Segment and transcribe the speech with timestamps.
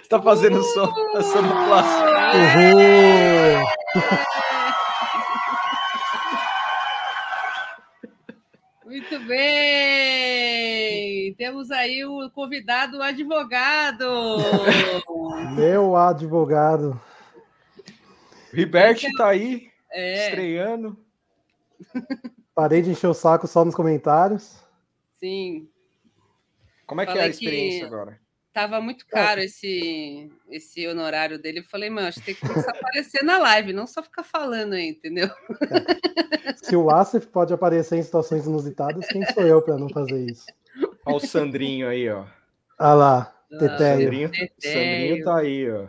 [0.00, 0.84] Está fazendo som,
[1.16, 2.04] a sonoplastia.
[2.38, 2.94] Uhul!
[8.84, 10.44] Muito bem!
[11.36, 14.04] Temos aí o convidado o advogado.
[15.56, 17.00] Meu advogado.
[18.52, 20.28] Ribert está aí, é.
[20.28, 20.96] estreando.
[22.54, 24.62] Parei de encher o saco só nos comentários.
[25.18, 25.68] Sim.
[26.86, 28.20] Como é que é a experiência que agora?
[28.52, 31.60] Tava muito caro esse, esse honorário dele.
[31.60, 34.22] Eu falei, mano, acho que tem que começar a aparecer na live, não só ficar
[34.22, 35.26] falando aí, entendeu?
[35.26, 36.52] É.
[36.62, 40.46] Se o Asif pode aparecer em situações inusitadas, quem sou eu para não fazer isso?
[41.04, 42.24] Olha o Sandrinho aí, ó.
[42.78, 43.78] Ah lá, Teteio.
[43.78, 45.86] Sandrinho, Sandrinho tá aí, ó.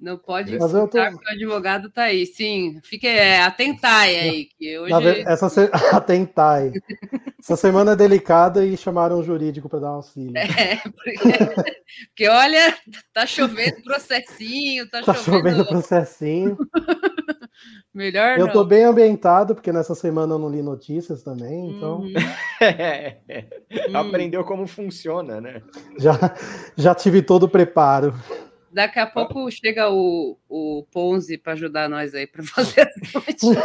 [0.00, 0.96] Não pode Mas eu tô...
[0.98, 2.80] o advogado tá aí, sim.
[2.82, 4.94] Fique, é, atentai aí, que hoje...
[5.26, 5.68] Essa se...
[5.92, 6.72] Atentai.
[7.38, 10.34] Essa semana é delicada e chamaram o jurídico para dar um auxílio.
[10.38, 11.18] É, porque...
[12.08, 12.74] porque, olha,
[13.12, 15.48] tá chovendo processinho, tá, tá chovendo...
[15.48, 16.56] chovendo processinho.
[17.92, 18.52] Melhor Eu não.
[18.52, 22.00] tô bem ambientado, porque nessa semana eu não li notícias também, então...
[22.00, 22.12] Uhum.
[23.94, 25.62] Aprendeu como funciona, né?
[25.98, 26.12] Já,
[26.76, 28.14] já tive todo o preparo.
[28.72, 33.56] Daqui a pouco chega o, o Ponzi para ajudar nós aí para fazer as notícias.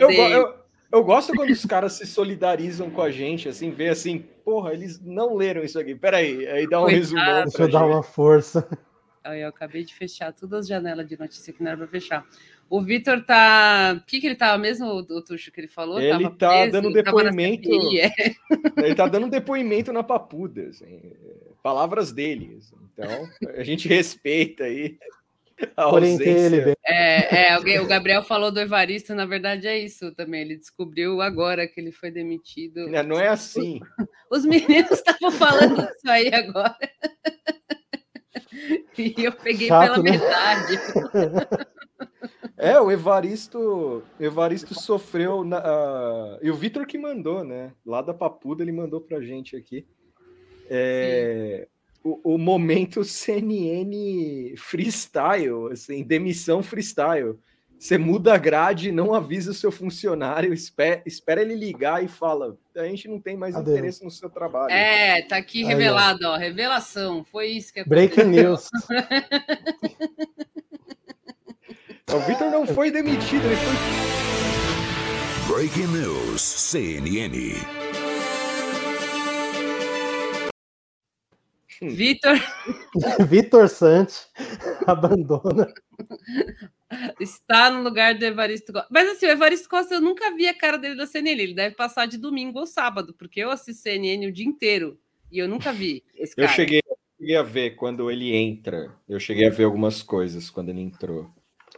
[0.00, 0.54] eu, eu,
[0.92, 5.00] eu, gosto quando os caras se solidarizam com a gente, assim, vê assim, porra, eles
[5.00, 5.96] não leram isso aqui.
[5.96, 7.00] Peraí, aí dá um Coitado.
[7.00, 7.42] resumão.
[7.42, 8.68] Deixa eu dar uma força.
[9.24, 12.24] Eu acabei de fechar todas as janelas de notícia que não era para fechar.
[12.72, 13.98] O Vitor tá.
[13.98, 16.00] O que, que ele tava mesmo, o Tuxo, que ele falou?
[16.00, 17.68] Ele tava tá preso, dando depoimento.
[17.98, 18.10] É.
[18.82, 21.12] Ele tá dando depoimento na papuda, assim,
[21.62, 22.56] palavras dele.
[22.58, 22.76] Assim.
[22.94, 23.28] Então,
[23.58, 24.96] a gente respeita aí.
[25.76, 30.40] A ele, é, é, alguém, o Gabriel falou do Evaristo, na verdade é isso também.
[30.40, 32.88] Ele descobriu agora que ele foi demitido.
[32.88, 33.80] Não, não é assim.
[34.30, 36.74] Os meninos estavam falando isso aí agora.
[38.98, 40.10] E eu peguei Chato, pela né?
[40.12, 40.78] metade.
[42.56, 47.72] É, o Evaristo, Evaristo sofreu na, uh, e o Vitor que mandou, né?
[47.84, 49.86] Lá da Papuda ele mandou pra gente aqui.
[50.68, 51.68] É,
[52.02, 57.38] o, o, momento CNN freestyle, assim, demissão freestyle.
[57.78, 62.56] Você muda a grade, não avisa o seu funcionário, espera, espera ele ligar e fala:
[62.76, 63.76] a gente não tem mais Adeus.
[63.76, 64.72] interesse no seu trabalho.
[64.72, 67.24] É, tá aqui revelado, ó, revelação.
[67.24, 68.08] Foi isso que aconteceu.
[68.08, 68.68] Breaking news.
[72.14, 73.74] o Vitor não foi demitido, ele foi.
[75.54, 77.54] Breaking news, CNN.
[81.80, 82.38] Vitor.
[83.28, 84.28] Vitor Santos
[84.86, 85.72] abandona.
[87.18, 88.88] Está no lugar do Evaristo Costa.
[88.90, 91.42] Mas assim, o Evaristo Costa, eu nunca vi a cara dele da CNN.
[91.42, 94.98] Ele deve passar de domingo ou sábado, porque eu assisto CNN o dia inteiro
[95.30, 96.48] e eu nunca vi esse cara.
[96.48, 98.94] Eu cheguei, eu cheguei a ver quando ele entra.
[99.08, 101.32] Eu cheguei a ver algumas coisas quando ele entrou.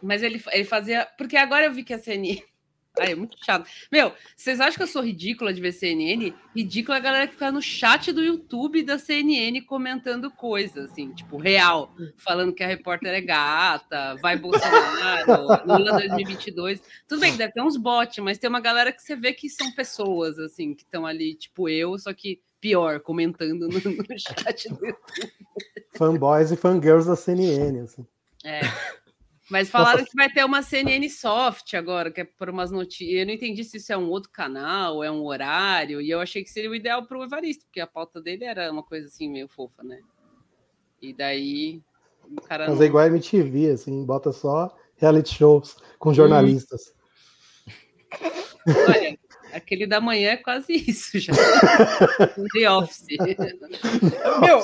[0.04, 1.06] Mas ele, ele fazia.
[1.16, 2.42] Porque agora eu vi que a CNN
[2.98, 3.68] Ai, é muito chato.
[3.90, 6.32] Meu, vocês acham que eu sou ridícula de ver CNN?
[6.54, 11.12] Ridícula é a galera que fica no chat do YouTube da CNN comentando coisas, assim,
[11.12, 11.92] tipo, real.
[12.16, 16.80] Falando que a repórter é gata, vai Bolsonaro, Lula 2022.
[17.08, 19.48] Tudo bem que deve ter uns bots, mas tem uma galera que você vê que
[19.50, 24.68] são pessoas, assim, que estão ali, tipo eu, só que pior, comentando no, no chat
[24.68, 25.32] do YouTube.
[25.96, 28.06] Fanboys e fangirls da CNN, assim.
[28.44, 28.60] É.
[29.50, 30.10] Mas falaram Nossa.
[30.10, 33.20] que vai ter uma CNN Soft agora, que é por umas notícias.
[33.20, 36.42] Eu não entendi se isso é um outro canal, é um horário, e eu achei
[36.42, 39.28] que seria o ideal para o Evaristo, porque a pauta dele era uma coisa assim
[39.28, 40.00] meio fofa, né?
[41.00, 41.82] E daí.
[42.24, 42.82] O cara Mas não...
[42.82, 46.94] é igual a MTV, assim, bota só reality shows com jornalistas.
[48.66, 48.72] Hum.
[48.88, 49.18] Olha,
[49.52, 51.34] aquele da manhã é quase isso já.
[52.54, 53.06] The Office.
[54.40, 54.62] Meu,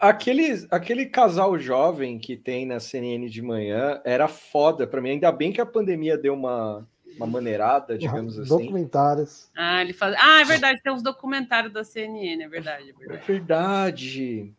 [0.00, 5.10] Aquele, aquele casal jovem que tem na CNN de manhã era foda para mim.
[5.10, 6.86] Ainda bem que a pandemia deu uma,
[7.16, 8.48] uma maneirada, digamos assim.
[8.48, 9.50] Documentários.
[9.56, 10.14] Ah, ele faz...
[10.18, 12.90] ah, é verdade, tem uns documentários da CNN, é verdade.
[12.90, 13.22] É verdade.
[13.22, 14.54] É verdade.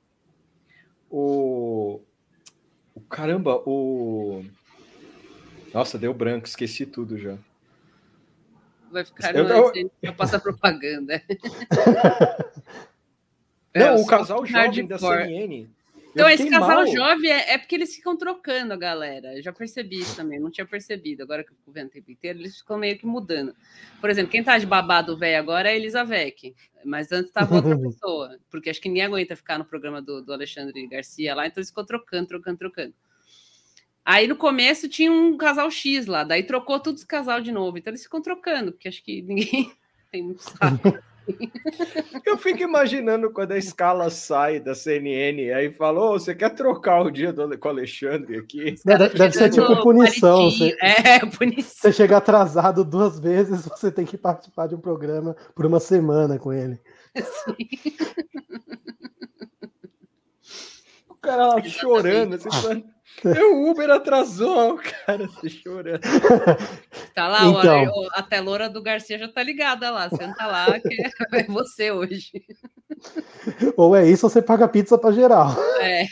[1.09, 2.01] O...
[2.93, 3.01] o.
[3.01, 4.43] Caramba, o.
[5.73, 7.37] Nossa, deu branco, esqueci tudo já.
[8.91, 9.91] Vai ficar eu, no...
[10.01, 10.13] eu...
[10.13, 11.21] passar propaganda.
[13.75, 15.67] Não, é, o casal jovem da CNN.
[16.11, 16.87] Então, esse casal mal.
[16.87, 19.37] jovem é, é, porque eles ficam trocando a galera.
[19.37, 21.21] Eu já percebi isso também, não tinha percebido.
[21.21, 23.55] Agora que eu fico vendo o tempo inteiro, eles ficam meio que mudando.
[24.01, 27.77] Por exemplo, quem tá de babado velho agora é a Elizavec, mas antes tava outra
[27.79, 31.61] pessoa, porque acho que ninguém aguenta ficar no programa do, do Alexandre Garcia lá, então
[31.61, 32.93] eles ficam trocando, trocando, trocando.
[34.03, 37.77] Aí no começo tinha um casal X lá, daí trocou todos os casal de novo,
[37.77, 39.71] então eles ficam trocando, porque acho que ninguém
[40.11, 40.97] tem muito saco.
[42.25, 47.01] Eu fico imaginando quando a escala sai da CNN, aí falou: oh, você quer trocar
[47.01, 48.75] o dia do, com o Alexandre aqui?
[48.85, 50.49] Deve, deve ser tipo punição.
[50.49, 51.71] Você, é, punição.
[51.81, 56.37] Você chega atrasado duas vezes, você tem que participar de um programa por uma semana
[56.37, 56.79] com ele.
[57.15, 57.55] Sim.
[61.09, 62.83] O cara lá chorando, assim,
[63.53, 66.01] o Uber atrasou, cara, se chorando.
[67.13, 70.09] Tá lá, então, a, a teloura do Garcia já tá ligada lá.
[70.09, 70.95] Senta lá, que
[71.35, 72.45] é você hoje.
[73.75, 75.49] Ou é isso, ou você paga pizza pra geral.
[75.81, 76.05] É.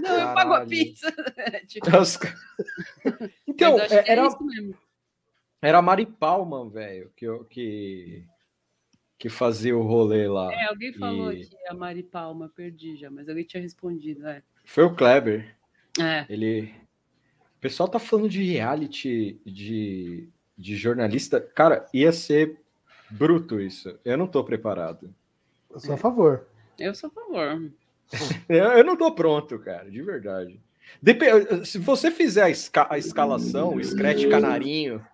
[0.00, 0.28] Não, Caralho.
[0.28, 1.10] eu pago a pizza.
[1.66, 1.86] tipo...
[3.46, 4.28] Então, é, era, é
[5.60, 8.24] era a Mari Palma, velho, que, que,
[9.18, 10.52] que fazia o rolê lá.
[10.52, 11.46] É, alguém falou e...
[11.46, 14.26] que a Mari Palma, perdi já, mas alguém tinha respondido.
[14.26, 14.42] É.
[14.64, 15.57] Foi o Kleber.
[16.00, 16.26] É.
[16.28, 16.74] Ele.
[17.56, 21.40] O pessoal tá falando de reality de, de jornalista.
[21.40, 22.56] Cara, ia ser
[23.10, 23.98] bruto isso.
[24.04, 25.12] Eu não tô preparado.
[25.70, 26.46] Eu sou a favor.
[26.78, 27.70] Eu sou a favor.
[28.48, 30.60] eu não tô pronto, cara, de verdade.
[31.02, 31.20] Dep
[31.64, 35.04] se você fizer a, esca a escalação, o Scratch Canarinho,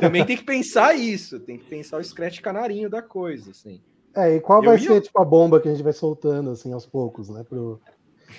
[0.00, 1.38] também tem que pensar isso.
[1.40, 3.80] Tem que pensar o Scratch Canarinho da coisa, assim.
[4.14, 4.88] É, e qual eu vai ia...
[4.88, 7.44] ser tipo, a bomba que a gente vai soltando, assim, aos poucos, né?
[7.48, 7.80] Pro...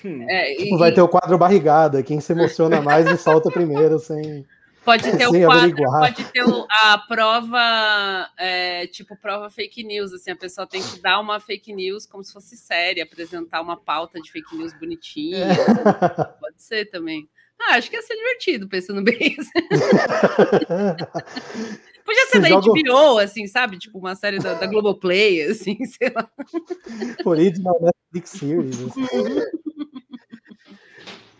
[0.04, 0.78] É, tipo, e...
[0.78, 4.46] vai ter o quadro barrigada, quem se emociona mais e solta primeiro, sem.
[4.84, 6.00] Pode ter o quadro, averiguar.
[6.00, 6.44] pode ter
[6.82, 11.74] a prova, é, tipo prova fake news, assim, a pessoa tem que dar uma fake
[11.74, 15.48] news como se fosse séria, apresentar uma pauta de fake news bonitinha.
[15.48, 15.54] É.
[16.40, 17.30] Pode ser também.
[17.62, 19.36] Ah, acho que ia ser divertido, pensando bem.
[22.06, 22.72] Podia ser Você da joga...
[22.72, 23.78] HBO, assim, sabe?
[23.78, 26.28] Tipo, uma série da, da Globoplay, assim, sei lá.
[27.26, 28.82] Original Netflix Series.
[28.82, 29.06] Assim.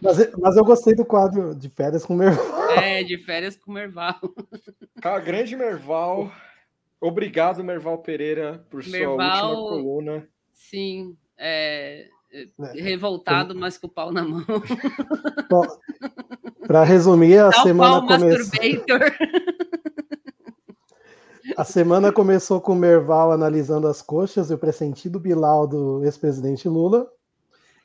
[0.02, 2.70] Mas, mas eu gostei do quadro de férias com o Merval.
[2.72, 4.16] É, de férias com o Merval.
[5.02, 6.32] Cara, grande Merval.
[7.02, 10.28] Obrigado, Merval Pereira, por Merval, sua última coluna.
[10.54, 12.48] Sim, é, é,
[12.82, 14.44] revoltado, mas com o pau na mão.
[16.68, 18.60] Para resumir, a Tal semana começou.
[21.58, 26.70] A semana começou com o Merval analisando as coxas e o pressentido Bilal do ex-presidente
[26.70, 27.10] Lula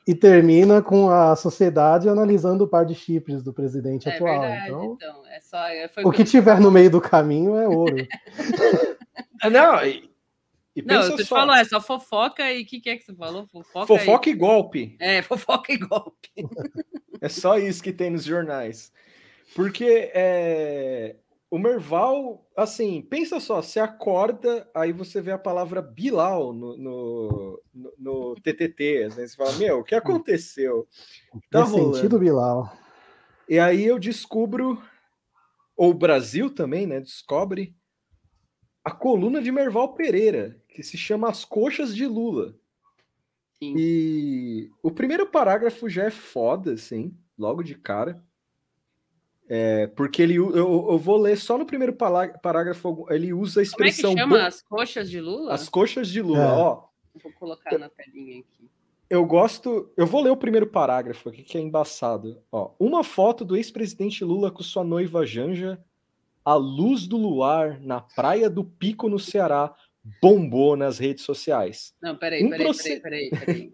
[0.06, 4.40] e termina com a sociedade analisando o par de chifres do presidente é atual.
[4.40, 7.96] Verdade, então, então é só, é, o que tiver no meio do caminho é ouro.
[9.42, 10.10] É, não, e,
[10.74, 11.36] e não, você só.
[11.36, 13.46] falou, é só fofoca e o que, que, é que você falou?
[13.46, 14.32] Fofoca, fofoca e...
[14.32, 14.96] e golpe.
[14.98, 16.30] É, fofoca e golpe.
[17.20, 18.90] é só isso que tem nos jornais.
[19.54, 21.16] Porque é,
[21.54, 27.62] o Merval, assim, pensa só, você acorda, aí você vê a palavra Bilal no, no,
[27.72, 30.88] no, no TTT, assim, você fala, meu, o que aconteceu?
[31.52, 31.94] Tá rolando.
[31.94, 32.76] sentido Bilal.
[33.48, 34.82] E aí eu descubro,
[35.76, 37.72] ou o Brasil também, né, descobre
[38.84, 42.56] a coluna de Merval Pereira, que se chama As Coxas de Lula.
[43.62, 43.76] Sim.
[43.78, 48.20] E o primeiro parágrafo já é foda, assim, logo de cara.
[49.48, 54.14] É, porque ele, eu, eu, vou ler só no primeiro parágrafo, ele usa a expressão.
[54.14, 54.46] Como é que chama?
[54.46, 55.52] As coxas de Lula?
[55.52, 56.52] As coxas de Lula, é.
[56.52, 56.84] ó.
[57.22, 58.70] Vou colocar na telinha aqui.
[59.08, 59.92] Eu gosto.
[59.96, 62.42] Eu vou ler o primeiro parágrafo aqui, que é embaçado.
[62.50, 65.78] Ó, uma foto do ex-presidente Lula com sua noiva Janja,
[66.44, 69.74] à luz do luar, na praia do Pico, no Ceará,
[70.22, 71.94] bombou nas redes sociais.
[72.00, 73.00] Não, peraí, um peraí, proce...
[73.00, 73.72] peraí, peraí, peraí.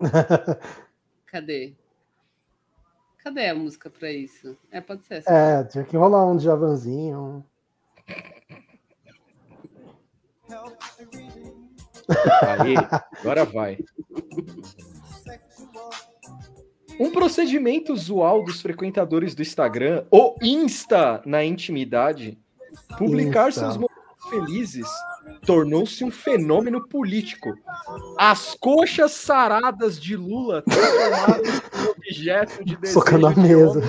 [1.26, 1.74] Cadê?
[3.22, 4.56] Cadê a música para isso?
[4.70, 5.16] É, pode ser.
[5.16, 5.30] Essa.
[5.30, 7.44] É, tinha que rolar um Javanzinho.
[12.42, 12.74] Aí,
[13.20, 13.78] agora vai.
[16.98, 22.38] Um procedimento usual dos frequentadores do Instagram, ou Insta na intimidade,
[22.98, 23.60] publicar Insta.
[23.60, 24.88] seus momentos felizes
[25.44, 27.54] tornou-se um fenômeno político.
[28.18, 33.82] As coxas saradas de Lula transformadas em objeto de desejo Soca na mesa.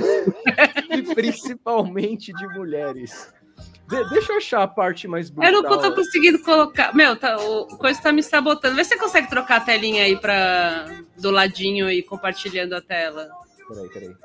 [0.89, 3.33] e principalmente de mulheres.
[3.87, 5.51] De deixa eu achar a parte mais bonita.
[5.51, 6.95] Eu não tô conseguindo colocar.
[6.95, 8.75] Meu, tá, o coisa tá me sabotando.
[8.75, 10.85] Vê se você consegue trocar a telinha aí para
[11.17, 13.29] do ladinho e compartilhando a tela.
[13.67, 14.15] Peraí, peraí.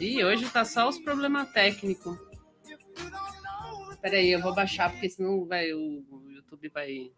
[0.00, 2.16] E hoje tá só os problemas técnicos.
[4.00, 7.10] Peraí, eu vou baixar, porque senão vai, o, YouTube vai.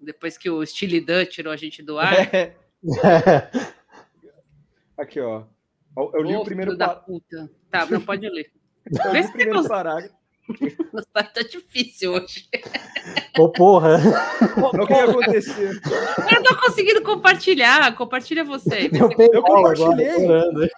[0.00, 2.34] Depois que o Steely Dan tirou a gente do ar.
[2.34, 2.56] É.
[4.96, 5.44] Aqui, ó.
[6.14, 7.50] Eu li o primeiro da puta.
[7.70, 8.50] Tá, não pode ler.
[9.04, 10.14] Eu li o primeiro parágrafo.
[10.92, 12.48] Nossa, tá, difícil hoje.
[13.38, 13.98] Ô, porra.
[14.56, 15.70] O que aconteceu?
[15.72, 17.94] Eu tô conseguindo compartilhar.
[17.96, 18.88] Compartilha você.
[18.92, 20.24] Eu, eu compartilhei.
[20.24, 20.68] Agora,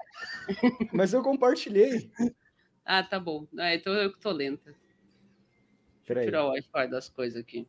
[0.93, 2.11] mas eu compartilhei.
[2.85, 3.47] Ah, tá bom.
[3.59, 4.75] Ah, então eu que tô lenta.
[6.07, 7.69] Deixa eu tirar o Wi-Fi das coisas aqui.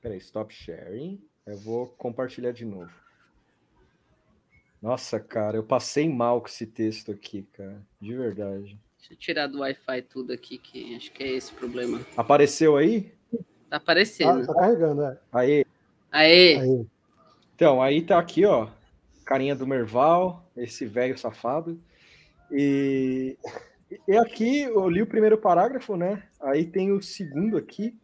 [0.00, 1.22] Peraí, stop sharing.
[1.46, 2.90] Eu vou compartilhar de novo.
[4.82, 7.80] Nossa, cara, eu passei mal com esse texto aqui, cara.
[8.00, 8.78] De verdade.
[8.98, 12.04] Deixa eu tirar do Wi-Fi tudo aqui, que acho que é esse o problema.
[12.16, 13.12] Apareceu aí?
[13.68, 14.42] Tá aparecendo.
[14.42, 15.18] Ah, tá carregando, é.
[15.32, 15.64] Aí.
[16.10, 16.56] Aê.
[16.56, 16.86] Aí.
[17.54, 18.68] Então, aí tá aqui, ó.
[19.24, 21.80] Carinha do Merval, esse velho safado.
[22.50, 23.36] E,
[24.06, 26.22] e aqui eu li o primeiro parágrafo, né?
[26.40, 27.96] Aí tem o segundo aqui.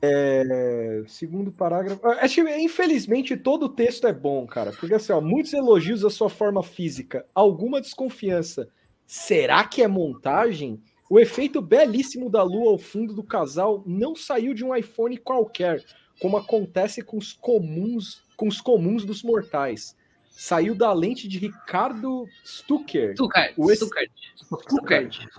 [0.00, 2.06] É, segundo parágrafo.
[2.06, 4.72] Acho que, infelizmente, todo o texto é bom, cara.
[4.72, 8.68] Porque assim, ó, muitos elogios à sua forma física, alguma desconfiança.
[9.06, 10.80] Será que é montagem?
[11.10, 15.82] O efeito belíssimo da lua ao fundo do casal não saiu de um iPhone qualquer,
[16.20, 19.96] como acontece com os comuns, com os comuns dos mortais
[20.38, 23.12] saiu da lente de Ricardo Stucker.
[23.14, 23.54] Stuckert.
[23.56, 23.80] O ex...
[23.80, 24.12] Stuckert.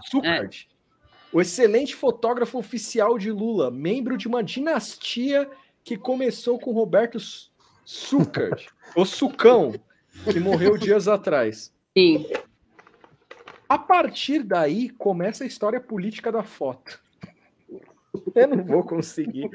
[0.05, 0.67] Stuckert.
[0.67, 0.79] É.
[1.31, 5.49] O excelente fotógrafo oficial de Lula, membro de uma dinastia
[5.85, 7.17] que começou com Roberto
[7.87, 9.73] Stuckert, o Sucão,
[10.29, 11.73] que morreu dias atrás.
[11.97, 12.27] Sim.
[13.69, 16.99] A partir daí começa a história política da foto.
[18.35, 19.49] Eu não vou conseguir.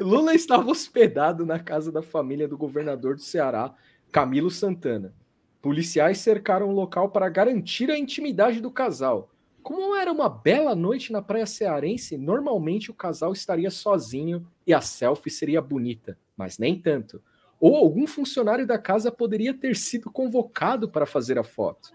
[0.00, 3.74] Lula estava hospedado na casa da família do governador do Ceará,
[4.12, 5.14] Camilo Santana.
[5.60, 9.30] Policiais cercaram o local para garantir a intimidade do casal.
[9.62, 14.80] Como era uma bela noite na praia cearense, normalmente o casal estaria sozinho e a
[14.80, 17.20] selfie seria bonita, mas nem tanto.
[17.58, 21.90] Ou algum funcionário da casa poderia ter sido convocado para fazer a foto.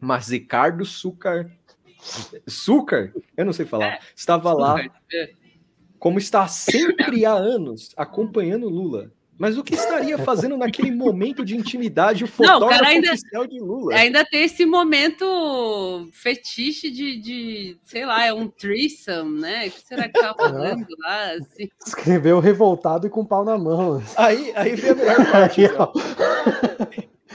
[0.00, 1.50] Mas Ricardo Sucar.
[2.46, 3.12] Sucar?
[3.36, 3.86] Eu não sei falar.
[3.86, 4.80] É, estava lá,
[5.12, 5.32] é.
[5.98, 9.12] como está sempre há anos, acompanhando Lula.
[9.36, 13.58] Mas o que estaria fazendo naquele momento de intimidade o fotógrafo Não, ainda, oficial de
[13.58, 13.94] Lula?
[13.94, 19.66] Ainda tem esse momento fetiche de, de sei lá, é um threesome, né?
[19.66, 21.32] O que será que tá falando lá?
[21.32, 21.68] Assim?
[21.84, 24.02] Escreveu revoltado e com pau na mão.
[24.16, 25.60] Aí, aí vem a melhor parte.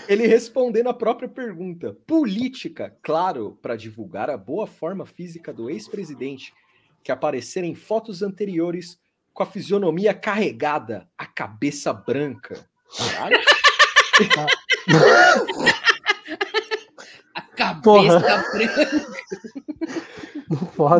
[0.07, 1.95] Ele respondendo a própria pergunta.
[2.07, 6.53] Política, claro, para divulgar a boa forma física do ex-presidente,
[7.03, 8.99] que apareceram em fotos anteriores
[9.39, 12.67] com a fisionomia carregada, a cabeça branca.
[17.33, 18.19] a cabeça Porra.
[18.19, 19.05] branca.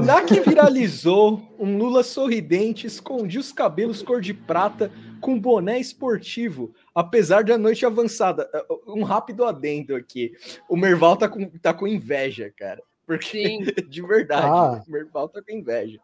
[0.05, 6.73] Na que viralizou, um Lula sorridente escondia os cabelos cor de prata com boné esportivo,
[6.95, 8.49] apesar da noite avançada.
[8.87, 10.31] Um rápido adendo aqui.
[10.69, 12.81] O Merval tá com, tá com inveja, cara.
[13.05, 13.63] Porque, Sim.
[13.89, 14.81] de verdade, ah.
[14.87, 15.99] o Merval tá com inveja.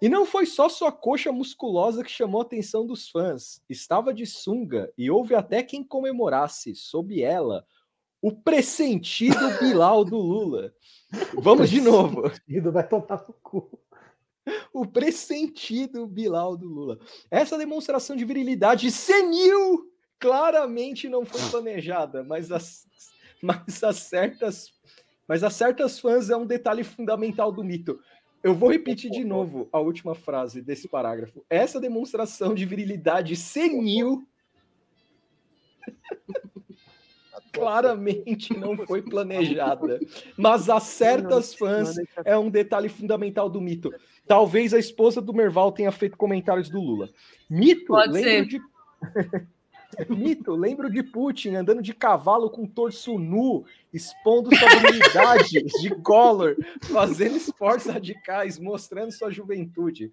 [0.00, 3.62] E não foi só sua coxa musculosa que chamou a atenção dos fãs.
[3.68, 7.66] Estava de sunga e houve até quem comemorasse, sob ela,
[8.20, 10.74] o pressentido Bilal do Lula.
[11.34, 12.30] Vamos de novo.
[12.72, 13.80] Vai tomar no cu.
[14.72, 16.98] O pressentido Bilal do Lula.
[17.30, 22.86] Essa demonstração de virilidade senil claramente não foi planejada, mas as,
[23.42, 24.74] mas as certas
[25.28, 27.98] mas a certas fãs é um detalhe fundamental do mito.
[28.46, 31.44] Eu vou repetir de novo a última frase desse parágrafo.
[31.50, 34.24] Essa demonstração de virilidade senil
[37.52, 39.98] claramente não foi planejada,
[40.38, 43.92] mas a certas fãs é um detalhe fundamental do mito.
[44.28, 47.10] Talvez a esposa do Merval tenha feito comentários do Lula.
[47.50, 48.46] Mito, Pode lembro ser.
[48.46, 48.60] de
[50.08, 56.56] Mito, lembro de Putin andando de cavalo com torso nu, expondo suas habilidades de Collor,
[56.82, 60.12] fazendo esportes radicais, mostrando sua juventude.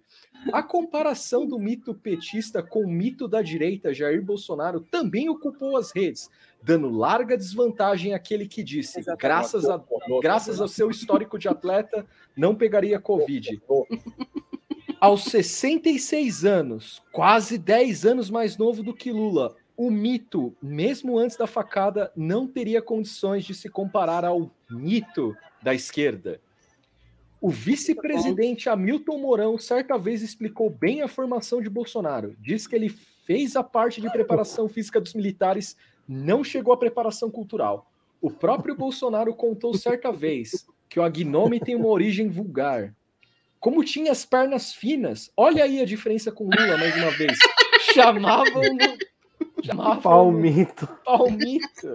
[0.52, 5.92] A comparação do mito petista com o mito da direita, Jair Bolsonaro, também ocupou as
[5.92, 6.30] redes,
[6.62, 9.82] dando larga desvantagem àquele que disse, graças, a,
[10.22, 13.60] graças ao seu histórico de atleta, não pegaria Covid.
[15.00, 21.36] Aos 66 anos, quase 10 anos mais novo do que Lula, o mito, mesmo antes
[21.36, 26.40] da facada, não teria condições de se comparar ao mito da esquerda.
[27.40, 32.34] O vice-presidente Hamilton Mourão certa vez explicou bem a formação de Bolsonaro.
[32.40, 35.76] Diz que ele fez a parte de preparação física dos militares,
[36.08, 37.90] não chegou à preparação cultural.
[38.20, 42.94] O próprio Bolsonaro contou certa vez que o Agnome tem uma origem vulgar.
[43.60, 47.38] Como tinha as pernas finas, olha aí a diferença com Lula mais uma vez.
[47.92, 48.96] Chamavam no,
[49.66, 50.88] chamavam no Palmito.
[51.04, 51.94] palmito.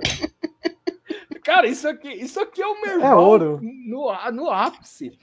[1.43, 3.59] Cara, isso aqui, isso aqui é o Merval É ouro.
[3.61, 5.17] No, no ápice.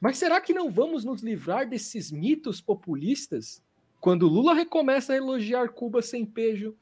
[0.00, 3.62] Mas será que não vamos nos livrar desses mitos populistas?
[4.00, 6.76] Quando Lula recomeça a elogiar Cuba sem pejo,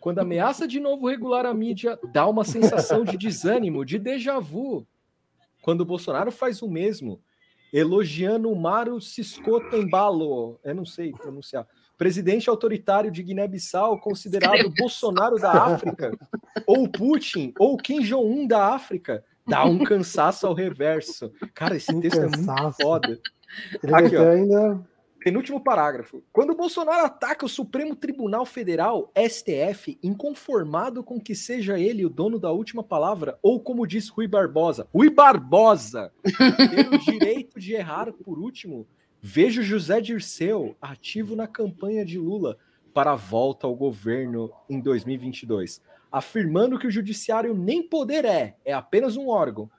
[0.00, 4.86] quando ameaça de novo regular a mídia, dá uma sensação de desânimo, de déjà vu.
[5.62, 7.20] Quando Bolsonaro faz o mesmo,
[7.72, 11.66] elogiando o Mário Ciscoto Embalo, eu não sei pronunciar,
[11.98, 16.16] presidente autoritário de Guiné-Bissau, considerado Bolsonaro da África,
[16.64, 21.32] ou Putin, ou Kim Jong-un da África, dá um cansaço ao reverso.
[21.52, 22.76] Cara, esse Um texto é muito cansaço.
[22.80, 23.18] foda.
[23.82, 24.30] Ele Aqui, ó.
[24.30, 24.88] ainda.
[25.24, 26.22] Penúltimo parágrafo.
[26.32, 32.38] Quando Bolsonaro ataca o Supremo Tribunal Federal, STF, inconformado com que seja ele o dono
[32.38, 38.12] da última palavra, ou como diz Rui Barbosa, Rui Barbosa, ter o direito de errar
[38.12, 38.86] por último,
[39.20, 42.58] vejo José Dirceu ativo na campanha de Lula
[42.94, 48.72] para a volta ao governo em 2022, afirmando que o judiciário nem poder é, é
[48.72, 49.70] apenas um órgão,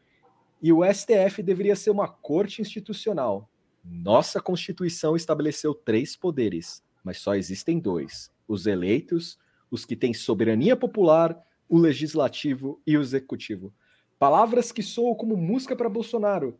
[0.61, 3.49] e o STF deveria ser uma corte institucional.
[3.83, 9.39] Nossa Constituição estabeleceu três poderes, mas só existem dois: os eleitos,
[9.71, 13.73] os que têm soberania popular, o legislativo e o executivo.
[14.17, 16.59] Palavras que soam como música para Bolsonaro,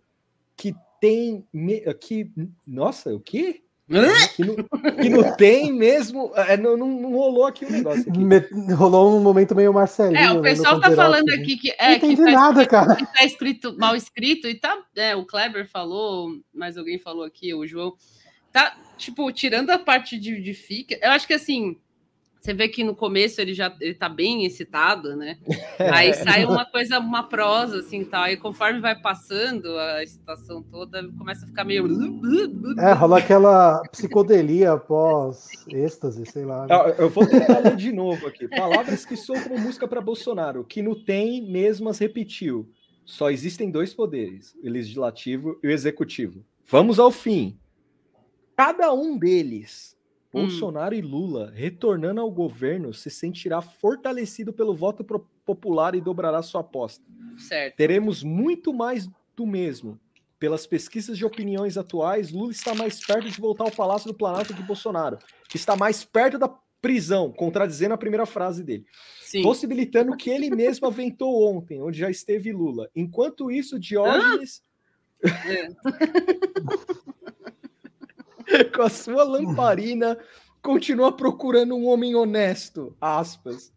[0.56, 1.46] que tem.
[1.54, 2.32] me- Que,
[2.66, 3.62] nossa, o quê?
[4.36, 4.56] Que não,
[5.02, 6.32] que não tem mesmo.
[6.36, 8.02] é, não, não, não rolou aqui o negócio.
[8.08, 8.20] Aqui.
[8.20, 10.16] me- Rolou um momento meio Marcelinho.
[10.20, 11.34] É, o né, pessoal tá Panterote, falando né?
[11.36, 12.96] aqui que Não é que entendi tá, nada, cara.
[12.96, 17.52] que tá escrito mal escrito e tá, é, o Kleber falou, mais alguém falou aqui,
[17.52, 17.96] o João,
[18.52, 21.76] tá, tipo, tirando a parte de, de fica, eu acho que assim,
[22.50, 25.38] você vê que no começo ele já ele tá bem excitado, né?
[25.78, 28.24] Aí sai uma coisa, uma prosa, assim, tal.
[28.24, 31.86] Aí conforme vai passando a excitação toda, começa a ficar meio.
[32.80, 36.66] É, rola aquela psicodelia após êxtase, sei lá.
[36.66, 36.96] né?
[36.98, 38.48] Eu vou tentar ler de novo aqui.
[38.48, 42.68] Palavras que soam como música para Bolsonaro, que no tem mesmo as repetiu.
[43.06, 46.44] Só existem dois poderes, o legislativo e o executivo.
[46.66, 47.60] Vamos ao fim.
[48.56, 49.96] Cada um deles,
[50.34, 50.42] Hum.
[50.42, 55.04] Bolsonaro e Lula, retornando ao governo, se sentirá fortalecido pelo voto
[55.46, 57.04] popular e dobrará sua aposta.
[57.38, 57.76] Certo.
[57.76, 60.00] Teremos muito mais do mesmo.
[60.38, 64.54] Pelas pesquisas de opiniões atuais, Lula está mais perto de voltar ao Palácio do Planalto
[64.54, 65.18] que Bolsonaro,
[65.50, 66.48] que está mais perto da
[66.82, 68.86] prisão, contradizendo a primeira frase dele,
[69.22, 69.42] Sim.
[69.42, 72.90] possibilitando que ele mesmo aventou ontem, onde já esteve Lula.
[72.96, 74.64] Enquanto isso, Diógenes,
[78.76, 80.18] com a sua lamparina,
[80.62, 83.72] continua procurando um homem honesto, aspas.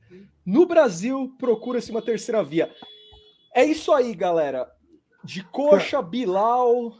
[0.45, 2.71] No Brasil, procura-se uma terceira via.
[3.55, 4.69] É isso aí, galera.
[5.25, 6.95] De coxa, Bilal,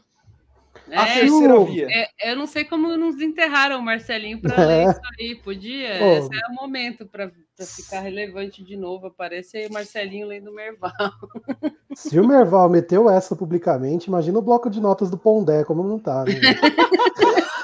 [0.91, 1.87] a É, terceira o- via.
[1.89, 4.65] É, eu não sei como nos enterraram o Marcelinho para É.
[4.85, 5.35] ler isso aí.
[5.43, 5.99] Podia?
[5.99, 6.05] Pô.
[6.05, 9.07] Esse é o momento para ficar relevante de novo.
[9.07, 10.91] Aparece aí o Marcelinho lendo Merval.
[11.95, 15.99] Se o Merval meteu essa publicamente, imagina o bloco de notas do Pondé, como não
[15.99, 16.31] tá, né?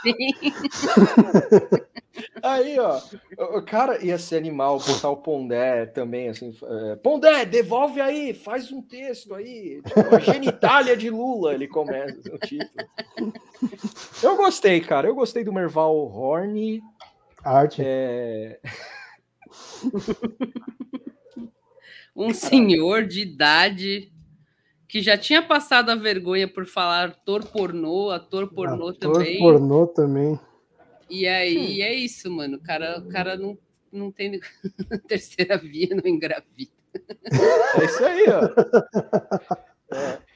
[2.43, 2.99] Aí, ó.
[3.57, 6.55] o- Cara, ia ser animal botar o Pondé também, assim.
[6.91, 9.81] é, Pondé, devolve aí, faz um texto aí.
[9.85, 12.71] Tipo, a genitália de Lula, ele começa o título.
[14.21, 15.07] Eu gostei, cara.
[15.07, 16.81] Eu gostei do Merval Horn.
[17.43, 17.81] Arte.
[17.85, 18.59] É...
[22.15, 24.11] um senhor de idade
[24.89, 29.37] que já tinha passado a vergonha por falar ator pornô, ator pornô ator também.
[29.37, 30.39] pornô também.
[31.07, 31.83] E aí hum.
[31.83, 32.57] é isso, mano.
[32.57, 33.55] O cara, o cara não,
[33.91, 34.39] não tem
[35.07, 36.71] terceira via, não engravida.
[37.79, 39.95] É isso aí, ó.
[39.95, 40.17] É.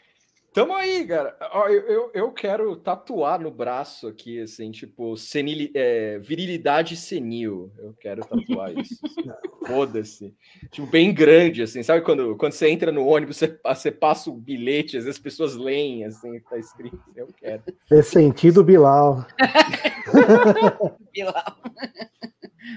[0.53, 1.35] Tamo aí, cara.
[1.67, 7.71] Eu, eu, eu, quero tatuar no braço aqui, assim, tipo, senil, é, virilidade senil.
[7.79, 8.99] Eu quero tatuar isso.
[9.65, 10.31] Foda-se.
[10.69, 11.81] Tipo, bem grande, assim.
[11.81, 15.23] Sabe quando, quando você entra no ônibus, você, você passa o bilhete, às vezes as
[15.23, 17.01] pessoas leem, assim, tá escrito.
[17.15, 17.63] Eu quero.
[17.91, 19.25] É sentido Bilal.
[21.11, 21.57] Bilal.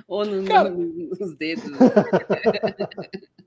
[0.09, 0.71] Ou no, cara...
[0.71, 1.65] nos dedos.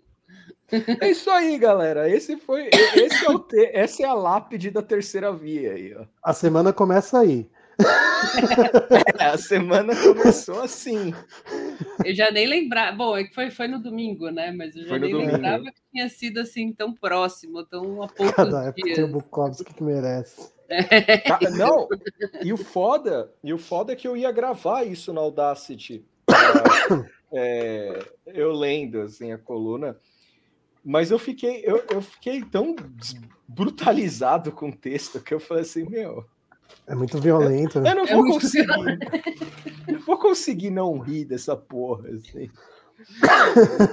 [1.02, 2.10] É isso aí, galera.
[2.10, 6.06] Esse foi, esse é o te, essa é a lápide da terceira via aí, ó.
[6.24, 7.50] A semana começa aí.
[9.18, 11.14] É, a semana começou assim.
[12.06, 12.96] Eu já nem lembrava.
[12.96, 14.52] Bom, é que foi, foi no domingo, né?
[14.52, 15.32] Mas eu já nem domingo.
[15.32, 19.74] lembrava que tinha sido assim tão próximo, tão a poucos Cada época tem o Bukowski
[19.74, 20.52] que merece.
[20.70, 21.50] É.
[21.52, 21.88] Não,
[22.44, 26.06] e o foda, e o foda é que eu ia gravar isso na Audacity.
[27.32, 29.96] É, eu lendo assim a coluna.
[30.90, 32.76] Mas eu fiquei, eu, eu fiquei tão
[33.48, 36.26] brutalizado com o texto que eu falei assim, meu.
[36.88, 37.78] É muito violento.
[37.78, 38.68] Eu, eu não é vou é conseguir.
[39.88, 42.50] não vou conseguir não rir dessa porra, assim.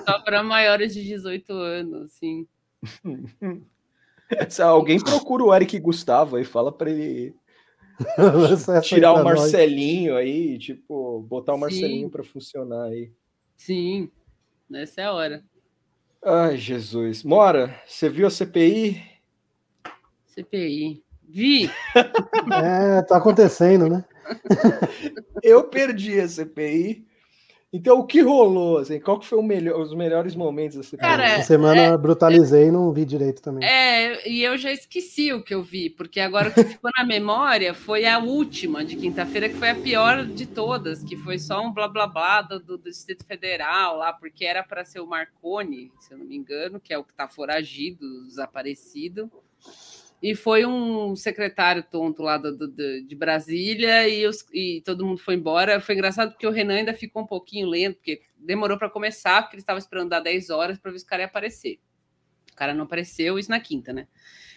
[0.06, 2.48] Só para maiores de 18 anos, assim.
[4.48, 7.34] Se alguém procura o Eric Gustavo e fala para ele
[8.82, 10.22] tirar o Marcelinho nós.
[10.22, 13.12] aí, tipo, botar o Marcelinho para funcionar aí.
[13.54, 14.10] Sim,
[14.66, 15.44] nessa é a hora.
[16.28, 17.22] Ai, Jesus.
[17.22, 19.00] Mora, você viu a CPI?
[20.26, 21.00] CPI.
[21.22, 21.70] Vi.
[21.94, 24.04] é, tá acontecendo, né?
[25.40, 27.06] Eu perdi a CPI.
[27.76, 28.78] Então, o que rolou?
[28.78, 30.98] Assim, qual que foi melhor, os melhores momentos da CPI?
[30.98, 33.68] Cara, Essa semana é, brutalizei e não vi direito também.
[33.68, 37.04] É, e eu já esqueci o que eu vi, porque agora o que ficou na
[37.04, 41.60] memória foi a última de quinta-feira, que foi a pior de todas, que foi só
[41.60, 45.92] um blá blá blá do, do Distrito Federal lá, porque era para ser o Marconi,
[46.00, 49.30] se eu não me engano, que é o que está foragido, desaparecido
[50.26, 52.68] e foi um secretário tonto lá do, do,
[53.06, 55.80] de Brasília e, os, e, todo mundo foi embora.
[55.80, 59.54] Foi engraçado porque o Renan ainda ficou um pouquinho lento, porque demorou para começar, porque
[59.54, 61.78] ele estava esperando dar 10 horas para ver se o cara ia aparecer.
[62.52, 64.08] O cara não apareceu, isso na quinta, né?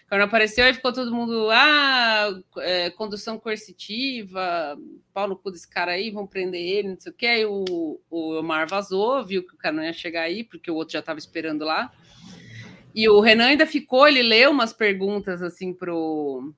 [0.08, 4.76] O cara não apareceu, aí ficou todo mundo, ah, é, condução coercitiva,
[5.14, 7.28] pau no cu desse cara aí, vão prender ele, não sei o que.
[7.28, 10.76] Aí o, o Omar vazou, viu que o cara não ia chegar aí, porque o
[10.76, 11.92] outro já estava esperando lá.
[12.94, 16.54] E o Renan ainda ficou, ele leu umas perguntas assim pro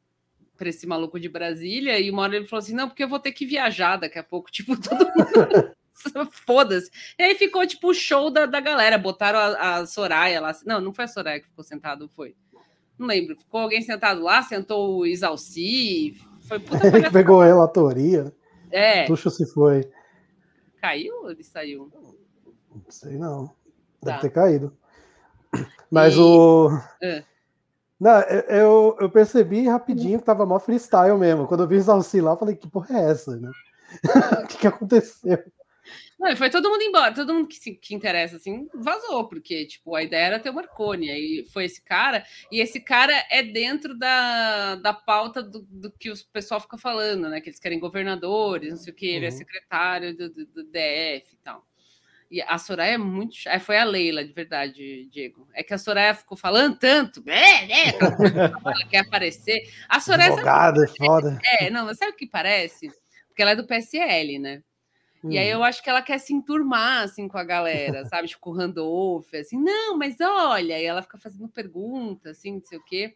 [0.61, 3.19] para esse maluco de Brasília, e uma hora ele falou assim: não, porque eu vou
[3.19, 5.75] ter que viajar daqui a pouco, tipo, todo mundo.
[6.31, 6.89] Foda-se.
[7.17, 8.97] E aí ficou tipo o show da, da galera.
[8.97, 10.51] Botaram a, a, Soraya lá.
[10.65, 12.35] Não, não foi a Soraya que ficou sentado, foi.
[12.97, 13.35] Não lembro.
[13.35, 16.15] Ficou alguém sentado lá, sentou o Isalci.
[16.47, 18.33] Foi puta Ele pegou a relatoria.
[18.71, 19.05] É.
[19.05, 19.87] Tuxo se foi.
[20.79, 21.91] Caiu ou ele saiu?
[22.73, 23.51] Não sei não.
[24.01, 24.21] Deve tá.
[24.21, 24.75] ter caído.
[25.91, 26.19] Mas e...
[26.19, 26.69] o.
[27.01, 27.23] É.
[27.99, 31.47] Não, eu, eu percebi rapidinho que tava mó freestyle mesmo.
[31.47, 33.51] Quando eu vi os auxílios lá, eu falei, que porra é essa, né?
[34.43, 35.37] o que, que aconteceu?
[36.21, 39.95] Não, foi todo mundo embora, todo mundo que se que interessa assim vazou, porque tipo,
[39.95, 43.97] a ideia era ter o Marconi, aí foi esse cara, e esse cara é dentro
[43.97, 47.41] da, da pauta do, do que o pessoal fica falando, né?
[47.41, 49.37] Que eles querem governadores, não sei o que, ele é uhum.
[49.37, 51.65] secretário do, do, do DF e tal.
[52.31, 53.35] E a Soraya é muito.
[53.45, 55.45] É, foi a Leila, de verdade, Diego.
[55.53, 59.69] É que a Soraya ficou falando tanto, é, é, ela quer aparecer.
[59.89, 60.31] A Soraya.
[60.31, 61.39] Advogada, é foda.
[61.59, 62.89] É, não, mas sabe o que parece?
[63.27, 64.63] Porque ela é do PSL, né?
[65.25, 65.57] E aí hum.
[65.57, 68.29] eu acho que ela quer se enturmar, assim, com a galera, sabe?
[68.29, 72.77] Tipo, o Randolph, assim, não, mas olha, e ela fica fazendo perguntas, assim, não sei
[72.77, 73.13] o quê.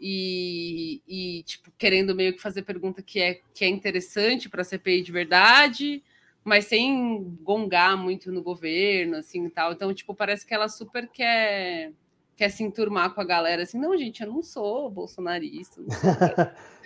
[0.00, 4.64] E, e, tipo, querendo meio que fazer pergunta que é, que é interessante para a
[4.64, 6.02] CPI de verdade,
[6.48, 9.72] mas sem gongar muito no governo, assim e tal.
[9.72, 11.92] Então, tipo, parece que ela super quer,
[12.34, 15.82] quer se enturmar com a galera, assim, não, gente, eu não sou bolsonarista.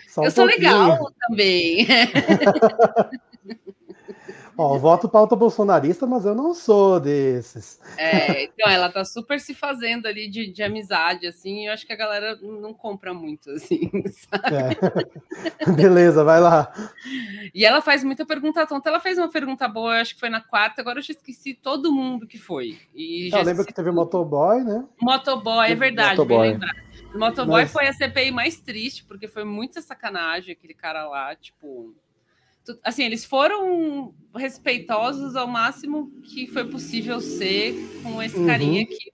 [0.08, 0.98] Sou eu sou legal
[1.28, 1.86] também.
[4.56, 7.80] Ó, voto pauta bolsonarista, mas eu não sou desses.
[7.96, 11.86] É, então ela tá super se fazendo ali de, de amizade, assim, e eu acho
[11.86, 14.56] que a galera não compra muito, assim, sabe?
[14.56, 15.72] É.
[15.72, 16.72] Beleza, vai lá.
[17.54, 18.88] E ela faz muita pergunta tonta.
[18.88, 21.92] Ela fez uma pergunta boa, acho que foi na quarta, agora eu já esqueci todo
[21.92, 22.78] mundo que foi.
[22.94, 24.84] E eu lembro que teve o Motoboy, né?
[25.00, 26.38] Motoboy, é verdade, Motoboy.
[26.38, 26.74] bem lembrar.
[27.14, 27.72] O Motoboy mas...
[27.72, 31.94] foi a CPI mais triste, porque foi muita sacanagem aquele cara lá, tipo
[32.82, 38.46] assim, eles foram respeitosos ao máximo que foi possível ser com esse uhum.
[38.46, 39.12] carinha que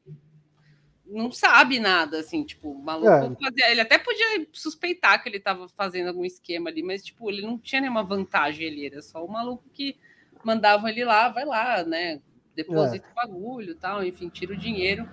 [1.06, 3.44] não sabe nada, assim, tipo, maluco é.
[3.44, 7.40] fazia, ele até podia suspeitar que ele estava fazendo algum esquema ali, mas, tipo, ele
[7.40, 9.96] não tinha nenhuma vantagem ali, era só o maluco que
[10.44, 12.20] mandava ele lá, vai lá, né,
[12.54, 13.10] deposita é.
[13.10, 15.08] o bagulho tal, enfim, tira o dinheiro.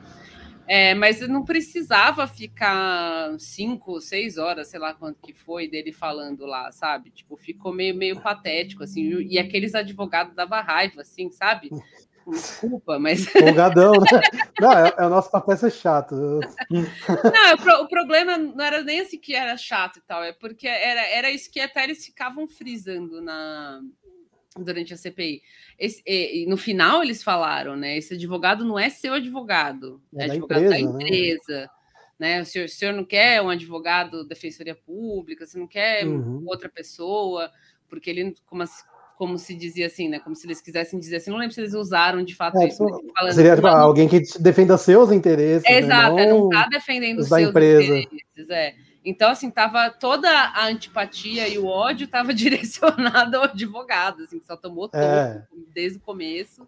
[0.68, 6.46] É, mas não precisava ficar cinco, seis horas, sei lá quanto que foi, dele falando
[6.46, 7.12] lá, sabe?
[7.12, 9.22] Tipo, ficou meio, meio patético, assim.
[9.22, 11.70] E aqueles advogados dava raiva, assim, sabe?
[12.28, 13.26] Desculpa, mas.
[13.30, 14.22] Folgadão, né?
[14.60, 16.16] Não, é, é, o nosso papel ser chato.
[16.16, 20.68] Não, o, o, problema não era nem assim que era chato e tal, é porque
[20.68, 23.82] era, era isso que até eles ficavam frisando na,
[24.64, 25.42] durante a CPI.
[25.78, 27.98] Esse, e, no final eles falaram, né?
[27.98, 31.72] Esse advogado não é seu advogado, é, é advogado empresa, da empresa.
[32.20, 32.36] Né?
[32.36, 32.42] né?
[32.42, 36.44] O, senhor, o senhor não quer um advogado da Defensoria Pública, você não quer uhum.
[36.46, 37.52] outra pessoa,
[37.90, 38.64] porque ele, como,
[39.18, 40.20] como se dizia assim, né?
[40.20, 42.86] Como se eles quisessem dizer assim, não lembro se eles usaram de fato é, isso.
[43.34, 45.66] seria tipo, alguém que defenda seus interesses.
[45.66, 46.28] É, exato, né?
[46.28, 47.98] não está defendendo os seus empresa.
[47.98, 48.50] interesses.
[48.50, 48.74] É.
[49.06, 54.46] Então, assim, tava toda a antipatia e o ódio estava direcionado ao advogado, assim, que
[54.46, 55.46] só tomou todo é.
[55.74, 56.68] desde o começo.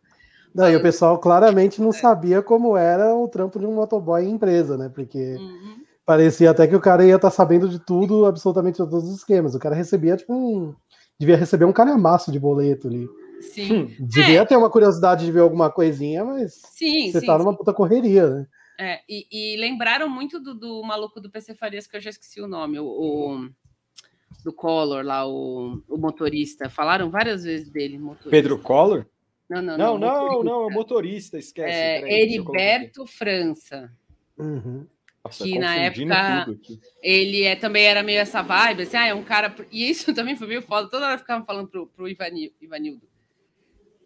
[0.54, 1.94] Não, e o pessoal claramente não é.
[1.94, 4.90] sabia como era o trampo de um motoboy em empresa, né?
[4.94, 5.78] Porque uhum.
[6.06, 9.56] parecia até que o cara ia estar tá sabendo de tudo, absolutamente todos os esquemas.
[9.56, 10.74] O cara recebia, tipo, um.
[11.20, 13.08] Devia receber um calhamaço de boleto ali.
[13.42, 13.74] Sim.
[13.74, 14.46] Hum, devia é.
[14.46, 17.58] ter uma curiosidade de ver alguma coisinha, mas sim, você sim, tá numa sim.
[17.58, 18.48] puta correria, né?
[18.80, 22.40] É, e, e, lembraram muito do, do, maluco do PC Farias, que eu já esqueci
[22.40, 23.50] o nome, o, o
[24.44, 26.70] do Collor lá, o, o, motorista.
[26.70, 27.98] Falaram várias vezes dele.
[27.98, 28.30] Motorista.
[28.30, 29.06] Pedro Collor?
[29.50, 29.98] Não, não, não.
[29.98, 31.74] Não, não, não, é motorista, esquece.
[31.74, 33.92] É, peraí, Heriberto França.
[34.38, 34.86] Uhum.
[35.24, 36.48] Nossa, que na época
[37.02, 39.54] ele é, também era meio essa vibe, assim, ah, é um cara.
[39.72, 40.90] E isso também foi meio foda.
[40.90, 43.08] Toda hora ficavam falando pro, pro Ivanildo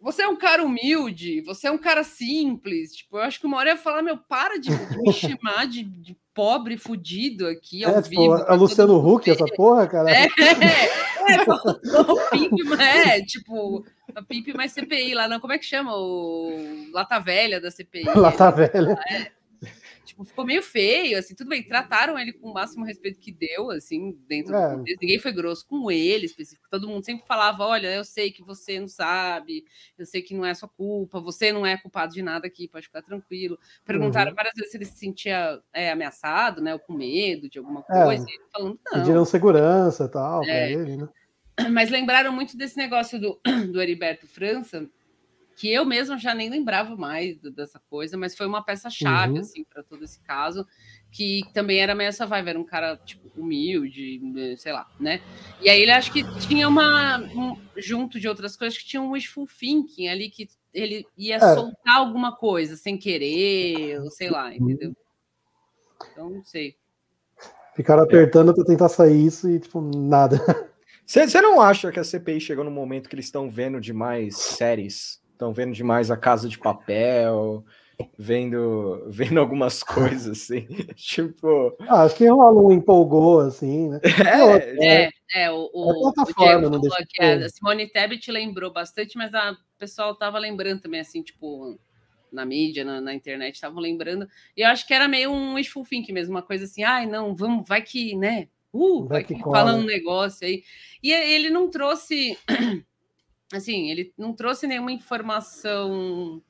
[0.02, 2.96] você é um cara humilde, você é um cara simples.
[2.96, 5.84] Tipo, eu acho que uma hora ia falar, meu, para de, de me chamar de,
[5.84, 8.34] de, pobre fudido aqui ao é, tipo, vivo.
[8.34, 10.10] É Luciano Huck, essa porra, cara.
[10.10, 10.26] É, é,
[11.38, 13.84] é, o Pimp, é, tipo,
[14.14, 15.92] a Pimp mais CPI lá, não, como é que chama?
[15.94, 18.04] O Lata Velha da CPI.
[18.14, 18.98] Lata Velha.
[19.08, 19.41] É
[20.04, 23.70] tipo, ficou meio feio, assim, tudo bem, trataram ele com o máximo respeito que deu,
[23.70, 24.70] assim, dentro é.
[24.70, 25.00] do contexto.
[25.00, 26.68] Ninguém foi grosso com ele, específico.
[26.70, 29.64] Todo mundo sempre falava: olha, eu sei que você não sabe,
[29.98, 32.86] eu sei que não é sua culpa, você não é culpado de nada aqui, pode
[32.86, 33.58] ficar tranquilo.
[33.84, 34.36] Perguntaram uhum.
[34.36, 38.04] várias vezes se ele se sentia é, ameaçado, né, ou com medo de alguma é.
[38.04, 38.30] coisa, é.
[38.30, 39.00] e ele falando, não.
[39.00, 40.72] Pediram segurança e tal, é.
[40.72, 41.08] ele, né?
[41.70, 44.88] Mas lembraram muito desse negócio do, do Heriberto França
[45.62, 49.38] que eu mesmo já nem lembrava mais dessa coisa, mas foi uma peça-chave, uhum.
[49.38, 50.66] assim, para todo esse caso,
[51.08, 54.20] que também era meio essa vibe, era um cara, tipo, humilde,
[54.56, 55.22] sei lá, né?
[55.60, 59.12] E aí ele acho que tinha uma, um, junto de outras coisas, que tinha um
[59.12, 61.54] wishful thinking ali, que ele ia é.
[61.54, 64.96] soltar alguma coisa sem querer, ou sei lá, entendeu?
[66.10, 66.74] Então, não sei.
[67.76, 70.40] Ficaram apertando para tentar sair isso e, tipo, nada.
[71.06, 75.21] Você não acha que a CPI chegou no momento que eles estão vendo demais séries
[75.42, 77.64] estão vendo demais a Casa de Papel,
[78.16, 81.76] vendo, vendo algumas coisas assim, tipo.
[81.80, 84.00] Ah, acho que rola um empolgou assim, né?
[84.80, 89.34] É, é, é, o, o, o Diego falou que a Simone Tebet lembrou bastante, mas
[89.34, 91.78] a pessoal tava lembrando também, assim, tipo,
[92.30, 94.28] na mídia, na, na internet, estavam lembrando.
[94.56, 97.34] E eu acho que era meio um wishful think mesmo, uma coisa assim, ai, não,
[97.34, 98.48] vamos, vai que, né?
[98.72, 100.62] Uh, vai, vai que, que fala um negócio aí.
[101.02, 102.38] E ele não trouxe
[103.56, 106.42] assim, ele não trouxe nenhuma informação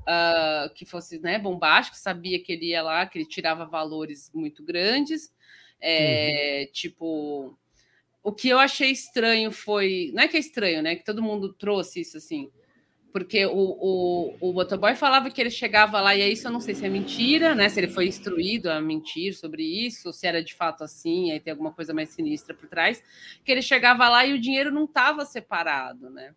[0.00, 4.62] uh, que fosse né, bombástica, sabia que ele ia lá, que ele tirava valores muito
[4.64, 5.32] grandes.
[5.80, 6.72] É, uhum.
[6.72, 7.58] Tipo,
[8.22, 10.10] o que eu achei estranho foi.
[10.14, 10.96] Não é que é estranho, né?
[10.96, 12.50] Que todo mundo trouxe isso assim.
[13.12, 16.74] Porque o, o, o motoboy falava que ele chegava lá, e isso eu não sei
[16.74, 17.68] se é mentira, né?
[17.68, 21.50] Se ele foi instruído a mentir sobre isso, se era de fato assim, aí tem
[21.50, 23.02] alguma coisa mais sinistra por trás,
[23.44, 26.34] que ele chegava lá e o dinheiro não estava separado, né?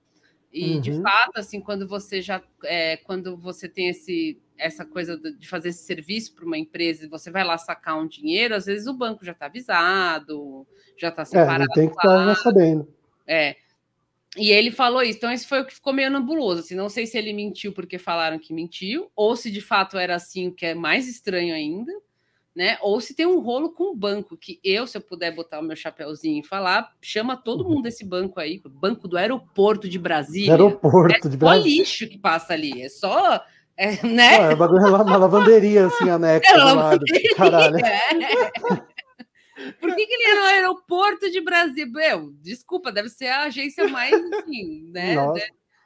[0.51, 0.81] E uhum.
[0.81, 5.69] de fato, assim, quando você já é, quando você tem esse essa coisa de fazer
[5.69, 8.93] esse serviço para uma empresa e você vai lá sacar um dinheiro, às vezes o
[8.93, 11.71] banco já está avisado, já está separado.
[11.71, 12.87] É, tem que estar tá sabendo.
[13.27, 13.55] É.
[14.37, 16.61] E ele falou isso, então isso foi o que ficou meio nebuloso.
[16.61, 20.15] Assim, não sei se ele mentiu porque falaram que mentiu, ou se de fato era
[20.15, 21.91] assim, que é mais estranho ainda,
[22.55, 22.77] né?
[22.81, 25.63] Ou se tem um rolo com o banco, que eu, se eu puder botar o
[25.63, 30.53] meu chapéuzinho e falar, chama todo mundo desse banco aí, banco do aeroporto de Brasília.
[30.53, 31.59] Aeroporto é de Brasília.
[31.59, 33.43] É só lixo que passa ali, é só.
[33.75, 34.37] É, né?
[34.39, 37.03] Ah, é uma lavanderia assim, anexa é lado.
[37.35, 37.77] Caralho.
[37.77, 38.92] É.
[39.79, 41.89] Por que, que ele ia no aeroporto de Brasil?
[41.91, 45.15] Meu, desculpa, deve ser a agência mais, enfim, né?
[45.15, 45.39] Nossa.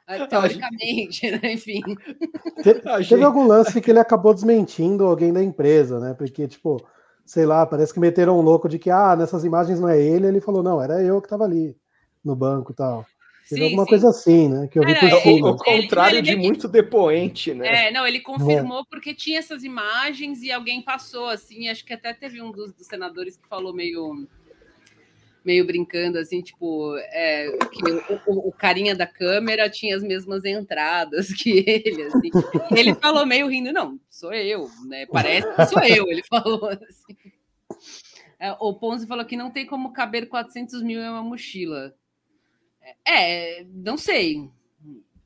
[0.08, 0.26] né?
[0.26, 1.40] Teoricamente, né?
[1.52, 1.82] Enfim.
[2.62, 6.14] Te- Teve algum lance que ele acabou desmentindo alguém da empresa, né?
[6.14, 6.82] Porque, tipo,
[7.26, 10.26] sei lá, parece que meteram um louco de que, ah, nessas imagens não é ele.
[10.26, 11.76] Ele falou, não, era eu que tava ali
[12.24, 13.04] no banco e tal.
[13.56, 13.88] Sim, alguma sim.
[13.88, 14.68] coisa assim, né?
[14.68, 15.50] Que eu vi É, por é, cima.
[15.50, 17.86] O contrário Ele- de ele- muito depoente, né?
[17.86, 21.68] É, não, ele confirmou porque tinha essas imagens e alguém passou assim.
[21.68, 24.26] Acho que até teve um dos, dos senadores que falou meio
[25.44, 30.44] meio brincando assim, tipo, é, que o, o- o carinha da câmera tinha as mesmas
[30.44, 32.30] entradas que ele, assim.
[32.76, 35.06] Ele falou meio rindo, não, sou eu, né?
[35.06, 37.16] Parece que sou eu, ele falou assim.
[38.38, 41.94] É, o Ponzi falou que não tem como caber 400 mil em uma mochila.
[43.06, 44.50] É, não sei.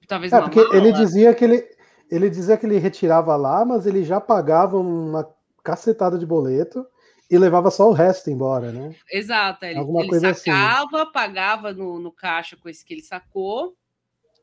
[0.06, 1.04] Talvez É, porque ele mala.
[1.04, 1.64] dizia que ele,
[2.10, 5.28] ele dizia que ele retirava lá, mas ele já pagava uma
[5.62, 6.86] cacetada de boleto
[7.30, 8.94] e levava só o resto embora, né?
[9.10, 10.50] Exato, ele, Alguma ele coisa assim.
[10.50, 13.74] sacava, pagava no, no caixa com esse que ele sacou,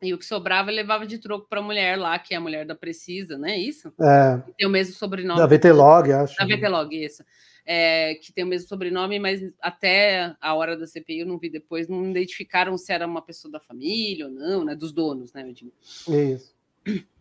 [0.02, 2.42] e o que sobrava ele levava de troco para a mulher lá, que é a
[2.42, 3.58] mulher da Precisa, né?
[3.58, 3.94] Isso?
[4.02, 5.40] É, Tem o mesmo sobrenome.
[5.40, 6.36] da VT-Log, acho.
[6.38, 7.24] Da VTlog, isso.
[7.72, 11.52] É, que tem o mesmo sobrenome, mas até a hora da CPI eu não vi
[11.52, 14.76] depois, não identificaram se era uma pessoa da família ou não, né?
[14.76, 15.44] Dos donos, né?
[15.48, 15.72] Eu digo.
[16.08, 16.56] Isso.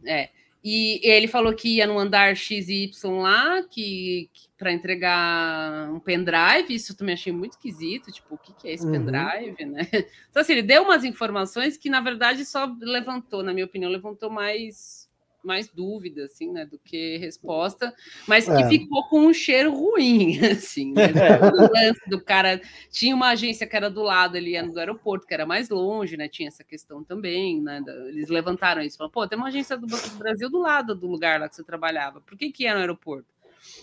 [0.07, 0.31] É.
[0.65, 6.75] E ele falou que ia no andar XY lá, que, que para entregar um pendrive,
[6.75, 8.93] isso eu também achei muito esquisito, tipo, o que, que é esse Uhum.
[8.93, 9.81] pendrive, né?
[10.31, 14.31] Então, assim, ele deu umas informações que, na verdade, só levantou, na minha opinião, levantou
[14.31, 15.08] mais,
[15.45, 17.95] mais dúvida, assim, né, do que resposta,
[18.27, 18.69] mas que É.
[18.69, 21.39] ficou com um cheiro ruim, assim, né?
[21.41, 25.35] O lance do cara tinha uma agência que era do lado ali do aeroporto, que
[25.35, 26.29] era mais longe, né?
[26.29, 27.83] Tinha essa questão também, né?
[28.09, 31.07] Eles levantaram isso, falaram, pô, tem uma agência do Banco do Brasil do lado do
[31.07, 32.21] lugar lá que você trabalhava.
[32.21, 33.27] Por que que ia no aeroporto?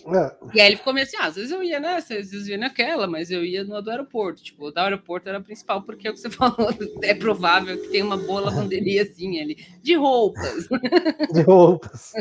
[0.06, 2.46] É, E aí ele ficou meio assim, ah, às vezes eu ia nessa, às vezes
[2.46, 4.42] eu ia naquela, mas eu ia no do aeroporto.
[4.42, 6.68] Tipo, o do aeroporto era a principal, porque é o que você falou,
[7.02, 10.68] é provável que tenha uma boa lavanderia assim ali, de roupas.
[11.32, 12.12] de roupas.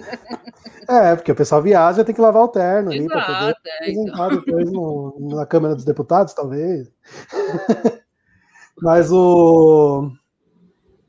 [0.89, 4.29] É, porque o pessoal viaja tem que lavar o terno ali para poder é, então.
[4.29, 6.91] depois no- na Câmara dos Deputados, talvez.
[8.81, 10.11] mas o.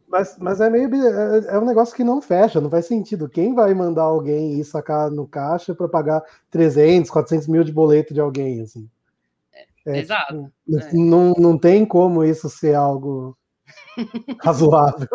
[0.08, 0.88] Mas, mas é meio.
[0.88, 3.28] bi- É, é um negócio que não fecha, não faz sentido.
[3.28, 8.14] Quem vai mandar alguém ir sacar no caixa para pagar 300, 400 mil de boleto
[8.14, 8.88] de alguém, assim?
[9.84, 10.92] É, Exato, tipo, é.
[10.94, 13.36] Não, não tem como isso ser algo
[14.42, 15.08] razoável.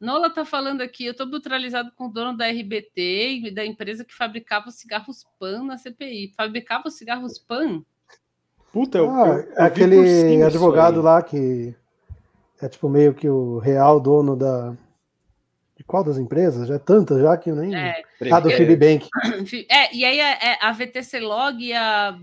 [0.00, 4.04] Nola tá falando aqui, eu tô neutralizado com o dono da RBT e da empresa
[4.04, 6.32] que fabricava os cigarros PAN na CPI.
[6.36, 7.82] Fabricava os cigarros PAN?
[8.72, 11.02] Puta, eu, Ah, eu- eu vi por aquele advogado aí.
[11.04, 11.74] lá que
[12.60, 14.76] é tipo meio que o real dono da.
[15.76, 16.66] De qual das empresas?
[16.66, 17.74] Já é tanta já que eu nem.
[17.74, 19.08] É, ah, do Filibank.
[19.70, 22.18] é, e aí a, é, a VTC Log e a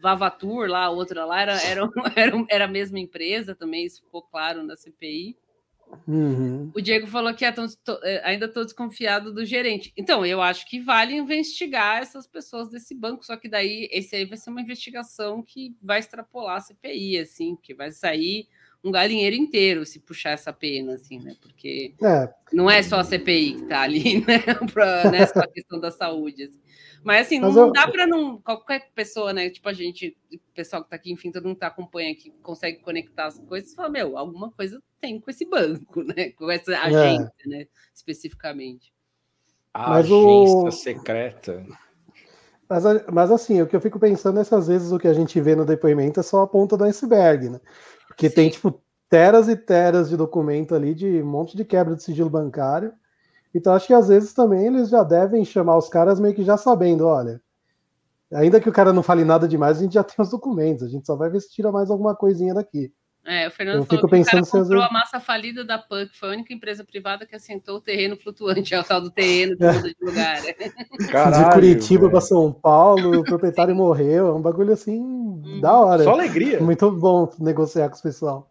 [0.00, 1.82] Vavatur, lá, a outra lá, era, era,
[2.16, 5.36] era, era a mesma empresa também, isso ficou claro na CPI.
[6.06, 6.70] Uhum.
[6.74, 9.92] O Diego falou que é tão- tô- é, ainda estou desconfiado do gerente.
[9.96, 14.24] Então, eu acho que vale investigar essas pessoas desse banco, só que daí esse aí
[14.24, 18.46] vai ser uma investigação que vai extrapolar a CPI, assim, que vai sair
[18.84, 21.34] um galinheiro inteiro se puxar essa pena, assim, né?
[21.40, 24.38] Porque É, não é só a CPI que está ali, né?
[24.72, 25.26] Pra, né?
[25.26, 26.44] Só a questão da saúde.
[26.44, 26.60] assim.
[27.04, 28.40] Mas assim, não, Mas não eu- dá para não.
[28.40, 29.50] Qualquer pessoa, né?
[29.50, 32.80] Tipo a gente, o pessoal que está aqui, enfim, todo mundo que acompanha aqui, consegue
[32.80, 36.30] conectar as coisas e fala, meu, alguma coisa tem com esse banco, né?
[36.30, 37.66] Com essa agência, né?
[37.94, 38.92] Especificamente.
[39.74, 41.64] A Mas agência o- secreta.
[42.68, 45.14] mas, mas assim, o que eu fico pensando é que às vezes o que a
[45.14, 47.60] gente vê no depoimento é só a ponta do iceberg, né?
[48.18, 48.34] Porque Sim.
[48.34, 52.28] tem, tipo, teras e teras de documento ali de um monte de quebra de sigilo
[52.28, 52.92] bancário.
[53.54, 56.56] Então acho que às vezes também eles já devem chamar os caras meio que já
[56.56, 57.40] sabendo, olha.
[58.32, 60.88] Ainda que o cara não fale nada demais, a gente já tem os documentos, a
[60.88, 62.92] gente só vai ver se tira mais alguma coisinha daqui.
[63.28, 66.32] É, o Fernando Eu que o comprou a massa falida da PAN, que foi a
[66.32, 69.82] única empresa privada que assentou o terreno flutuante, é o tal do terreno que muda
[69.82, 70.40] de lugar.
[71.12, 76.04] Caralho, de Curitiba para São Paulo, o proprietário morreu, é um bagulho assim da hora.
[76.04, 76.58] Só alegria.
[76.58, 78.50] Muito bom negociar com os pessoal.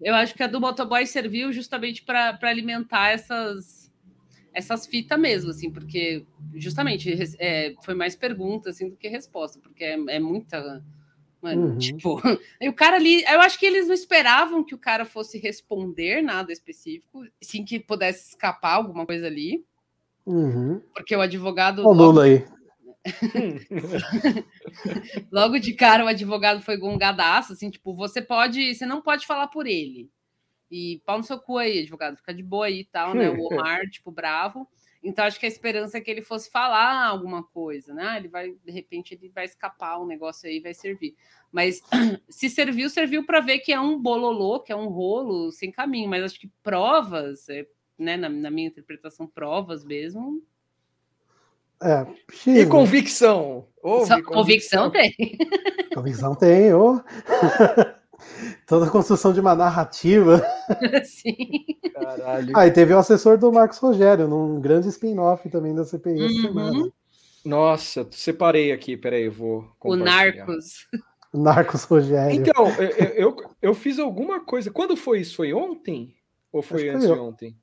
[0.00, 3.86] Eu acho que a do motoboy serviu justamente para alimentar essas
[4.54, 9.84] essas fitas mesmo, assim, porque justamente é, foi mais pergunta assim do que resposta, porque
[9.84, 10.82] é, é muita.
[11.42, 11.78] Mano, Uhum.
[11.78, 12.20] tipo,
[12.60, 16.22] e o cara ali, eu acho que eles não esperavam que o cara fosse responder
[16.22, 19.64] nada específico, sim que pudesse escapar alguma coisa ali,
[20.24, 20.80] Uhum.
[20.94, 22.44] porque o advogado Olha o Lula aí.
[25.30, 29.48] logo de cara o advogado foi gongadaço, assim, tipo, você pode, você não pode falar
[29.48, 30.10] por ele.
[30.70, 33.30] E pau no seu cu aí, advogado, fica de boa aí e tal, né?
[33.30, 34.68] O Omar, tipo, bravo.
[35.06, 38.16] Então, acho que a esperança é que ele fosse falar alguma coisa, né?
[38.16, 41.14] Ele vai, de repente, ele vai escapar um negócio aí vai servir.
[41.52, 41.80] Mas
[42.28, 46.10] se serviu, serviu para ver que é um bololô, que é um rolo sem caminho.
[46.10, 47.64] Mas acho que provas, é,
[47.96, 50.42] né, na, na minha interpretação, provas mesmo,
[51.80, 52.04] É,
[52.50, 53.68] E convicção?
[53.82, 55.14] Houve Só- convicção tem.
[55.94, 57.00] convicção tem, ô.
[58.66, 60.42] Toda a construção de uma narrativa.
[61.04, 61.36] Sim.
[61.94, 62.52] Caralho.
[62.56, 66.34] Ah, e teve o assessor do Marcos Rogério, num grande spin-off também da CPI essa
[66.34, 66.42] Uhum.
[66.42, 66.92] semana.
[67.44, 69.70] Nossa, separei aqui, peraí, eu vou.
[69.84, 69.94] O.
[69.94, 70.88] Narcos.
[71.32, 72.34] O Narcos Rogério.
[72.40, 74.68] Então, eu, eu, eu- fiz alguma coisa.
[74.70, 75.36] Quando foi isso?
[75.36, 76.16] Foi ontem?
[76.52, 77.56] Ou foi Acho antes foi de ontem?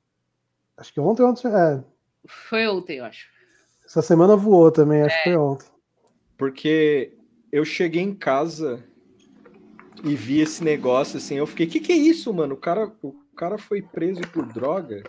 [0.76, 1.84] Acho que ontem, ontem é,
[2.26, 3.28] Foi ontem, eu acho.
[3.84, 5.18] essa semana voou também, acho É.
[5.18, 5.66] que foi ontem.
[6.38, 7.12] Porque
[7.52, 8.82] eu cheguei em casa
[10.04, 11.36] e vi esse negócio assim.
[11.36, 12.54] Eu fiquei, que que é isso, mano?
[12.54, 15.02] O cara, o cara foi preso por droga?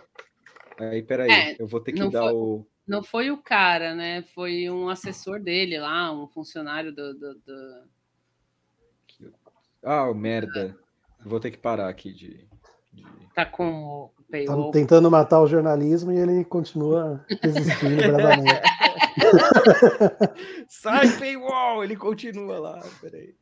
[0.78, 2.66] Aí, peraí, É, eu vou ter que dar foi- o.
[2.86, 4.22] Não foi o cara, né?
[4.34, 7.14] Foi um assessor dele lá, um funcionário do.
[7.14, 7.96] do- do-
[9.82, 10.76] Ah, merda.
[11.24, 12.46] Vou ter que parar aqui de.
[12.92, 18.60] de- Tá com o Tá tentando matar o jornalismo e ele continua resistindo bravamente.
[20.68, 21.84] Sai, paywall!
[21.84, 23.34] Ele continua lá, peraí.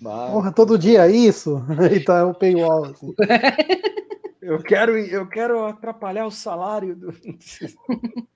[0.00, 1.62] Mas- Porra, todo dia é isso?
[1.94, 2.84] E tá o paywall.
[2.86, 3.14] Assim.
[4.42, 7.12] Eu quero, eu quero atrapalhar o salário do.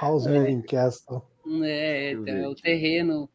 [0.00, 1.22] House Moving Castle.
[1.62, 3.28] É, então, é o terreno,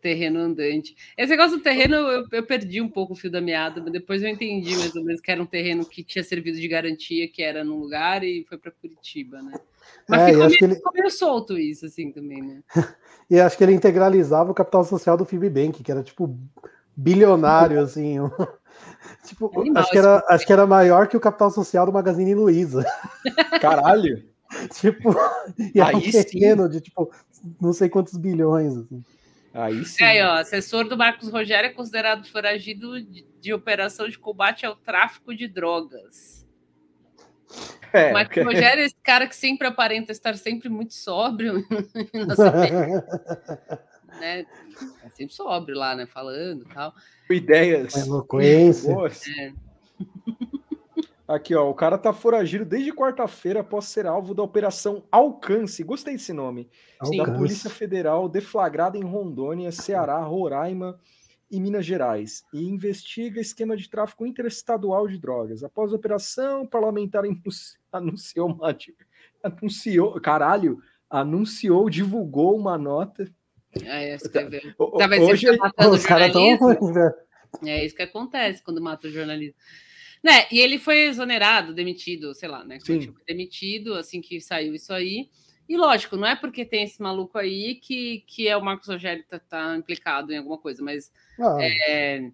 [0.00, 0.96] terreno andante.
[1.18, 4.22] Esse negócio do terreno, eu, eu perdi um pouco o fio da meada, mas depois
[4.22, 7.42] eu entendi mais ou menos que era um terreno que tinha servido de garantia, que
[7.42, 9.52] era num lugar e foi para Curitiba, né?
[10.08, 12.62] Mas É, ficou, acho meio, que ele- ficou meio solto isso, assim, também, né?
[13.28, 16.38] E acho que ele integralizava o capital social do Fibbank, que era tipo
[16.96, 18.20] bilionário, assim.
[18.20, 18.30] um-
[19.26, 22.34] tipo, Animal acho, que era, acho que era maior que o capital social do Magazine
[22.34, 22.84] Luiza.
[23.60, 24.24] Caralho!
[24.72, 25.10] tipo,
[25.74, 26.22] e era um Aí sim.
[26.24, 27.10] terreno de tipo,
[27.60, 28.76] não sei quantos bilhões.
[28.76, 29.04] Assim.
[29.52, 30.04] Aí sim.
[30.04, 34.64] É, aí, ó, assessor do Marcos Rogério é considerado foragido de, de operação de combate
[34.64, 36.46] ao tráfico de drogas.
[37.92, 41.64] É, o Marcos Rogério é esse cara que sempre aparenta estar sempre muito sóbrio,
[44.18, 44.44] né?
[45.02, 46.06] Tá sempre sóbrio lá, né?
[46.06, 46.94] Falando e tal.
[47.30, 47.94] ideias.
[47.96, 48.94] Eloquência.
[48.94, 49.22] boas.
[49.28, 49.52] É.
[51.28, 55.82] Aqui, ó, o cara tá foragido desde quarta-feira após ser alvo da Operação Alcance.
[55.82, 56.70] Gostei desse nome.
[57.02, 57.16] Sim.
[57.16, 57.24] Da.
[57.24, 61.00] Polícia Federal, deflagrada em Rondônia, Ceará, Roraima
[61.50, 65.64] e Minas Gerais, e investiga esquema de tráfico interestadual de drogas.
[65.64, 68.76] Após a operação, o parlamentar anunci- anunciou uma.
[69.42, 70.20] Anunciou.
[70.20, 70.78] Caralho!
[71.10, 73.28] Anunciou, divulgou uma nota.
[74.78, 76.66] O- o- Tá, mas Hoje, Os caras tão jornalismo?
[76.66, 77.14] ruins, velho.
[77.64, 79.54] É isso que acontece quando mata o jornalismo.
[80.22, 80.46] Né?
[80.50, 82.78] E ele foi exonerado, demitido, sei lá, né?
[82.80, 82.98] Sim.
[82.98, 85.28] Tipo, demitido assim que saiu isso aí.
[85.68, 89.22] E lógico, não é porque tem esse maluco aí que, que é o Marcos Rogério
[89.22, 91.10] que tá, tá implicado em alguma coisa, mas
[91.40, 92.30] Ah, é,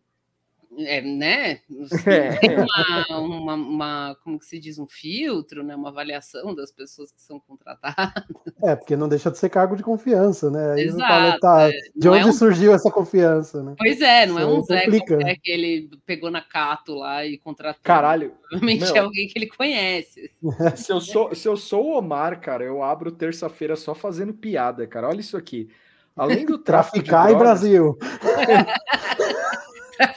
[0.79, 1.61] é, né?
[2.07, 2.37] É.
[2.37, 5.75] Tem uma, uma, uma- como que se diz, um filtro, né?
[5.77, 8.25] Uma avaliação das pessoas que são contratadas.
[8.65, 10.73] É, porque não deixa de ser cargo de confiança, né?
[10.75, 11.71] Aí Exato, fala, tá, é.
[11.71, 13.75] de Não onde é um- surgiu essa confiança, né?
[13.79, 17.39] Pois é, não é Isso um aí Zé que ele pegou na Cato lá e
[17.39, 17.81] contratou.
[17.83, 18.97] caralho, Provavelmente Meu.
[18.97, 20.31] é alguém que ele conhece.
[20.77, 24.87] se eu, sou, se eu sou o Omar, cara, eu abro terça-feira só fazendo piada,
[24.87, 25.09] cara.
[25.09, 25.69] Olha isso aqui.
[26.15, 27.99] Além do tráfico Traficar em drogas- Brasil.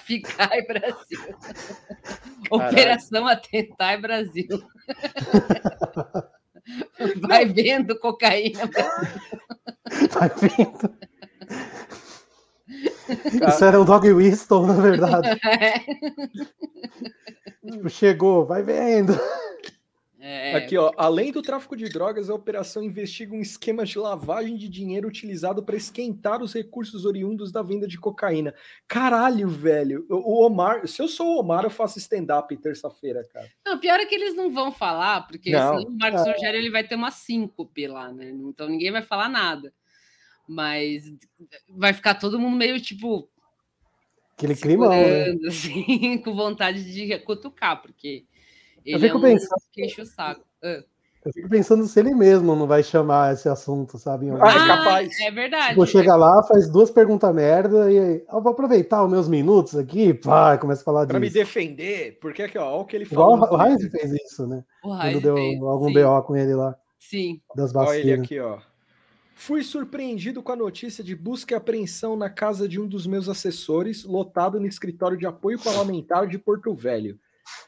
[0.09, 0.21] Em
[0.67, 1.19] Brasil.
[2.51, 4.47] Operação Atentar em Brasil.
[7.27, 8.69] Vai vendo cocaína.
[10.11, 10.95] Vai vindo.
[13.39, 15.39] Cara, Isso era um dog whistle, na verdade.
[15.45, 15.79] É.
[17.71, 19.13] Tipo, chegou, vai vendo.
[20.27, 24.57] É, Aqui, ó, além do tráfico de drogas, a operação investiga um esquema de lavagem
[24.57, 28.51] de dinheiro utilizado para esquentar os recursos oriundos da venda de cocaína.
[28.87, 30.03] Caralho, velho.
[30.09, 33.47] O Omar, se eu sou o Omar, eu faço stand-up terça-feira, cara.
[33.63, 35.77] Não, pior é que eles não vão falar, porque Não.
[35.77, 36.31] senão o Marcos É.
[36.31, 38.31] Rogério ele vai ter uma síncope lá, né?
[38.31, 39.71] Então ninguém vai falar nada.
[40.49, 41.03] Mas
[41.69, 43.29] vai ficar todo mundo meio tipo
[44.35, 45.35] Aquele climão, né?
[45.47, 48.25] assim, com vontade de cutucar, porque
[48.85, 50.43] Eu ele é fico um pensando- que enche o saco.
[50.63, 50.83] Ah.
[51.25, 54.29] Eu fico pensando se ele mesmo não vai chamar esse assunto, sabe?
[54.29, 55.19] Ah, é capaz.
[55.21, 55.69] É verdade.
[55.69, 59.75] Tipo, chega lá, faz duas perguntas merda e aí, eu vou aproveitar os meus minutos
[59.75, 61.39] aqui, pá, começa a falar Pra me disso.
[61.39, 63.55] defender, porque aqui, ó, olha o que ele Igual falou.
[63.55, 64.63] o no Heinz fez isso, né?
[64.83, 67.41] O Quando Raiz deu fez, algum sim, BO com ele lá, Sim.
[67.55, 68.25] das Olha ele vacinas.
[68.25, 68.59] aqui, ó.
[69.33, 73.27] Fui surpreendido com a notícia de busca e apreensão na casa de um dos meus
[73.27, 77.19] assessores, lotado no escritório de apoio parlamentar de Porto Velho.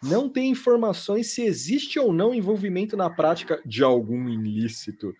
[0.01, 5.13] Não tem informações se existe ou não envolvimento na prática de algum ilícito,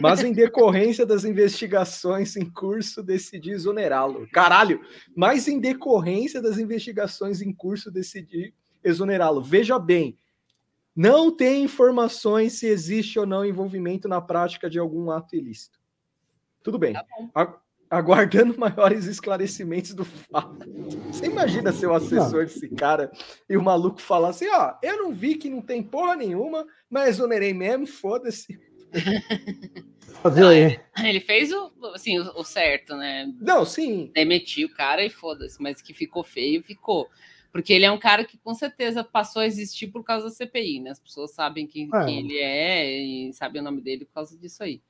[0.00, 4.28] mas em decorrência das investigações em curso decidi exonerá-lo.
[4.32, 4.80] Caralho,
[5.16, 9.42] mas em decorrência das investigações em curso decidi exonerá-lo.
[9.42, 10.18] Veja bem,
[10.94, 15.80] não tem informações se existe ou não envolvimento na prática de algum ato ilícito.
[16.62, 16.92] Tudo bem.
[16.92, 17.61] Tá
[17.92, 20.66] aguardando maiores esclarecimentos do fato.
[21.08, 23.12] Você imagina ser o assessor desse cara
[23.48, 26.66] e o maluco falar assim: ó, oh, eu não vi que não tem porra nenhuma,
[26.88, 28.58] mas exonerei mesmo, foda-se.
[31.08, 33.30] ele fez o, assim, o, o, certo, né?
[33.40, 34.10] Não, sim.
[34.14, 37.08] Demitiu o cara e foda-se, mas que ficou feio, ficou.
[37.50, 40.80] Porque ele é um cara que com certeza passou a existir por causa da CPI,
[40.80, 40.90] né?
[40.90, 42.04] As pessoas sabem quem, é.
[42.04, 44.80] quem ele é e sabem o nome dele por causa disso aí.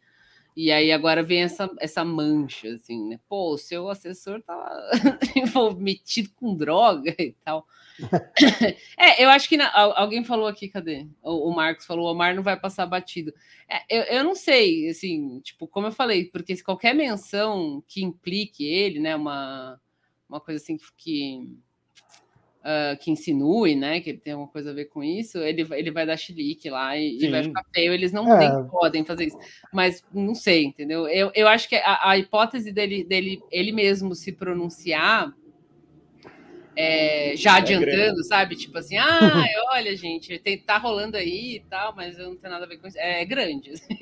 [0.55, 3.19] E aí agora vem essa, essa mancha, assim, né?
[3.29, 4.55] Pô, o seu assessor tá
[5.79, 7.67] metido com droga e tal.
[8.99, 11.07] é, eu acho que na, alguém falou aqui, cadê?
[11.23, 13.33] O, o, Marcos falou, o Omar não vai passar batido.
[13.69, 18.05] É, eu, eu não sei, assim, tipo, como eu falei, porque se qualquer menção que
[18.05, 19.81] implique ele, né, uma,
[20.29, 21.59] uma coisa assim que, que
[22.63, 25.91] uh, que insinue, né, que ele tem alguma coisa a ver com isso, ele, ele
[25.91, 27.93] vai dar chilique lá e, e vai ficar feio.
[27.93, 28.65] Eles não é.
[28.65, 29.39] podem fazer isso.
[29.73, 31.07] Mas não sei, entendeu?
[31.09, 35.33] Eu, eu acho que a, a hipótese dele, dele ele mesmo se pronunciar.
[36.75, 38.27] É, já é adiantando, grande.
[38.27, 38.57] sabe?
[38.57, 42.37] Tipo assim, ah, é, olha, gente, tem, tá rolando aí e tal, mas eu não
[42.37, 42.99] tenho nada a ver com isso.
[42.99, 43.73] É, é grande.
[43.73, 43.99] Assim.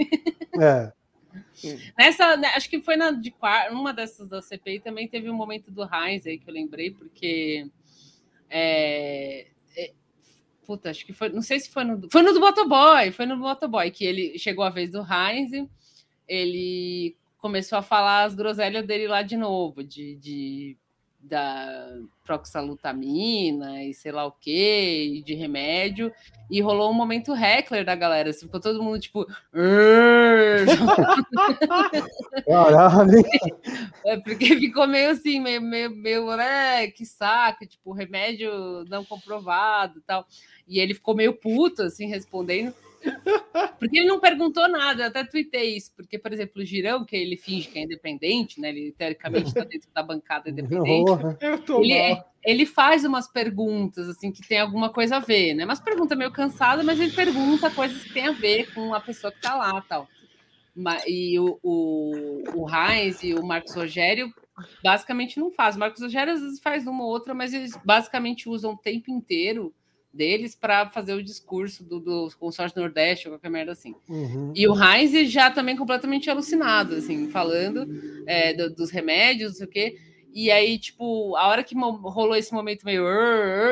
[0.60, 0.92] É.
[1.98, 3.34] Nessa, né, acho que foi na de
[3.72, 7.68] uma dessas da CPI também teve um momento do Heinz aí que eu lembrei, porque
[8.50, 9.46] é,
[9.76, 9.92] é,
[10.66, 11.28] puta, acho que foi.
[11.28, 12.10] Não sei se foi no.
[12.10, 15.52] Foi no do Motoboy, foi no Motoboy que ele chegou a vez do Heinz,
[16.26, 20.76] ele começou a falar as groselhas dele lá de novo, de, de
[21.20, 26.12] da proxalutamina e sei lá o que, de remédio,
[26.50, 29.26] e rolou um momento heckler da galera, assim, ficou todo mundo tipo.
[34.06, 40.00] é porque ficou meio assim, meio, meio, meio, né, que saco, tipo, remédio não comprovado
[40.06, 40.26] tal.
[40.66, 42.74] E ele ficou meio puto, assim, respondendo.
[43.78, 47.16] Porque ele não perguntou nada, eu até tuitei isso, porque, por exemplo, o Girão, que
[47.16, 48.68] ele finge que é independente, né?
[48.68, 51.10] Ele teoricamente está dentro da bancada independente.
[51.80, 55.64] ele, é, ele faz umas perguntas assim que tem alguma coisa a ver, né?
[55.64, 59.30] Mas pergunta meio cansada, mas ele pergunta coisas que tem a ver com a pessoa
[59.30, 60.08] que está lá tal.
[61.06, 64.32] E o, o, o Heinz e o Marcos Rogério
[64.82, 65.76] basicamente não faz.
[65.76, 69.10] O Marcos Rogério às vezes faz uma ou outra, mas eles basicamente usam o tempo
[69.10, 69.74] inteiro
[70.12, 73.94] deles para fazer o discurso do, do consórcio Nordeste ou qualquer merda assim.
[74.08, 74.52] Uhum.
[74.54, 77.86] E o Heinz já também completamente alucinado, assim, falando
[78.26, 79.98] é, do, dos remédios, não sei o quê.
[80.32, 83.04] E aí, tipo, a hora que rolou esse momento meio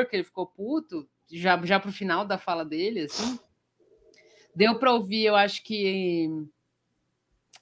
[0.09, 3.39] que ele ficou puto, já, já pro final da fala dele, assim,
[4.55, 6.29] deu para ouvir, eu acho que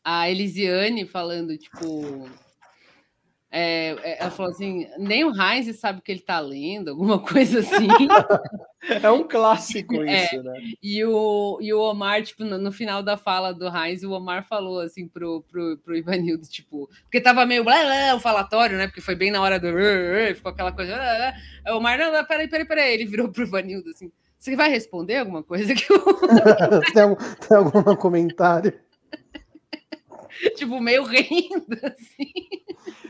[0.03, 2.29] a Elisiane falando, tipo
[3.49, 7.17] é, é, ela falou assim: nem o Heinz sabe o que ele está lendo, alguma
[7.19, 7.87] coisa assim.
[9.01, 10.53] é um clássico é, isso, né?
[10.83, 14.45] E o, e o Omar, tipo, no, no, final da fala do Heinz, o Omar
[14.45, 18.87] falou assim pro, pro, pro Ivanildo, tipo, porque tava meio blá, blá, o falatório, né?
[18.87, 19.67] Porque foi bem na hora do.
[20.35, 20.95] Ficou aquela coisa.
[21.67, 22.93] O Omar, não, peraí, peraí, peraí.
[22.93, 25.99] Ele virou pro Ivanildo assim: você vai responder alguma coisa que eu...
[26.93, 28.73] tem, algum, tem algum comentário?
[30.55, 32.31] tipo, meio rindo, assim.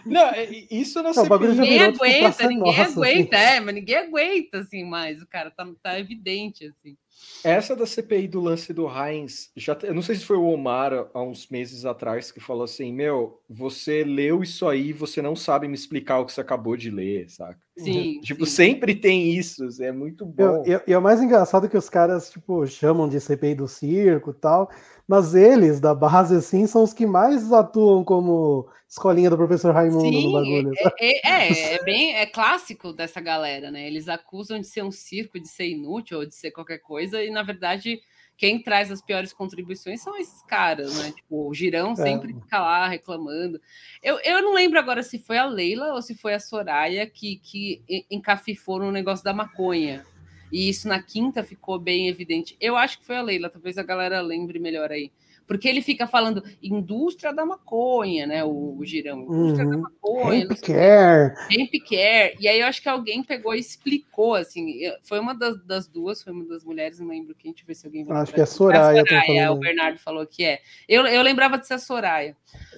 [0.07, 2.99] Não, é, isso não, não Ninguém aguenta, ninguém nossa, assim.
[2.99, 3.45] aguenta, assim.
[3.45, 5.21] é, mas ninguém aguenta, assim, mais.
[5.21, 6.97] O cara tá, tá evidente, assim.
[7.43, 11.09] Essa da CPI do lance do Heinz, já, eu não sei se foi o Omar
[11.13, 15.67] há uns meses atrás que falou assim: Meu, você leu isso aí, você não sabe
[15.67, 17.66] me explicar o que você acabou de ler, saca?
[17.77, 18.19] Sim.
[18.27, 18.51] Tipo, sim.
[18.51, 20.63] sempre tem isso, é muito bom.
[20.65, 24.33] E é o mais engraçado que os caras, tipo, chamam de CPI do circo e
[24.33, 24.69] tal,
[25.07, 30.01] mas eles, da base, assim, são os que mais atuam como escolinha do professor Raimundo
[30.01, 30.71] Sim, no bagulho.
[30.99, 33.87] É, é, é, bem é clássico dessa galera, né?
[33.87, 37.29] Eles acusam de ser um circo, de ser inútil ou de ser qualquer coisa, e
[37.29, 37.99] na verdade
[38.37, 41.11] quem traz as piores contribuições são esses caras, né?
[41.11, 41.95] Tipo, o Girão é.
[41.95, 42.35] sempre é.
[42.35, 43.59] fica lá reclamando.
[44.01, 47.37] Eu, eu não lembro agora se foi a Leila ou se foi a Soraya que,
[47.37, 50.05] que encafifou no negócio da maconha.
[50.51, 52.55] E isso na quinta ficou bem evidente.
[52.61, 55.11] Eu acho que foi a Leila, talvez a galera lembre melhor aí.
[55.47, 58.43] Porque ele fica falando indústria da maconha, né?
[58.43, 59.71] O, o girão, indústria uhum.
[59.71, 60.43] da maconha.
[60.43, 61.33] Hemp care.
[61.49, 62.35] Hemp care.
[62.39, 64.79] E aí eu acho que alguém pegou e explicou, assim.
[65.03, 67.75] Foi uma das, das duas, foi uma das mulheres, não lembro quem, deixa eu ver
[67.75, 69.01] se alguém vai Acho que é a Soraya.
[69.01, 70.59] A Soraya, o Bernardo falou que é.
[70.87, 72.35] Eu, eu lembrava de ser a Soraya,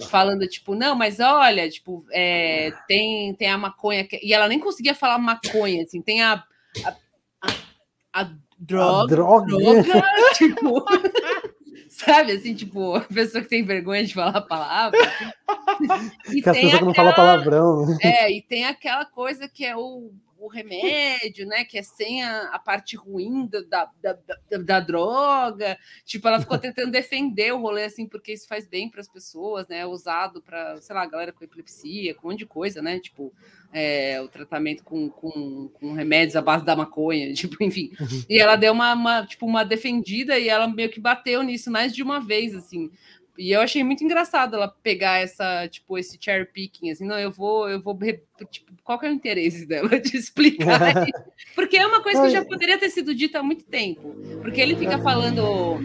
[0.09, 4.05] falando, tipo, não, mas olha, tipo, é, tem, tem a maconha.
[4.05, 4.19] Que...
[4.23, 6.43] E ela nem conseguia falar maconha, assim, tem a,
[6.85, 6.95] a
[8.13, 9.47] a droga, A droga.
[9.47, 9.83] droga,
[10.35, 10.85] tipo,
[12.05, 14.99] sabe, assim, tipo, a pessoa que tem vergonha de falar a palavra.
[14.99, 15.31] assim.
[16.35, 17.85] E Que as tem pessoas que não falam palavrão.
[17.85, 17.97] né?
[18.01, 21.65] é, e tem aquela coisa que é o, o remédio, né?
[21.65, 24.17] Que é sem a, a parte ruim da, da,
[24.49, 25.77] da, da droga.
[26.05, 29.67] Tipo, ela ficou tentando defender o rolê, assim, porque isso faz bem para as pessoas,
[29.67, 29.79] né?
[29.79, 32.99] É usado para, sei lá, galera com epilepsia, com um monte de coisa, né?
[32.99, 33.33] Tipo,
[33.73, 37.91] é, o tratamento com, com, com remédios à base da maconha, tipo, enfim.
[37.99, 38.23] Uhum.
[38.29, 41.93] E ela deu uma, uma, tipo, uma defendida e ela meio que bateu nisso mais
[41.93, 42.89] de uma vez, assim.
[43.39, 47.31] E eu achei muito engraçado ela pegar essa, tipo, esse cherry picking, assim, não, eu
[47.31, 47.97] vou, eu vou,
[48.51, 50.67] tipo, qual que é o interesse dela de explicar?
[51.55, 54.13] Porque é uma coisa que já poderia ter sido dita há muito tempo.
[54.41, 55.77] Porque ele fica falando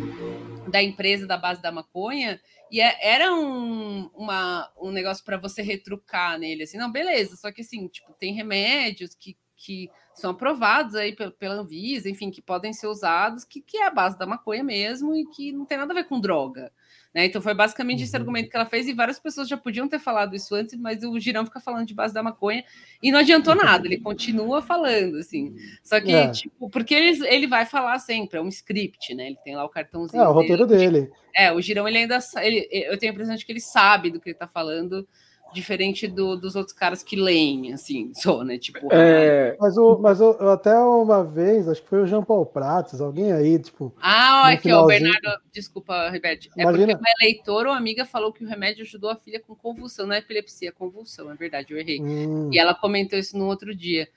[0.69, 2.41] da empresa da base da maconha
[2.73, 7.53] e é- era um, uma, um negócio para você retrucar nele, assim, não, beleza, só
[7.53, 12.43] que assim, tipo, tem remédios que, que são aprovados aí pela, pela Anvisa, enfim, que
[12.43, 15.79] podem ser usados, que, que é a base da maconha mesmo e que não tem
[15.79, 16.73] nada a ver com droga.
[17.15, 17.27] Né?
[17.27, 18.23] Então foi basicamente esse Uhum.
[18.23, 21.19] argumento que ela fez, e várias pessoas já podiam ter falado isso antes, mas o
[21.21, 22.65] Girão fica falando de base da maconha
[23.01, 25.55] e não adiantou nada, ele continua falando, assim.
[25.83, 26.29] Só que, É.
[26.31, 29.29] tipo, porque ele, ele vai falar sempre, é um script, né?
[29.29, 30.23] Ele tem lá o cartãozinho.
[30.23, 31.09] É, o roteiro dele.
[31.37, 32.19] É, o Girão, ele ainda.
[32.43, 35.07] Ele, eu tenho a impressão de que ele sabe do que ele tá falando,
[35.55, 38.59] diferente do- dos outros caras que leem, assim, só, né?
[38.59, 42.23] Tipo, É, Mas, o, mas eu, eu até uma vez, acho que foi o Jean
[42.23, 45.41] Paul Prates, alguém aí, tipo, Ah, aqui, ó, o Bernardo.
[45.53, 46.51] Desculpa, Ribete.
[46.57, 49.55] É Imagina- porque uma eleitora ou amiga falou que o remédio ajudou a filha com
[49.55, 52.01] convulsão, não é epilepsia, é convulsão, é verdade, eu errei.
[52.03, 54.09] hum, E ela comentou isso no outro dia.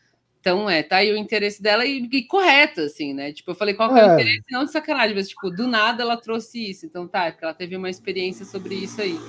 [0.48, 3.34] Então, é, tá aí o interesse dela e, e correto, assim, né?
[3.34, 4.14] Tipo, eu falei, qual que é, o É.
[4.14, 4.44] interesse?
[4.50, 6.86] Não de sacanagem, mas, tipo, do nada ela trouxe isso.
[6.86, 9.20] Então, tá, é porque ela teve uma experiência sobre isso aí.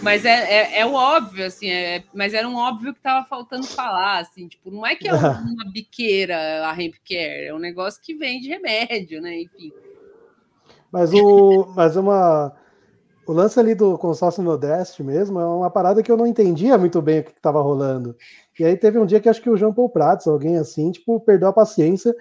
[0.00, 3.66] Mas é, é, é o óbvio, assim, é, mas era um óbvio que tava faltando
[3.66, 8.00] falar, assim, tipo, não é que é uma biqueira a Hemp Care, é um negócio
[8.02, 9.42] que vende remédio, né?
[9.42, 9.70] Enfim.
[10.90, 11.70] Mas o.
[11.76, 12.54] Mas uma.
[13.26, 17.00] O lance ali do consórcio Nordeste mesmo é uma parada que eu não entendia muito
[17.00, 18.16] bem o que estava rolando.
[18.58, 21.18] E aí teve um dia que acho que o João Paul Prats, alguém assim, tipo,
[21.20, 22.14] perdeu a paciência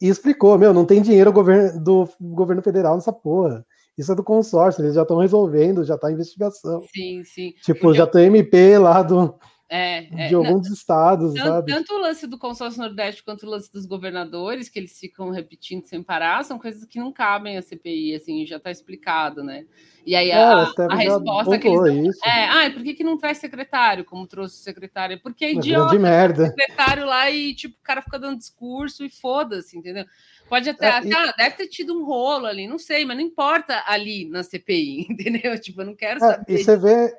[0.00, 3.64] e explicou: meu, não tem dinheiro governo, do governo federal nessa porra.
[3.96, 6.80] Isso é do consórcio, eles já estão resolvendo, já tá em investigação.
[6.94, 7.52] Sim, sim.
[7.64, 9.34] Tipo, Porque já tem MP lá do,
[9.70, 11.72] É, é, de alguns estados, Tanto, sabe?
[11.72, 15.84] tanto o lance do consórcio Nordeste quanto o lance dos governadores, que eles ficam repetindo
[15.84, 19.66] sem parar, são coisas que não cabem à CPI, assim, já está explicado, né?
[20.06, 22.20] E aí É, a, a resposta que eles dão isso.
[22.24, 25.20] é, ah, por que, que não traz secretário, como trouxe o secretário?
[25.20, 26.46] Porque é idiota, grande merda.
[26.46, 30.06] secretário lá e, tipo, o cara fica dando discurso e foda-se, entendeu?
[30.48, 33.22] Pode até, É, e- ah, deve ter tido um rolo ali, não sei, mas não
[33.24, 35.60] importa ali na CPI, entendeu?
[35.60, 36.54] Tipo, eu não quero É, saber.
[36.54, 37.16] e você vê,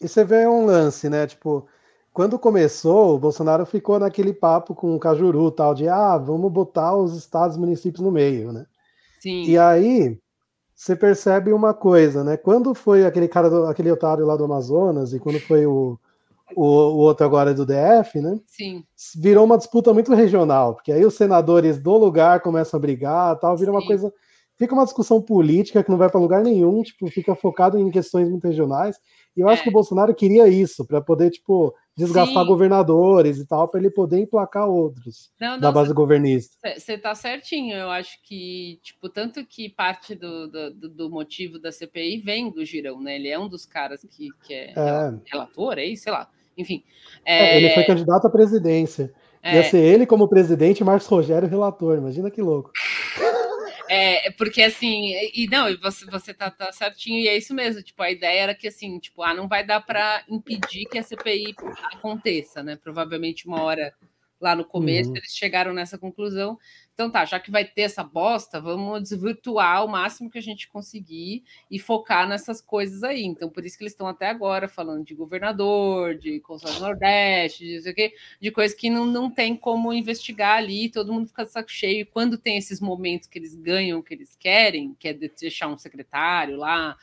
[0.00, 1.24] e você vê um lance, né?
[1.26, 1.68] Tipo,
[2.14, 6.96] quando começou, o Bolsonaro ficou naquele papo com o Cajuru, tal, de ah, vamos botar
[6.96, 8.66] os estados e municípios no meio, né?
[9.20, 10.16] Sim, E aí
[10.74, 12.36] você percebe uma coisa, né?
[12.36, 15.98] Quando foi aquele cara, do- aquele otário lá do Amazonas, e quando foi o,
[16.56, 18.38] o, o outro agora do DF, né?
[18.46, 18.84] sim,
[19.16, 23.56] Virou uma disputa muito regional, porque aí os senadores do lugar começam a brigar, tal,
[23.56, 23.86] vira uma Sim.
[23.88, 24.12] coisa,
[24.56, 28.28] fica uma discussão política que não vai para lugar nenhum, tipo, fica focado em questões
[28.30, 28.96] muito regionais.
[29.36, 29.64] E eu acho É.
[29.64, 32.48] que o Bolsonaro queria isso, para poder, tipo, desgastar Sim.
[32.48, 36.56] governadores e tal, para ele poder emplacar outros não, da não, base governista.
[36.76, 41.70] Você tá certinho, eu acho que, tipo, tanto que parte do, do, do- motivo da
[41.70, 43.14] CPI vem do Girão, né?
[43.16, 45.14] Ele é um dos caras que, que é, É.
[45.30, 46.28] relator, é isso, sei lá.
[46.58, 46.82] Enfim.
[47.24, 49.12] É, É, ele foi candidato à presidência.
[49.42, 51.96] é, Ia ser ele como presidente e Marcos Rogério relator.
[51.98, 52.70] Imagina que louco.
[53.88, 57.82] é, porque assim, e não, e você, você tá, tá certinho, e é isso mesmo.
[57.82, 61.02] Tipo, a ideia era que assim, tipo, ah, não vai dar para impedir que a
[61.02, 61.54] CPI
[61.92, 62.76] aconteça, né?
[62.76, 63.94] Provavelmente uma hora
[64.40, 65.16] lá no começo Uhum.
[65.16, 66.58] eles chegaram nessa conclusão.
[66.94, 70.68] Então tá, já que vai ter essa bosta, vamos desvirtuar o máximo que a gente
[70.68, 73.24] conseguir e focar nessas coisas aí.
[73.24, 77.92] Então, por isso que eles estão até agora falando de governador, de consórcio Nordeste, de,
[77.92, 81.70] quê, de coisas que não, não tem como investigar ali, todo mundo fica de saco
[81.70, 82.02] cheio.
[82.02, 85.66] E quando tem esses momentos que eles ganham que eles querem, que é de- deixar
[85.66, 86.96] um secretário lá,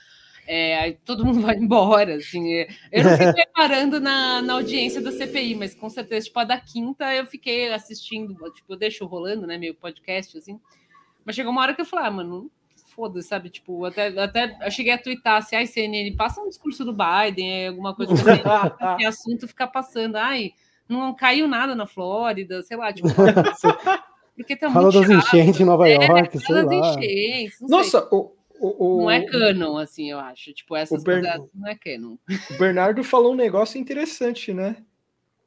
[0.48, 2.54] é, aí todo mundo vai embora, assim.
[2.54, 2.68] é.
[2.92, 6.60] Eu não fico reparando na, na audiência da CPI, mas com certeza, tipo, a da
[6.60, 10.60] quinta eu fiquei assistindo, tipo, eu deixo rolando, né, meio podcast, assim.
[11.26, 12.52] Mas chegou uma hora que eu falei, ah, mano,
[12.96, 13.50] foda-se, sabe?
[13.50, 17.52] Tipo, até, até eu cheguei a twittar assim, ai, CNN, passa um discurso do Biden,
[17.52, 18.24] é, alguma coisa assim,
[18.98, 20.52] que assunto ficar passando, ai,
[20.88, 23.08] não caiu nada na Flórida, sei lá, tipo,
[24.36, 26.90] porque tá Fala das chato, enchentes em Nova York, sei fala das lá.
[26.90, 27.78] enchentes, não sei.
[27.78, 28.32] Nossa, o,
[28.62, 30.54] o, o, Não é canon, assim, eu acho.
[30.54, 32.16] Tipo, essas Bern- coisas não é canon.
[32.50, 34.78] o Bernardo falou um negócio interessante, né?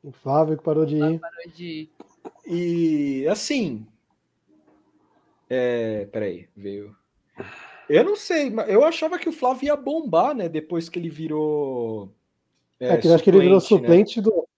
[0.02, 1.18] O Flávio que parou de ir.
[1.20, 1.88] Parou de-
[2.46, 3.86] E assim,
[5.48, 6.96] É, peraí, veio.
[7.88, 10.48] Eu não sei, mas eu achava que o Flávio ia bombar, né?
[10.48, 12.10] Depois que ele virou.
[12.80, 14.22] É, que eu acho que ele virou suplente né?
[14.24, 14.48] do.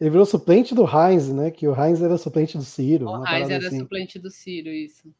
[0.00, 1.50] Ele virou suplente do Heinz, né?
[1.50, 3.06] Que o Heinz era suplente do Ciro.
[3.08, 3.78] O Heinz era assim.
[3.78, 5.14] suplente do Ciro, isso.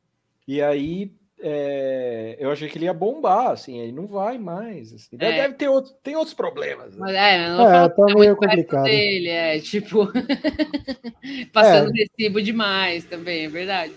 [0.47, 1.13] E aí
[1.47, 4.95] é, eu achei que ele ia bombar, assim, ele não vai mais.
[4.95, 5.15] Assim.
[5.15, 5.43] Deve, é.
[5.43, 6.95] deve ter outro, tem outros problemas.
[6.95, 7.01] Né?
[7.01, 8.85] Mas, é, não é, tá meio complicado.
[8.85, 10.09] Dele, é, tipo,
[11.53, 11.99] passando é.
[11.99, 13.93] recibo demais também, é verdade.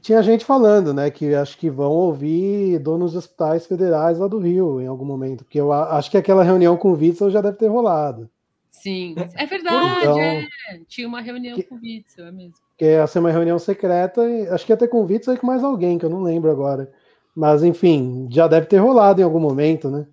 [0.00, 4.38] Tinha gente falando, né, que acho que vão ouvir donos de hospitais federais lá do
[4.38, 7.58] Rio em algum momento, porque eu acho que aquela reunião com o Witzel já deve
[7.58, 8.30] ter rolado.
[8.70, 10.48] Sim, é verdade, então, é.
[10.88, 14.28] tinha uma reunião que, com o Witzel, é mesmo que ia ser uma reunião secreta,
[14.28, 16.92] e acho que ia ter convites aí com mais alguém, que eu não lembro agora.
[17.32, 20.04] Mas, enfim, já deve ter rolado em algum momento, né?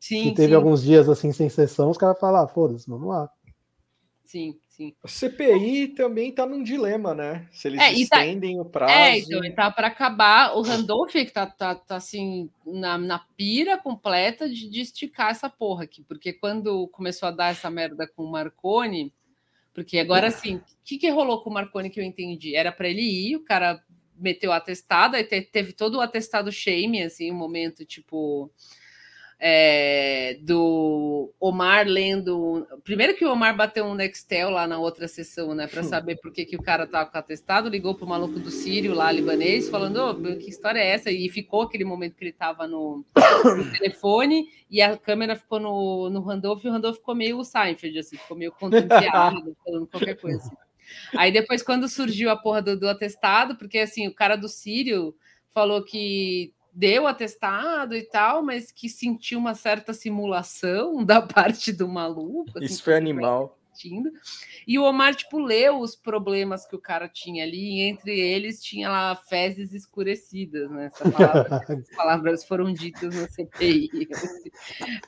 [0.00, 0.28] Sim.
[0.28, 0.54] E teve sim.
[0.54, 3.28] alguns dias assim sem sessão, os caras falaram, ah, foda-se, vamos lá.
[4.24, 4.94] Sim, sim.
[5.04, 7.46] A CPI também tá num dilema, né?
[7.52, 8.62] Se eles é, tá estendem tá...
[8.62, 8.92] o prazo.
[8.92, 10.56] É, então, tá para acabar.
[10.56, 15.50] O Randolph que tá, tá, tá assim, na, na pira completa de, de esticar essa
[15.50, 19.12] porra aqui, porque quando começou a dar essa merda com o Marconi
[19.74, 22.54] porque agora, assim, o que, que rolou com o Marconi que eu entendi?
[22.54, 23.82] Era para ele ir, o cara
[24.16, 28.50] meteu o atestado, aí teve todo o atestado shame, assim, um momento, tipo
[29.38, 32.66] é, do Omar lendo.
[32.82, 35.84] Primeiro que o Omar bateu um Nextel lá na outra sessão, né, para hum.
[35.84, 39.10] saber por que, que o cara tava com atestado, ligou pro maluco do Sírio lá,
[39.10, 41.10] libanês, falando: oh, que história é essa?
[41.10, 46.08] E ficou aquele momento que ele tava no, no telefone e a câmera ficou no,
[46.10, 50.38] no Randolph e o Randolph ficou meio Seinfeld, assim, ficou meio contemplado, falando qualquer coisa
[50.38, 50.56] assim.
[51.16, 55.14] Aí depois, quando surgiu a porra do, do atestado, porque assim, o cara do Sírio
[55.52, 61.88] falou que deu atestado e tal, mas que sentiu uma certa simulação da parte do
[61.88, 62.50] maluco.
[62.56, 63.58] Assim, Isso foi animal.
[64.66, 68.62] E o Omar, tipo, leu os problemas que o cara tinha ali, e entre eles
[68.62, 70.90] tinha lá fezes escurecidas, né?
[70.96, 74.08] Palavra, essas palavras foram ditas na CPI.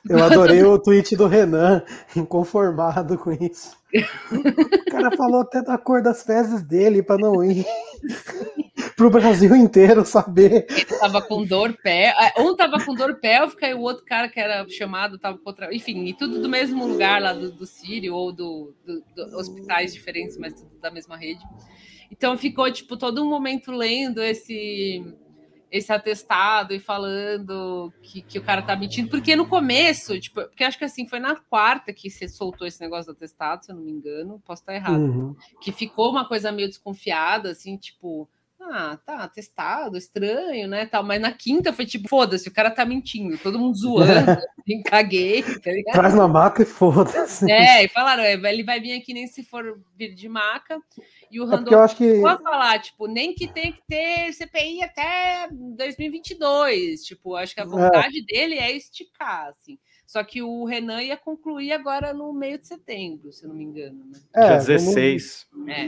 [0.09, 1.81] Eu adorei o tweet do Renan,
[2.15, 3.76] inconformado com isso.
[3.93, 7.65] O cara falou até da cor das fezes dele para não ir
[8.95, 10.65] para o Brasil inteiro saber.
[10.69, 14.27] Ele tava com dor pé, é, um tava com dor pélvica e o outro cara
[14.27, 17.65] que era chamado tava com outra, enfim, e tudo do mesmo lugar lá do, do
[17.65, 21.43] Sírio ou do, do, do, hospitais diferentes, mas tudo da mesma rede.
[22.11, 25.03] Então ficou tipo todo um momento lendo esse
[25.71, 30.63] esse atestado e falando que, que o cara tá mentindo, porque no começo, tipo, porque
[30.63, 33.75] acho que assim, foi na quarta que você soltou esse negócio do atestado, se eu
[33.75, 35.35] não me engano, posso estar errado, uhum.
[35.61, 41.21] que ficou uma coisa meio desconfiada, assim, tipo, ah, tá, atestado, estranho, né, tal, mas
[41.21, 44.07] na quinta foi tipo, foda-se, o cara tá mentindo, todo mundo zoando,
[44.59, 45.93] assim, caguei, tá ligado?
[45.93, 47.49] Traz uma maca e foda-se.
[47.51, 50.79] É, e falaram, é, ele vai vir aqui nem se for vir de maca,
[51.31, 52.21] e o Randolph é eu acho que...
[52.21, 57.03] pode falar, tipo, nem que tem que ter CPI até 2022.
[57.03, 57.67] Tipo, acho que a é.
[57.67, 58.23] vontade é.
[58.23, 59.77] dele é esticar, assim.
[60.05, 63.65] Só que o Renan ia concluir agora no meio de setembro, se eu não me
[63.65, 64.05] engano.
[64.05, 64.19] Né?
[64.33, 65.47] É, Dia 16.
[65.51, 65.69] Vamos...
[65.69, 65.81] É.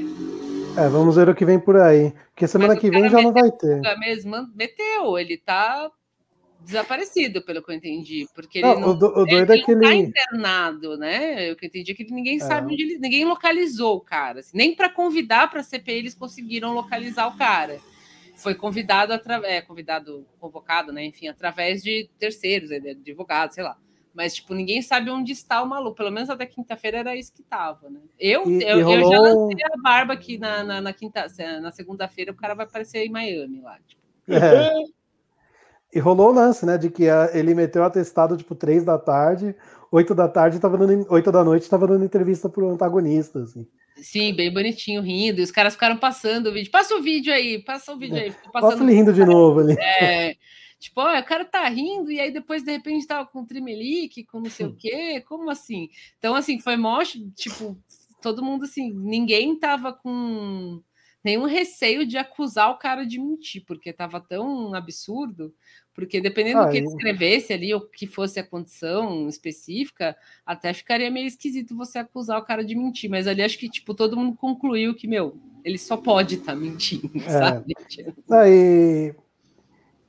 [0.81, 2.11] é, vamos ver o que vem por aí.
[2.31, 3.79] Porque semana Mas que vem já não vai ter.
[3.99, 5.89] Mesmo meteu, ele tá
[6.69, 9.71] desaparecido, pelo que eu entendi, porque ele não, o, do, o doido ele é que
[9.71, 9.81] ele...
[9.81, 11.49] tá internado, né?
[11.49, 12.39] Eu que entendi é que ninguém é.
[12.39, 16.13] sabe onde ele, ninguém localizou o cara, assim, nem para convidar para a CPI eles
[16.13, 17.79] conseguiram localizar o cara.
[18.35, 21.03] Foi convidado através, é, convidado, convocado, né?
[21.03, 23.77] Enfim, através de terceiros, advogados, sei lá.
[24.13, 25.97] Mas, tipo, ninguém sabe onde está o maluco.
[25.97, 27.99] Pelo menos até quinta-feira era isso que tava, né?
[28.17, 29.01] Eu, e, eu, e rolou...
[29.01, 31.27] eu já lancei a barba aqui na, na, na quinta,
[31.61, 33.77] na segunda-feira, o cara vai aparecer em Miami lá.
[33.85, 34.01] Tipo.
[34.29, 34.98] É.
[35.93, 36.77] E rolou o lance, né?
[36.77, 39.55] De que a, ele meteu atestado tipo três da tarde,
[39.91, 43.67] oito da tarde tava dando, oito da noite estava dando entrevista pro antagonista, assim.
[43.97, 45.41] Sim, bem bonitinho, rindo.
[45.41, 46.71] E os caras ficaram passando o vídeo.
[46.71, 48.33] Passa o vídeo aí, passa o vídeo aí.
[48.51, 49.75] Passa ele rindo de novo ali.
[49.79, 50.35] É.
[50.79, 54.39] Tipo, ó, o cara tá rindo e aí depois de repente tava com trimelique, com
[54.39, 55.89] não sei o quê, como assim?
[56.17, 57.03] Então, assim, foi mó,
[57.35, 57.77] tipo,
[58.21, 60.81] todo mundo assim, ninguém tava com
[61.21, 65.53] nenhum receio de acusar o cara de mentir, porque estava tão absurdo,
[65.93, 70.15] porque dependendo ah, do que ele escrevesse ali, ou que fosse a condição específica,
[70.45, 73.93] até ficaria meio esquisito você acusar o cara de mentir, mas ali acho que, tipo,
[73.93, 77.29] todo mundo concluiu que, meu, ele só pode estar tá mentindo, é.
[77.29, 77.73] sabe?
[78.29, 79.13] Ah, e,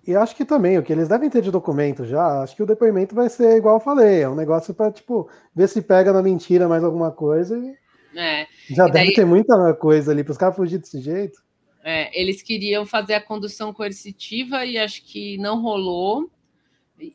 [0.07, 2.67] e acho que também, o que eles devem ter de documento já, acho que o
[2.67, 6.23] depoimento vai ser igual eu falei, é um negócio para, tipo, ver se pega na
[6.23, 7.75] mentira mais alguma coisa e
[8.15, 8.47] é.
[8.69, 11.41] Já e deve daí, ter muita coisa ali para os caras fugir desse jeito.
[11.83, 16.31] É, eles queriam fazer a condução coercitiva e acho que não rolou.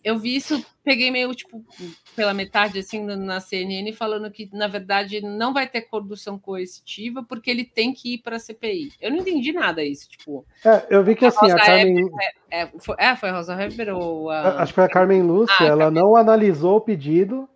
[0.04, 1.64] Eu vi isso, peguei meio, tipo,
[2.16, 7.52] pela metade, assim, na CNN, falando que, na verdade, não vai ter condução coercitiva, porque
[7.52, 8.94] ele tem que ir para a CPI.
[9.00, 10.44] Eu não entendi nada isso, tipo...
[10.66, 12.10] É, eu vi que, assim, a, a Carmen...
[12.50, 14.64] É, é, foi, é, foi a Rosa Weber ou a...
[14.64, 16.02] Acho que foi a Carmen Lúcia, ah, ela Carmen...
[16.02, 17.48] não analisou o pedido,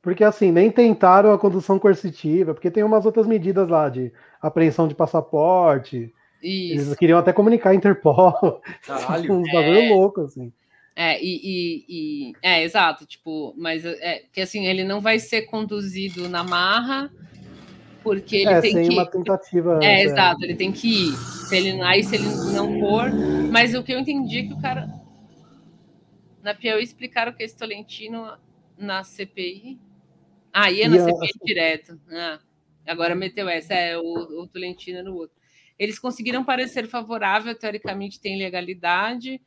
[0.00, 4.86] porque, assim, nem tentaram a condução coercitiva, porque tem umas outras medidas lá de apreensão
[4.86, 6.14] de passaporte...
[6.44, 6.84] Isso.
[6.88, 8.60] Eles queriam até comunicar a Interpol.
[8.82, 9.32] Caralho.
[9.40, 9.88] uns bagulho é...
[9.88, 10.52] louco, assim.
[10.96, 15.42] É, e, e, e, é, exato, tipo, mas é que assim, ele não vai ser
[15.42, 17.10] conduzido na marra,
[18.00, 18.94] porque ele é, tem sem que.
[18.94, 19.80] uma tentativa.
[19.82, 21.16] É, é, exato, ele tem que ir.
[21.16, 23.10] Se ele, aí se ele não for.
[23.50, 24.88] Mas o que eu entendi é que o cara.
[26.42, 28.30] Na Piauí explicaram que esse Tolentino
[28.78, 29.80] na CPI.
[30.52, 31.98] Ah, ia na CPI direto.
[32.12, 32.38] Ah,
[32.86, 35.43] agora meteu essa, é o, o Tolentino no outro.
[35.78, 39.40] Eles conseguiram parecer favorável, teoricamente tem legalidade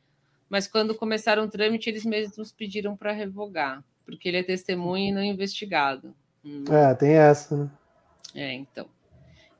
[0.48, 5.12] mas quando começaram o trâmite, eles mesmos pediram para revogar, porque ele é testemunha e
[5.12, 6.14] não investigado.
[6.44, 6.64] Hum.
[6.70, 7.70] É, tem essa, né?
[8.34, 8.86] É, então.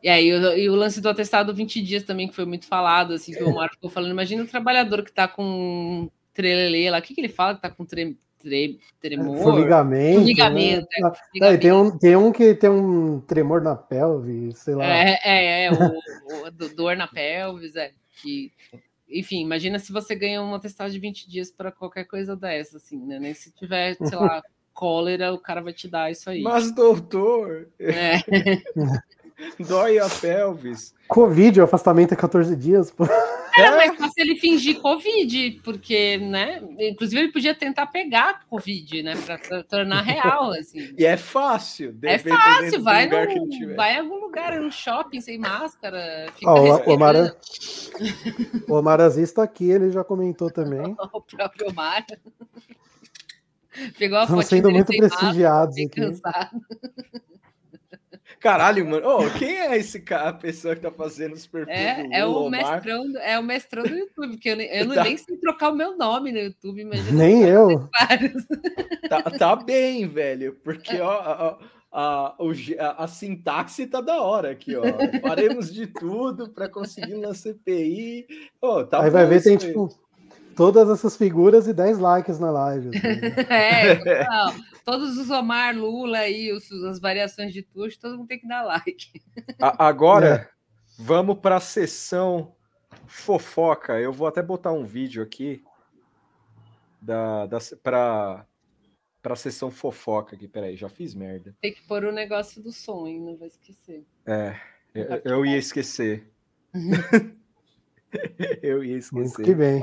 [0.03, 3.13] E aí, o, e o lance do atestado 20 dias também, que foi muito falado,
[3.13, 4.13] assim, que o Marco ficou falando.
[4.13, 7.71] Imagina o trabalhador que está com trelelê lá, o que, que ele fala que está
[7.71, 9.39] com tre, tre, tremor?
[9.39, 10.17] Formigamento.
[10.17, 10.87] Formigamento.
[11.01, 11.55] Né?
[11.55, 14.87] É, tem, um, tem um que tem um tremor na pelve, sei lá.
[14.87, 17.93] É, é, é o, o dor na pelvis, é.
[18.23, 18.53] Que
[19.11, 22.99] enfim, imagina se você ganha uma testada de 20 dias para qualquer coisa dessa, assim,
[22.99, 23.19] né?
[23.19, 24.43] Nem se tiver, sei lá,
[24.75, 26.43] cólera, o cara vai te dar isso aí.
[26.43, 28.19] Mas, doutor, é.
[29.67, 30.95] dói a pelvis.
[31.09, 33.05] Covid, o afastamento é 14 dias, pô.
[33.59, 36.63] É, mas se ele fingir Covid, porque, né?
[36.79, 39.15] Inclusive, ele podia tentar pegar Covid, né?
[39.17, 40.95] Para tornar real, assim.
[40.97, 41.97] E é fácil.
[42.03, 46.27] É fácil, vai, no, vai em algum lugar, no shopping, sem máscara.
[46.37, 47.15] Fica oh, o Omar,
[48.69, 50.95] o Omar Aziz está aqui, ele já comentou também.
[51.13, 52.05] o próprio Omar.
[53.99, 55.89] Pegou a Estão sendo muito prestigiados aqui.
[55.89, 56.61] Cansado.
[58.41, 59.07] Caralho, mano.
[59.07, 62.49] Oh, quem é esse cara, a pessoa que tá fazendo os perfis é, é o
[62.49, 65.03] mestrão, é o mestrão do YouTube, porque eu, nem, eu tá.
[65.03, 67.13] nem sei trocar o meu nome no YouTube, imagina.
[67.13, 67.89] Nem eu.
[69.09, 71.59] Tá, tá, bem, velho, porque ó, ó
[71.91, 74.83] a, a, a, sintaxe tá da hora aqui, ó.
[75.23, 78.27] Faremos de tudo para conseguir na CPI.
[78.61, 79.89] Oh, tá Aí vai ver, tem tipo
[80.59, 82.89] todas essas figuras e 10 likes na live.
[82.89, 82.99] Assim.
[83.49, 84.55] é, não,
[84.89, 88.63] todos os Omar, Lula e os, as variações de tudo, todo mundo tem que dar
[88.63, 89.23] like.
[89.61, 90.51] A, agora, é.
[90.99, 92.57] vamos para a sessão
[93.07, 94.01] fofoca.
[94.01, 95.63] Eu vou até botar um vídeo aqui
[97.03, 98.47] da, da, para
[99.21, 100.49] para a sessão fofoca aqui.
[100.49, 101.55] Peraí, já fiz merda.
[101.61, 103.21] Tem que pôr o negócio do som, hein?
[103.21, 104.07] Não vai esquecer.
[104.25, 104.59] É,
[104.95, 106.33] eu, eu ia esquecer.
[108.63, 109.15] eu ia esquecer.
[109.15, 109.83] Muito que bem.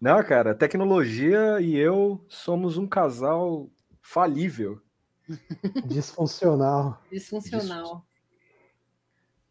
[0.00, 3.68] Não, cara, tecnologia e eu somos um casal
[4.08, 4.80] falível.
[5.84, 7.02] Disfuncional.
[7.12, 8.02] Disfuncional.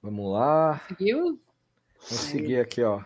[0.02, 0.82] Vamos lá.
[0.88, 1.40] Seguiu?
[2.00, 3.04] Vamos seguir aqui, ó.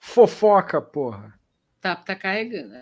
[0.00, 1.38] Fofoca, porra.
[1.80, 2.74] Tá, tá carregando.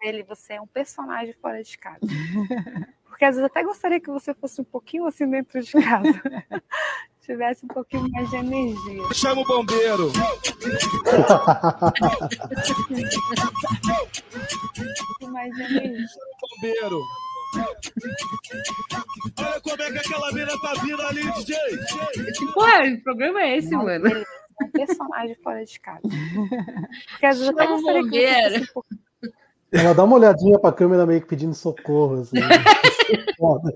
[0.00, 2.00] Ele, você é um personagem fora de casa.
[3.06, 6.22] Porque às vezes até gostaria que você fosse um pouquinho assim dentro de casa.
[7.20, 9.14] tivesse um pouquinho mais de energia.
[9.14, 10.10] Chama o bombeiro.
[15.30, 16.06] mais de energia.
[16.40, 17.02] Bombeiro.
[19.38, 21.56] Olha como é que aquela mina tá vindo ali, DJ.
[22.36, 24.08] Que porra, o programa é esse, Não, mano?
[24.08, 26.00] É um personagem fora de casa.
[27.10, 28.66] Porque às vezes até gostaria que
[29.72, 32.20] ela dá uma olhadinha pra câmera meio que pedindo socorro.
[32.20, 32.36] Assim.
[33.38, 33.72] Foda.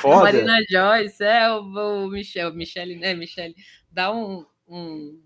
[0.00, 0.22] Foda.
[0.22, 3.54] Marina Joyce, é o, o Michel, Michele, né, Michele?
[3.90, 5.20] Dá um, um,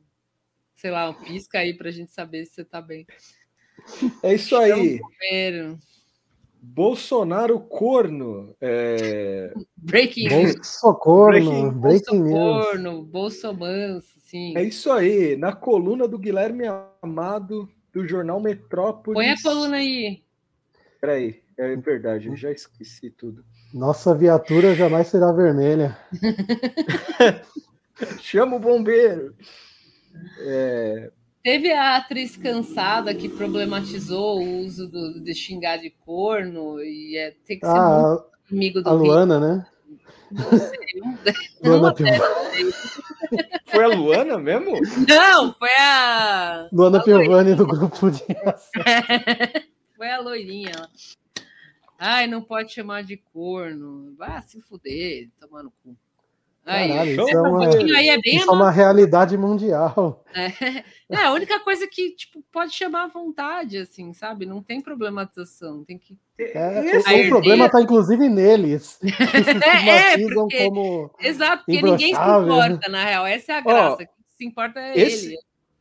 [0.75, 3.07] sei lá, um pisca aí pra gente saber se você tá bem.
[4.23, 5.01] É isso aí.
[6.75, 8.55] Bolsonaro corno.
[8.61, 9.53] É...
[9.77, 11.73] Breaking Bolsocorno.
[11.73, 14.57] Breaking Bolsocorno, Bolsomanso, sim.
[14.57, 15.37] É isso aí.
[15.37, 16.65] Na coluna do Guilherme
[17.01, 19.15] Amado, do jornal Metrópolis.
[19.15, 20.23] Põe a coluna aí.
[21.01, 23.45] Peraí, é verdade, eu já esqueci tudo.
[23.73, 25.97] Nossa viatura jamais será vermelha.
[28.21, 29.35] Chama o bombeiro.
[30.41, 31.11] É...
[31.47, 37.37] Teve a atriz cansada que problematizou o uso do, de xingar de corno e é,
[37.47, 38.19] tem que ser ah,
[38.51, 39.49] muito amigo do A Luana, Rio.
[39.49, 39.67] né?
[40.33, 41.95] Não sei, Luana
[43.65, 44.73] Foi a Luana mesmo?
[45.07, 46.69] Não, foi a.
[46.73, 48.25] Luana Piovani do grupo de.
[49.97, 50.75] foi a loirinha.
[51.97, 54.17] Ai, não pode chamar de corno.
[54.19, 55.97] Vá se fuder, tomando cu.
[56.67, 60.25] Caralho, show isso é uma, fotinho aí é bem isso é uma realidade mundial.
[60.35, 60.47] É,
[61.11, 64.45] é a única coisa que tipo, pode chamar à vontade, assim, sabe?
[64.47, 66.19] Não tem problematização, tem que.
[66.39, 68.99] É, Esse- o, problema está inclusive neles.
[69.01, 71.11] que se É, porque- como.
[71.21, 72.43] Exato, porque ninguém se né?
[72.43, 73.27] importa, na real.
[73.27, 73.97] Essa é a graça.
[73.99, 75.37] Quem se importa é esse- ele.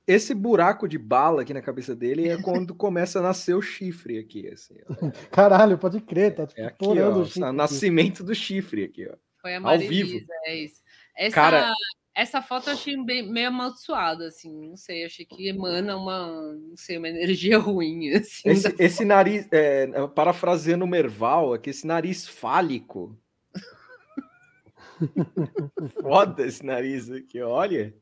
[0.07, 4.19] Esse buraco de bala aqui na cabeça dele é quando começa a nascer o chifre
[4.19, 4.75] aqui, assim.
[4.87, 4.93] ó.
[5.31, 7.41] Caralho, pode crer, tá tipo, É aqui, ó, o chifre.
[7.43, 9.15] o nascimento do chifre aqui, ó.
[9.45, 10.25] Foi a Ao Marilisa, vivo.
[10.45, 10.81] é isso.
[11.15, 11.71] Essa, Cara-
[12.15, 16.75] essa foto eu achei bem- meio amaldiçoada, assim, não sei, achei que emana uma, não
[16.75, 18.49] sei, uma energia ruim, assim.
[18.49, 19.85] Esse, esse nariz, é,
[20.15, 23.15] parafraseando o Merval, aqui, esse nariz fálico.
[26.01, 27.93] Foda esse nariz aqui, olha.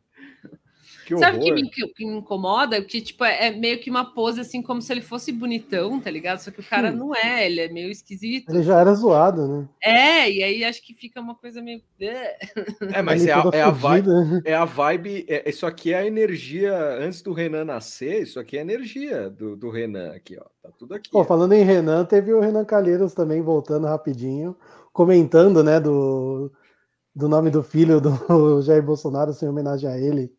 [1.06, 2.82] Que Sabe o que me, que, me incomoda?
[2.82, 6.10] Que, tipo, é, é meio que uma pose, assim, como se ele fosse bonitão, tá
[6.10, 6.39] ligado?
[6.39, 6.95] Só que o cara Hum.
[6.95, 8.49] não é, ele é meio esquisito.
[8.49, 9.68] Ele já era zoado, né?
[9.82, 11.82] É, e aí acho que fica uma coisa meio...
[11.99, 12.38] É,
[12.93, 14.10] É, mas Ele é a, toda é a vibe.
[14.45, 15.26] É a vibe.
[15.28, 16.74] é- isso aqui é a energia.
[16.99, 20.43] Antes do Renan nascer, isso aqui é a energia do, do Renan aqui, ó.
[20.62, 21.10] Tá tudo aqui.
[21.12, 21.24] Pô, ó.
[21.26, 24.56] falando em Renan, teve o Renan Calheiros também voltando rapidinho,
[24.93, 26.51] comentando, né, do,
[27.16, 28.12] do nome do filho do
[28.62, 30.32] Jair Bolsonaro, assim, em homenagem a ele.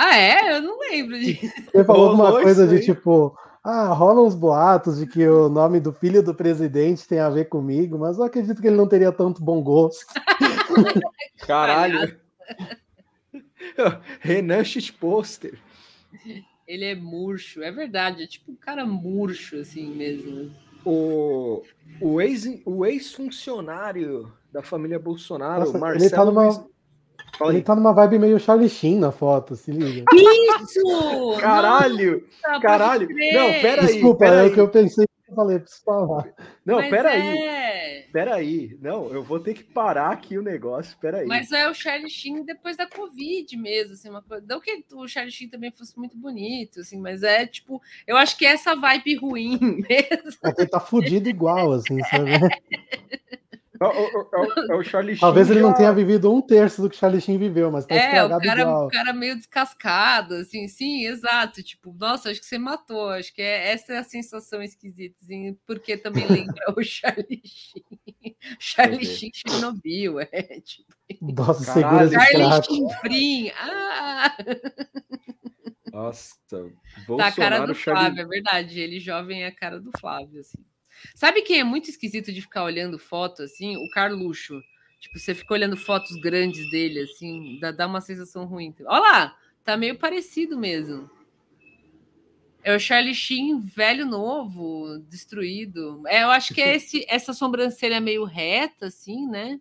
[0.00, 0.56] Ah, é?
[0.56, 1.52] Eu não lembro disso.
[1.74, 5.48] Ele falou Rolou alguma coisa isso de tipo, ah, rolam uns boatos de que o
[5.48, 8.86] nome do filho do presidente tem a ver comigo, mas eu acredito que ele não
[8.86, 10.06] teria tanto bom gosto.
[11.46, 12.16] Caralho.
[14.20, 15.58] Renan shitposter.
[16.66, 20.50] Ele é murcho, é verdade, é tipo um cara murcho, assim mesmo.
[20.84, 21.62] O,
[22.00, 26.60] o ex- o ex-funcionário da família Bolsonaro, Nossa, ele Marcelo tá numa- Luiz-
[27.36, 27.64] Fala Ele aí.
[27.64, 30.04] tá numa vibe meio Charlie Sheen na foto, se liga.
[30.12, 31.36] Isso!
[31.40, 32.26] Caralho!
[32.46, 33.08] Nossa, caralho!
[33.08, 34.48] Não, pera aí, Desculpa, pera é aí.
[34.48, 36.28] o que eu pensei que eu falei, preciso falar.
[36.64, 37.38] Não, Mas peraí.
[37.38, 38.06] é.
[38.10, 38.78] Peraí.
[38.80, 40.96] Não, eu vou ter que parar aqui o negócio.
[40.98, 41.26] Peraí.
[41.26, 44.44] Mas é o Charlie Sheen depois da Covid mesmo, assim, uma coisa.
[44.48, 48.36] Não que o Charlie Sheen também fosse muito bonito, assim, mas é tipo, eu acho
[48.38, 49.58] que é essa vibe ruim
[49.88, 50.38] mesmo.
[50.44, 52.30] É que ele tá fudido igual, assim, sabe?
[53.80, 56.40] É o- é o- é o Charlie Sheen Talvez ele não já- tenha vivido um
[56.42, 58.86] terço do que Charlie Sheen viveu, mas tá É, o cara, igual.
[58.86, 61.62] o cara meio descascado, assim, sim, exato.
[61.62, 63.10] Tipo, nossa, acho que você matou.
[63.10, 66.24] Acho que é, essa é a sensação esquisita, assim, porque também
[66.58, 68.36] lembra o Charlie Sheen.
[68.58, 69.04] Charlie.
[69.06, 70.92] Sheen Chernobyl, é tipo.
[71.20, 72.16] Nossa, segura Caralho.
[72.16, 72.64] esse Charlie.
[72.64, 73.50] Sheen Frim.
[73.58, 74.36] Ah!
[75.92, 76.60] Nossa, Tá a
[77.32, 78.04] cara Bolsonaro, do Charlie...
[78.04, 78.80] Flávio, é verdade.
[78.80, 80.58] Ele jovem é a cara do Flávio, assim.
[81.14, 83.76] Sabe quem é muito esquisito de ficar olhando foto, assim?
[83.76, 84.60] O Carluxo.
[85.00, 88.74] Tipo, você fica olhando fotos grandes dele, assim, dá, dá uma sensação ruim.
[88.80, 91.08] Olha lá, tá meio parecido mesmo.
[92.64, 96.02] É o Charlie Sheen velho novo, destruído.
[96.06, 99.60] É, eu acho que é esse, essa sobrancelha meio reta, assim, né?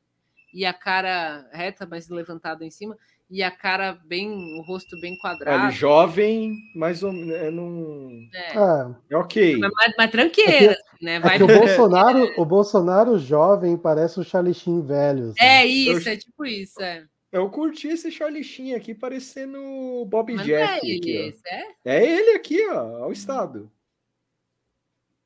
[0.54, 2.98] E a cara reta, mas levantada em cima.
[3.30, 5.66] E a cara bem, o rosto bem É, quadrado.
[5.66, 8.10] ele jovem, mas ou- é, não...
[8.34, 8.54] É.
[8.58, 9.58] É, é ok.
[9.58, 11.16] Mas, mas, mas tranqueira, assim, né?
[11.16, 15.30] é Vai que o Bolsonaro, o Bolsonaro jovem parece o Charlie velho.
[15.32, 15.42] assim.
[15.42, 17.06] É isso, é tipo isso, é.
[17.30, 18.46] Eu curti esse Charlie
[18.78, 20.74] aqui, parecendo o Bob Mas não Jeff.
[20.74, 21.28] é ele aqui, ó.
[21.30, 21.66] esse, é?
[21.84, 23.70] É ele aqui, ó, ao estado.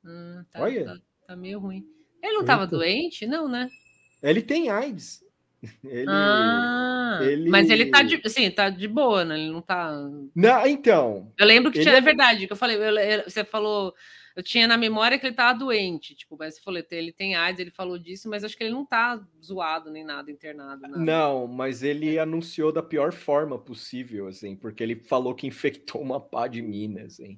[0.04, 0.86] Hum, tá, Olha.
[0.86, 0.98] Tá,
[1.28, 1.86] tá meio ruim.
[2.24, 2.76] Ele não tava Eita.
[2.76, 3.28] doente?
[3.28, 3.70] Não, né?
[4.24, 5.24] Ele tem AIDS.
[5.84, 6.06] Ele...
[6.10, 9.40] ah, ele- mas ele tá de, assim, tá de boa, né?
[9.40, 9.92] Ele não tá.
[10.36, 13.24] Não, então, Eu lembro que Ele tinha, é é- verdade, que eu falei, eu- eu-
[13.26, 13.94] você falou,
[14.36, 17.60] eu tinha na memória que ele tava doente, tipo, mas você falou, ele tem AIDS,
[17.60, 20.82] ele falou disso, mas acho que ele não tá zoado nem nada, internado.
[20.82, 20.98] Nada.
[20.98, 26.20] não, mas ele anunciou da pior forma possível, assim, porque ele falou que infectou uma
[26.20, 27.38] pá de minas, assim.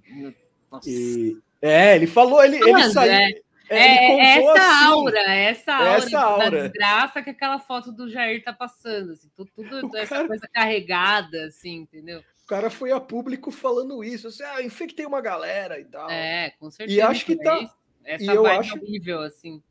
[0.71, 0.89] Nossa.
[0.89, 1.37] E...
[1.61, 3.11] É, ele falou, ele, ele saiu.
[3.11, 6.61] é- é, É, é essa assim, aura, é essa aura, Essa da aura.
[6.63, 11.45] desgraça que aquela foto do Jair tá passando, assim, tudo, tudo essa cara- coisa carregada,
[11.45, 12.23] assim, entendeu?
[12.43, 16.09] O cara foi a público falando isso, assim, ah, infectei uma galera e tal.
[16.09, 17.07] É, com certeza.
[17.07, 17.75] acho que é tá-.
[18.03, 19.63] Essa e eu acho- horrível, assim.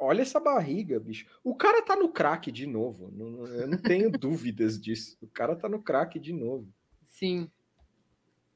[0.00, 1.26] Olha essa barriga, bicho.
[1.42, 3.12] O cara tá no crack de novo.
[3.58, 5.16] eu não tenho dúvidas disso.
[5.22, 6.68] O cara tá no crack de novo.
[7.04, 7.50] Sim.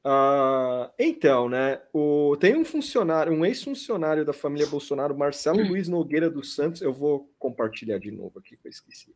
[0.05, 1.81] Ah, então, né?
[1.93, 5.69] O, tem um funcionário, um ex-funcionário da família Bolsonaro, Marcelo Hum.
[5.69, 6.81] Luiz Nogueira dos Santos.
[6.81, 9.15] Eu vou compartilhar de novo aqui que eu esqueci.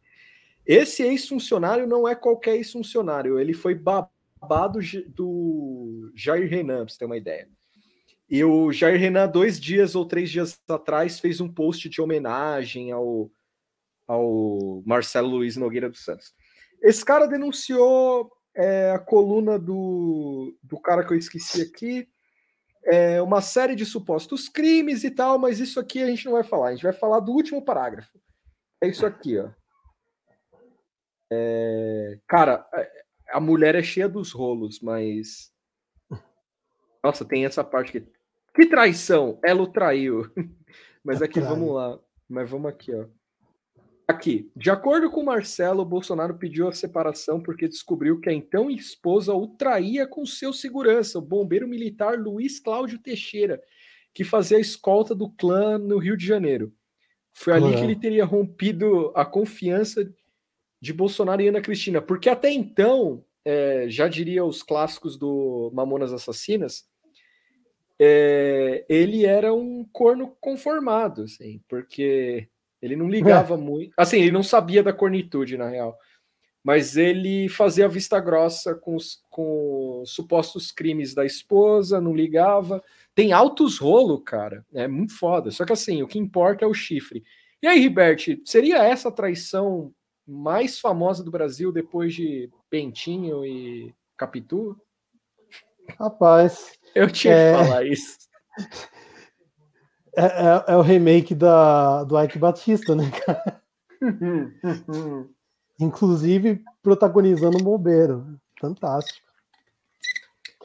[0.65, 3.37] Esse ex-funcionário não é qualquer ex-funcionário.
[3.39, 7.49] Ele foi babado do Jair Renan, pra você ter uma ideia.
[8.29, 12.91] E o Jair Renan, dois dias ou três dias atrás, fez um post de homenagem
[12.91, 13.31] ao,
[14.05, 16.33] ao Marcelo Luiz Nogueira dos Santos.
[16.81, 22.09] Esse cara denunciou é, a coluna do, do cara que eu esqueci aqui,
[22.83, 26.43] é, uma série de supostos crimes e tal, mas isso aqui a gente não vai
[26.43, 28.19] falar, a gente vai falar do último parágrafo.
[28.81, 29.49] É isso aqui, ó.
[31.31, 32.67] é, cara,
[33.29, 35.51] a mulher é cheia dos rolos, mas.
[37.03, 38.17] Nossa, tem essa parte que.
[38.55, 39.39] Que traição!
[39.43, 40.23] Ela o traiu.
[41.03, 41.99] Mas aqui, vamos lá.
[42.27, 43.05] Mas vamos aqui, ó.
[44.07, 49.33] Aqui, de acordo com Marcelo, Bolsonaro pediu a separação porque descobriu que a então esposa
[49.33, 53.61] o traía com seu segurança, o bombeiro militar Luiz Cláudio Teixeira,
[54.13, 56.73] que fazia a escolta do clã no Rio de Janeiro.
[57.33, 60.09] Foi ali que ele teria rompido a confiança
[60.81, 66.13] de Bolsonaro e Ana Cristina, porque até então, é, já diria os clássicos do Mamonas
[66.13, 66.87] Assassinas,
[67.99, 72.47] é, ele era um corno conformado, assim, porque
[72.81, 73.57] ele não ligava é.
[73.57, 73.93] muito.
[73.97, 75.97] Assim, ele não sabia da cornitude, na real.
[76.63, 82.83] Mas ele fazia vista grossa com os, com os supostos crimes da esposa, não ligava.
[83.15, 84.65] Tem altos rolo, cara.
[84.73, 85.49] É muito foda.
[85.49, 87.23] Só que assim, o que importa é o chifre.
[87.61, 89.93] E aí, Ribert, seria essa a traição
[90.27, 94.77] mais famosa do Brasil depois de Pentinho e Capitu?
[95.97, 96.77] Rapaz.
[96.93, 97.51] Eu tinha é...
[97.51, 98.17] que falar isso.
[100.17, 103.61] É, é, é, o remake da, do Ike Batista, né, cara?
[105.79, 108.39] Inclusive protagonizando o bombeiro.
[108.59, 109.27] Fantástico.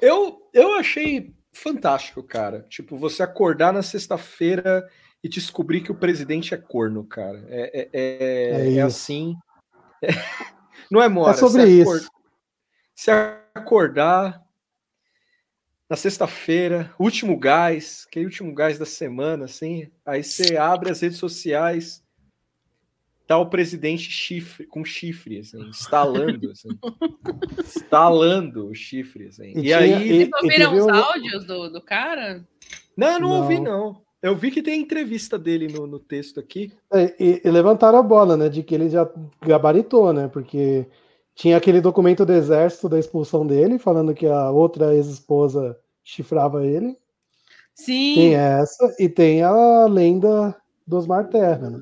[0.01, 2.65] Eu, eu achei fantástico, cara.
[2.71, 4.89] Tipo, você acordar na sexta-feira
[5.23, 7.45] e descobrir que o presidente é corno, cara.
[7.49, 9.37] É, é, é, é assim.
[10.91, 11.33] Não é mora.
[11.33, 12.11] É sobre isso.
[12.95, 13.11] Se
[13.55, 14.41] acordar,
[15.93, 19.90] na sexta-feira, último gás, aquele último gás da semana, assim.
[20.07, 22.03] Aí você abre as redes sociais,
[23.26, 26.70] tá o presidente chifre, com chifre, assim, instalando, assim,
[27.61, 29.53] instalando o chifre, assim.
[29.55, 30.30] E, e aí...
[30.30, 32.43] Vocês ouviram os áudios do, do cara?
[32.97, 34.01] Não, não, não, ouvi, não.
[34.22, 36.72] Eu vi que tem entrevista dele no, no texto aqui.
[36.90, 39.07] É, e, e, levantaram a bola, né, de que ele já
[39.45, 40.86] gabaritou, né, porque
[41.34, 46.97] tinha aquele documento do exército da expulsão dele, falando que a outra ex-esposa chifrava ele.
[47.75, 48.15] Sim.
[48.15, 50.55] Tem essa e tem a lenda
[50.87, 51.81] do Osmar Terra, né?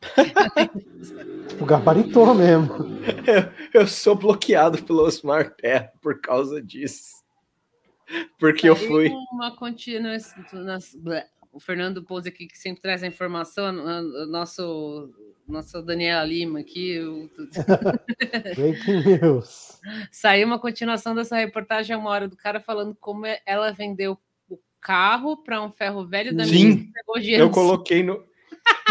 [1.60, 2.74] o gabaritou mesmo.
[3.26, 7.18] Eu, eu, sou bloqueado pelo Osmar Terra por causa disso.
[8.38, 9.08] Porque eu fui.
[9.32, 10.16] Uma contínua.
[11.52, 15.10] O Fernando Pouso aqui, que sempre traz a informação, o nosso,
[15.48, 16.98] nosso Daniela Lima aqui.
[17.00, 17.28] O...
[18.54, 19.80] Breaking news.
[20.12, 24.18] Saiu uma continuação dessa reportagem uma hora do cara falando como é, ela vendeu
[24.48, 26.90] o carro para um ferro velho da Sim,
[27.28, 28.28] eu coloquei no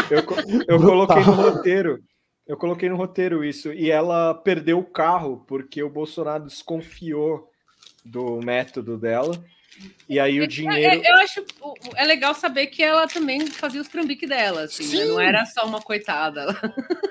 [0.10, 0.24] eu,
[0.68, 2.04] eu coloquei no roteiro.
[2.48, 7.52] Eu coloquei no roteiro isso e ela perdeu o carro porque o Bolsonaro desconfiou
[8.06, 9.44] do método dela.
[10.10, 11.02] E aí o é, dinheiro.
[11.04, 11.46] É, eu acho
[11.96, 15.06] é legal saber que ela também fazia os trambiques dela, assim, né?
[15.06, 16.48] não era só uma coitada.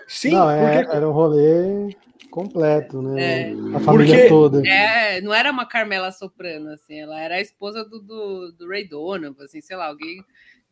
[0.08, 0.96] Sim, não, é, porque...
[0.96, 1.94] era um rolê
[2.30, 3.50] completo, né?
[3.50, 3.52] É.
[3.74, 4.28] A família Porque...
[4.28, 4.68] toda.
[4.68, 8.88] É, não era uma Carmela Soprano, assim, ela era a esposa do, do, do Ray
[8.88, 10.22] Donovan, assim, sei lá, alguém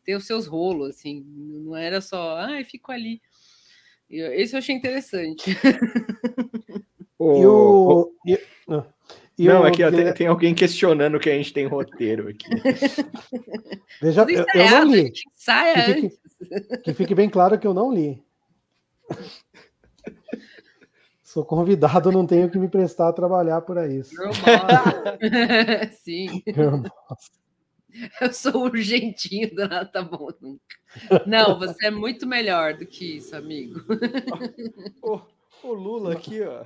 [0.04, 3.20] tem os seus rolos, assim, não era só, ai, ah, fico ali.
[4.10, 5.56] Esse eu achei interessante.
[7.20, 8.12] E o...
[8.26, 8.38] E...
[9.36, 12.46] E não, aqui ó, tem, tem, alguém questionando que a gente tem roteiro aqui.
[14.00, 15.12] Veja, eu, eu, não li.
[15.34, 16.18] Saia que fique,
[16.84, 18.22] que fique bem claro que eu não li.
[21.22, 24.14] Sou convidado, não tenho que me prestar a trabalhar por isso.
[26.00, 26.44] Sim.
[28.20, 30.28] Eu sou urgentinho, do tá bom.
[31.26, 33.80] Não, você é muito melhor do que isso, amigo.
[35.02, 35.20] O,
[35.64, 36.64] o Lula aqui, ó.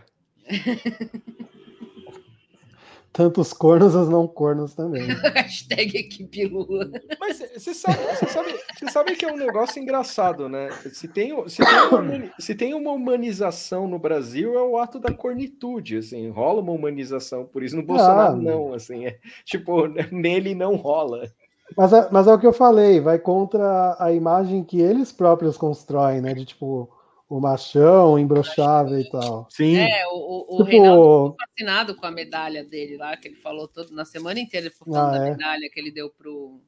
[3.12, 5.02] Tantos cornos as não cornos também.
[5.34, 6.90] Hashtag equipe Lula.
[7.18, 8.54] Mas você sabe, você sabe,
[8.92, 10.68] sabe que é um negócio engraçado, né?
[10.92, 15.12] Se tem, se, tem uma, se tem uma humanização no Brasil, é o ato da
[15.12, 20.54] cornitude, assim, rola uma humanização, por isso no Bolsonaro ah, não, assim, é, tipo, nele
[20.54, 21.28] não rola.
[21.76, 25.56] Mas é, mas é o que eu falei, vai contra a imagem que eles próprios
[25.56, 26.35] constroem, né?
[26.35, 26.90] De tipo,
[27.28, 29.46] o machão, imbrochável e tal.
[29.50, 29.76] Sim.
[29.76, 30.64] É, o, o, tipo...
[30.64, 34.66] Reinaldo ficou fascinado com a medalha dele lá, que ele falou todo, na semana inteira,
[34.66, 35.30] ele ficou falando ah, da é?
[35.32, 36.59] medalha que ele deu pro,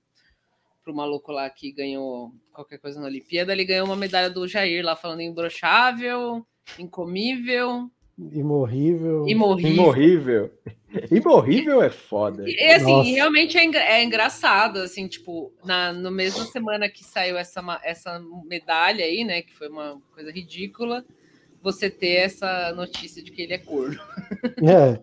[0.83, 3.53] pro maluco lá que ganhou qualquer coisa na Olimpíada.
[3.53, 6.47] Ele ganhou uma medalha do Jair lá, falando imbrochável,
[6.79, 7.91] incomível.
[8.33, 9.27] Imorrível.
[9.27, 9.73] Imorrível.
[9.73, 10.51] Imorrível.
[11.11, 12.45] Imorrível é foda.
[12.47, 13.11] E assim, Nossa.
[13.11, 19.05] realmente é, é, engraçado, assim, tipo, na no mesma semana que saiu essa, essa medalha
[19.05, 21.05] aí, né, que foi uma coisa ridícula,
[21.63, 24.01] você ter essa notícia de que ele é corno.
[24.63, 25.01] É.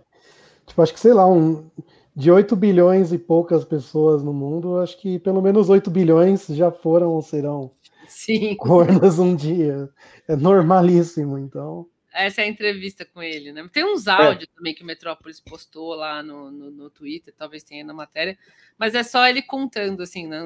[0.65, 1.69] Tipo, acho que, sei lá, um,
[2.15, 6.71] de 8 bilhões e poucas pessoas no mundo, acho que pelo menos 8 bilhões já
[6.71, 7.71] foram ou serão
[8.07, 8.55] Sim.
[8.55, 9.89] cornos um dia.
[10.27, 11.85] É normalíssimo, então.
[12.17, 13.67] Essa é a entrevista com ele, né?
[13.71, 14.55] Tem uns áudios é.
[14.55, 18.37] também que o Metrópolis postou lá no, no, no, Twitter, talvez tenha na matéria,
[18.77, 20.39] mas é só ele contando, assim, né?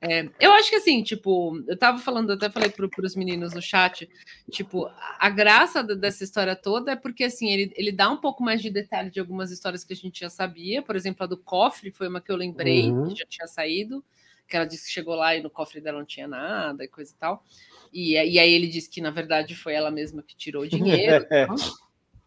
[0.00, 3.62] É, eu acho que assim, tipo, eu tava falando, até falei para os meninos no
[3.62, 4.08] chat,
[4.50, 8.60] tipo, a graça dessa história toda é porque assim, ele, ele dá um pouco mais
[8.60, 11.90] de detalhe de algumas histórias que a gente já sabia, por exemplo, a do cofre
[11.90, 13.08] foi uma que eu lembrei, uhum.
[13.08, 14.04] que já tinha saído,
[14.50, 17.12] que ela disse que chegou lá e no cofre dela não tinha nada e coisa
[17.12, 17.44] e tal.
[17.92, 21.24] E, e aí ele disse que, na verdade, foi ela mesma que tirou o dinheiro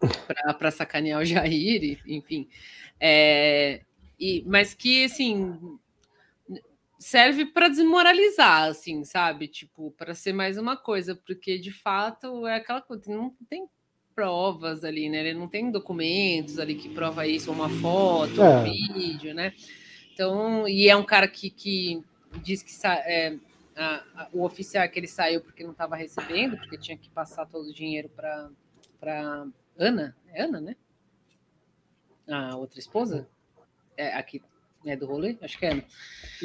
[0.57, 2.47] para sacanear o Jair, enfim.
[2.99, 3.81] É,
[4.19, 5.77] e, mas que, assim,
[6.97, 9.47] serve para desmoralizar, assim, sabe?
[9.47, 13.67] Tipo, para ser mais uma coisa, porque de fato é aquela coisa, não tem
[14.15, 15.19] provas ali, né?
[15.19, 18.57] Ele não tem documentos ali que prova isso, uma foto, é.
[18.57, 19.53] um vídeo, né?
[20.13, 22.03] Então, e é um cara que, que
[22.41, 23.37] diz que é,
[23.75, 27.45] a, a, o oficial que ele saiu porque não estava recebendo, porque tinha que passar
[27.45, 29.47] todo o dinheiro para
[29.77, 30.75] Ana, é Ana, né?
[32.29, 33.27] A outra esposa?
[33.97, 34.41] É, aqui
[34.83, 35.85] né, do rolê, acho que é.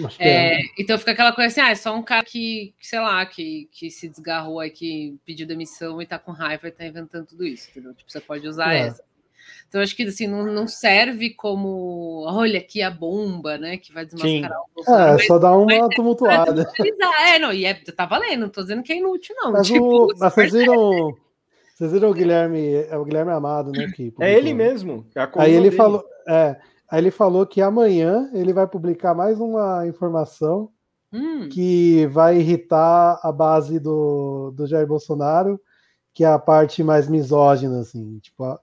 [0.05, 0.63] Acho que é, é.
[0.79, 3.91] Então fica aquela coisa assim, ah, é só um cara que, sei lá, que, que
[3.91, 7.69] se desgarrou aí, que pediu demissão e tá com raiva e tá inventando tudo isso,
[7.71, 7.95] entendeu?
[7.95, 8.87] Tipo, você pode usar é.
[8.87, 9.05] essa.
[9.69, 13.77] Então, acho que assim, não, não serve como olha aqui a bomba, né?
[13.77, 14.65] Que vai desmascarar Sim.
[14.71, 15.09] o Bolsonaro.
[15.09, 16.71] É, mas, só dá uma é tumultuada.
[17.27, 19.53] É, não, e é, tá valendo, não tô dizendo que é inútil, não.
[19.53, 21.15] Mas, tipo, o, mas vocês viram.
[21.75, 23.89] Vocês viram o Guilherme, é o Guilherme Amado, né?
[23.95, 25.07] Que é ele mesmo.
[25.15, 25.77] É Aí ele dele.
[25.77, 26.57] falou, é,
[26.91, 30.73] aí ele falou que amanhã ele vai publicar mais uma informação
[31.13, 31.49] hum.
[31.49, 35.61] que vai irritar a base do, do Jair Bolsonaro,
[36.13, 38.59] que é a parte mais misógina, assim, tipo,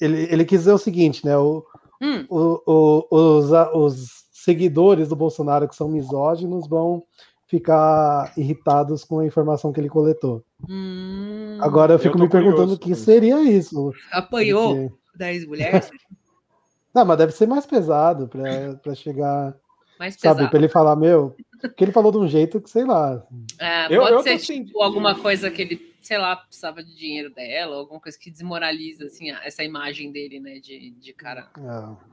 [0.00, 1.36] ele, ele quis dizer o seguinte, né?
[1.36, 1.64] O,
[2.00, 2.24] hum.
[2.28, 7.02] o, o, os, os seguidores do Bolsonaro que são misóginos vão
[7.46, 10.42] ficar irritados com a informação que ele coletou.
[10.68, 13.92] Hum, Agora eu fico eu me perguntando o que seria isso.
[14.10, 15.18] Apanhou porque...
[15.18, 15.90] 10 mulheres?
[16.94, 19.54] Não, mas deve ser mais pesado para chegar.
[19.98, 20.38] Mais pesado.
[20.38, 21.34] Sabe, para ele falar, meu.
[21.68, 23.24] Porque ele falou de um jeito que, sei lá.
[23.58, 27.30] É, pode eu, eu ser tipo, alguma coisa que ele sei lá, precisava de dinheiro
[27.30, 31.48] dela, alguma coisa que desmoraliza assim, essa imagem dele, né, de, de cara.
[31.56, 32.12] É.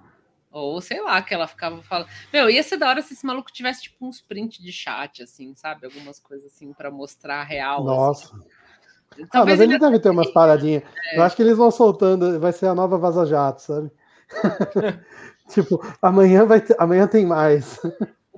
[0.52, 2.08] Ou sei lá, que ela ficava falando.
[2.32, 5.54] Meu, ia ser da hora se esse maluco tivesse tipo uns print de chat, assim,
[5.56, 5.86] sabe?
[5.86, 7.78] Algumas coisas assim para mostrar a real.
[7.78, 7.86] Assim.
[7.88, 8.36] Nossa.
[8.36, 9.28] Assim.
[9.32, 10.84] Ah, mas ele, ele deve ter umas paradinhas.
[11.12, 11.18] É.
[11.18, 13.92] Eu acho que eles vão soltando, vai ser a nova Vaza Jato, sabe?
[15.50, 17.80] tipo, amanhã vai ter, amanhã tem mais.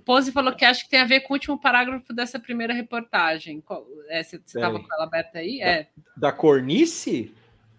[0.02, 2.74] O Pose falou que acha que tem a ver com o último parágrafo dessa primeira
[2.74, 3.64] reportagem.
[4.10, 5.62] É, você estava com ela aberta aí?
[5.62, 5.88] É.
[6.18, 7.32] Da, cornice?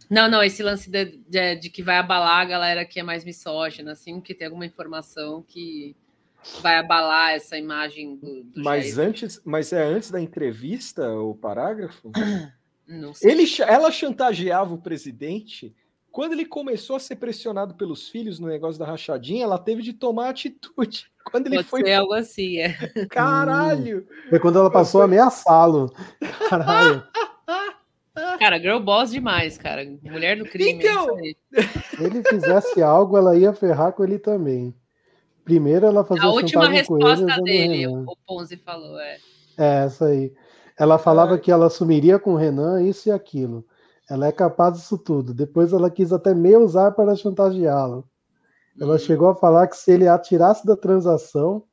[0.08, 3.24] Não, não, esse lance de, de, de, que vai abalar a galera que é mais
[3.24, 5.96] misógina, assim, que tem alguma informação que
[6.60, 9.08] vai abalar essa imagem do, do mas Jair.
[9.08, 12.12] antes Mas é antes da entrevista o parágrafo?
[12.86, 13.32] Não sei.
[13.32, 15.74] Ele, ela chantageava o presidente
[16.12, 19.94] quando ele começou a ser pressionado pelos filhos no negócio da rachadinha, ela teve de
[19.94, 21.10] tomar atitude.
[21.30, 21.84] Quando ele Pode foi.
[21.84, 22.74] Ser algo assim, é.
[23.08, 24.06] Caralho!
[24.28, 25.88] Foi quando ela passou a ameaçá-lo.
[26.48, 27.02] Caralho.
[28.38, 29.86] Cara, girl boss demais, cara.
[30.02, 30.72] Mulher do crime.
[30.72, 31.16] Então...
[31.16, 34.74] Se ele fizesse algo, ela ia ferrar com ele também.
[35.44, 39.16] Primeiro ela fazia A última resposta dele, o Ponzi falou, é.
[39.56, 40.32] É, essa aí.
[40.78, 41.38] Ela falava é.
[41.38, 43.64] que ela assumiria com o Renan isso e aquilo.
[44.10, 45.32] Ela é capaz disso tudo.
[45.32, 48.08] Depois ela quis até me usar para chantageá-lo.
[48.80, 48.98] Ela uhum.
[48.98, 51.64] chegou a falar que se ele atirasse da transação,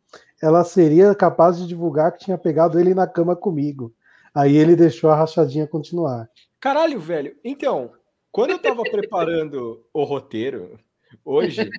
[0.42, 3.94] ela seria capaz de divulgar que tinha pegado ele na cama comigo.
[4.34, 6.30] Aí ele deixou a rachadinha continuar.
[6.60, 7.36] Caralho, velho.
[7.44, 7.92] Então,
[8.32, 10.80] quando eu tava preparando o roteiro
[11.26, 11.70] hoje,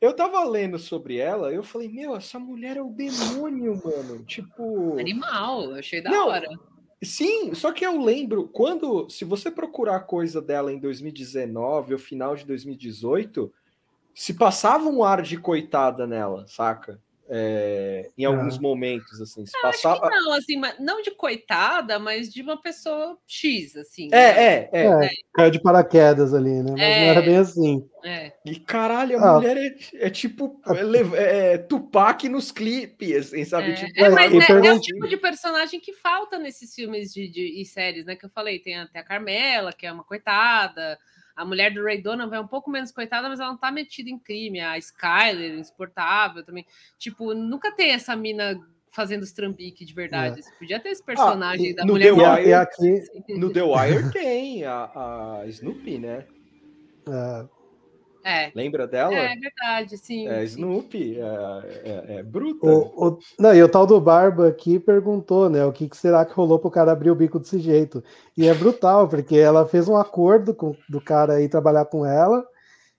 [0.00, 4.24] eu tava lendo sobre ela, eu falei, meu, essa mulher é o demônio, mano.
[4.24, 4.98] Tipo.
[4.98, 6.48] Animal, achei da Não, hora.
[7.02, 12.34] Sim, só que eu lembro quando, se você procurar coisa dela em 2019 ou final
[12.34, 13.52] de 2018,
[14.14, 17.00] se passava um ar de coitada nela, saca?
[17.28, 19.44] É, em alguns momentos, assim.
[19.44, 20.08] Se passava...
[20.08, 24.08] não, assim, não de coitada, mas de uma pessoa X, assim.
[24.12, 24.44] É, né?
[24.44, 25.10] é, é, é.
[25.34, 26.70] Caiu de paraquedas ali, né?
[26.72, 27.88] Mas é, não era bem assim.
[28.04, 28.32] É.
[28.44, 33.74] E caralho, a ah, mulher é, é tipo é, é, Tupac nos clipes, assim, sabe?
[33.74, 37.64] Tipo, é, mas é, o tipo de personagem que falta nesses filmes de, de, e
[37.64, 38.14] séries, né?
[38.14, 40.96] Que eu falei, tem até a Carmela, que é uma coitada.
[41.36, 44.08] A mulher do Ray Donovan é um pouco menos coitada, mas ela não tá metida
[44.08, 44.58] em crime.
[44.58, 46.66] A Skyler, insuportável também.
[46.98, 48.58] Tipo, nunca tem essa mina
[48.90, 50.40] fazendo os trambique de verdade.
[50.40, 50.58] É.
[50.58, 52.14] Podia ter esse ah, personagem ah, da no mulher.
[52.14, 53.04] The Wire, aqui,
[53.36, 56.24] no The Wire tem a, a Snoopy, né?
[57.06, 57.55] É.
[58.26, 58.50] É.
[58.54, 59.14] Lembra dela?
[59.14, 60.26] É verdade, sim.
[60.26, 60.44] É, sim.
[60.46, 61.24] Snoopy, é,
[61.84, 62.66] é, é bruta.
[62.66, 65.64] O, o- não, e o tal do Barba aqui perguntou, né?
[65.64, 68.02] O que, que será que rolou pro cara abrir o bico desse jeito?
[68.36, 72.44] E é brutal, porque ela fez um acordo com, do cara aí trabalhar com ela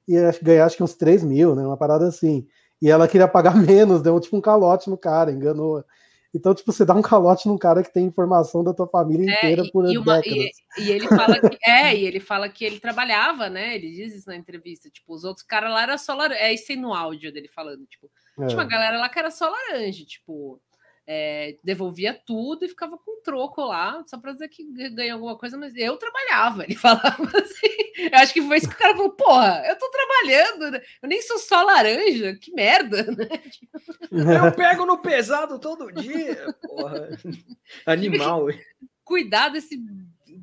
[0.07, 1.63] e acho- ganhar acho que uns 3 mil, né?
[1.65, 2.47] Uma parada assim.
[2.81, 5.83] E ela queria pagar menos, deu tipo um calote no cara, enganou.
[6.37, 9.35] Então, tipo, você dá um calote num cara que tem informação da tua família É,
[9.37, 10.45] inteira e- por e, uma- décadas.
[10.77, 13.75] e- e ele fala que é, e ele fala que ele trabalhava, né?
[13.75, 14.89] Ele diz isso na entrevista.
[14.89, 16.39] Tipo, os outros caras lá era só laranja.
[16.39, 17.85] É isso aí no áudio dele falando.
[17.87, 18.09] Tipo,
[18.39, 18.45] É.
[18.45, 20.61] tinha uma galera lá que era só laranja, tipo,
[21.07, 25.57] é, devolvia tudo e ficava com troco lá, só pra dizer que ganhou alguma coisa,
[25.57, 26.63] mas eu trabalhava.
[26.67, 27.77] Ele falava assim.
[28.11, 30.81] Eu acho que foi isso que o cara falou: porra, eu tô trabalhando, né?
[31.01, 33.27] eu nem sou só laranja, que merda, né?
[34.47, 37.09] Eu pego no pesado todo dia, porra.
[37.85, 38.47] Animal.
[39.03, 39.77] Cuidar desse.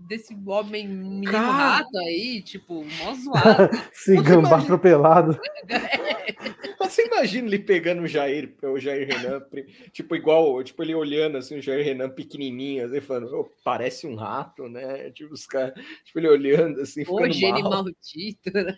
[0.07, 1.79] Desse homem menino Cara.
[1.79, 3.71] rato aí, tipo, mó zoado.
[3.95, 5.41] Se gambá imagina- atropelado.
[6.79, 9.43] Você imagina ele pegando o Jair, o Jair Renan,
[9.91, 14.15] tipo, igual, tipo, ele olhando assim, o Jair Renan pequenininho, assim, falando, "Ô, parece um
[14.15, 15.11] rato, né?
[15.11, 15.73] Tipo, os caras,
[16.05, 17.73] tipo, ele olhando assim, ficando gene mal.
[17.85, 18.77] maldito, né?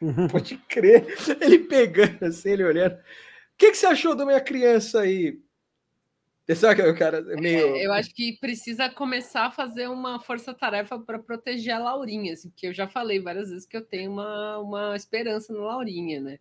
[0.32, 1.06] Pode crer.
[1.40, 2.94] Ele pegando assim, ele olhando.
[2.94, 2.98] O
[3.58, 5.38] que, que você achou da minha criança aí?
[6.54, 7.76] Sabe que o cara é meio.
[7.76, 12.66] Eu acho que precisa começar a fazer uma força-tarefa para proteger a Laurinha, assim, porque
[12.66, 16.38] eu já falei várias vezes que eu tenho uma, uma esperança na Laurinha, né?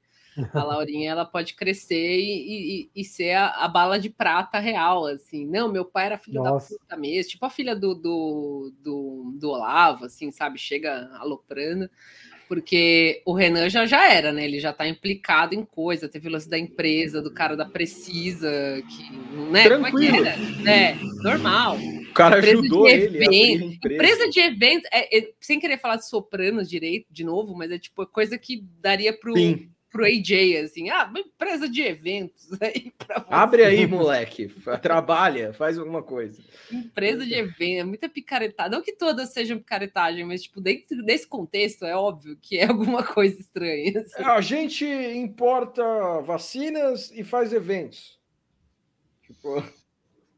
[0.53, 5.06] A Laurinha ela pode crescer e, e- e ser a, a bala de prata real,
[5.06, 5.45] assim.
[5.45, 6.73] Não, meu pai era filho Nossa.
[6.73, 10.57] da puta mesmo, tipo a filha do, do, do, do Olavo, assim, sabe?
[10.57, 11.90] Chega aloprando.
[12.52, 14.44] Porque o Renan já, já era, né?
[14.44, 18.84] Ele já tá implicado em coisa, teve o lance da empresa, do cara da Precisa,
[18.90, 19.10] que,
[19.49, 19.69] né?
[19.69, 20.26] Como é que Tranquilo.
[20.26, 20.69] era?
[20.69, 21.78] É, normal.
[21.78, 23.34] O cara empresa ajudou de ele evento-
[23.73, 23.95] empresa.
[23.95, 27.80] Empresa de eventos, é- é- sem querer falar de sopranos direito, de novo, mas é
[27.80, 29.69] tipo coisa que daria pro, Sim.
[29.91, 33.27] Pro AJ, assim, ah, uma empresa de eventos aí pra você.
[33.30, 34.47] Abre aí, moleque.
[34.81, 36.41] Trabalha, faz alguma coisa.
[36.72, 38.76] Empresa de eventos, é muita picaretada.
[38.76, 43.03] Não que todas sejam picaretagem, mas, tipo, dentro desse contexto, é óbvio que é alguma
[43.03, 43.99] coisa estranha.
[43.99, 44.23] assim.
[44.23, 45.84] A gente importa
[46.22, 48.18] vacinas e faz eventos.
[49.23, 49.63] Tipo,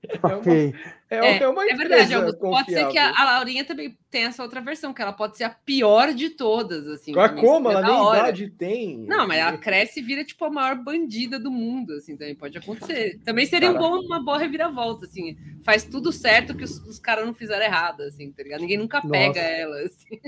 [0.10, 0.74] é uma, Ok.
[1.10, 2.40] é, É, é uma É verdade, Augusto.
[2.40, 5.46] Pode ser que a, a Laurinha também tenha essa outra versão, que ela pode ser
[5.46, 7.14] a pior de todas, assim.
[7.14, 7.70] Mas como?
[7.70, 8.20] Ela nem hora.
[8.20, 8.98] idade tem.
[9.00, 12.58] Não, mas ela cresce e vira, tipo, a maior bandida do mundo, assim, também pode
[12.58, 13.20] acontecer.
[13.24, 15.38] Também seria um bom, uma boa reviravolta, assim.
[15.64, 18.62] Faz tudo certo que os, os caras não fizeram errado, assim, tá ligado?
[18.62, 19.40] Ninguém nunca pega Nossa.
[19.42, 20.20] ela, assim.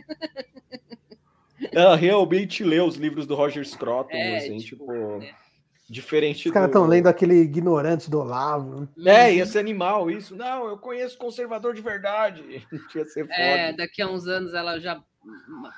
[1.72, 5.34] Ela realmente lê os livros do Roger Scruton, É, assim, tipo, tipo, é.
[5.88, 6.72] Diferente Os caras do...
[6.72, 8.88] estão lendo aquele ignorante do Olavo.
[9.06, 9.34] É, Uhum.
[9.36, 10.36] ia ser animal isso.
[10.36, 12.66] Não, eu conheço conservador de verdade.
[12.96, 13.34] Ia ser foda.
[13.40, 15.02] É, daqui a uns anos ela já,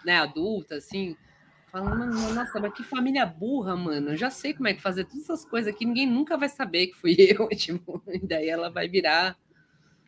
[0.06, 1.16] né, adulta, assim,
[1.72, 4.12] falando, "Mano, nossa, mas que família burra, mano.
[4.12, 6.88] Eu já sei como é que fazer todas essas coisas aqui, ninguém nunca vai saber
[6.88, 9.38] que fui eu, tipo, e daí ela vai virar, né,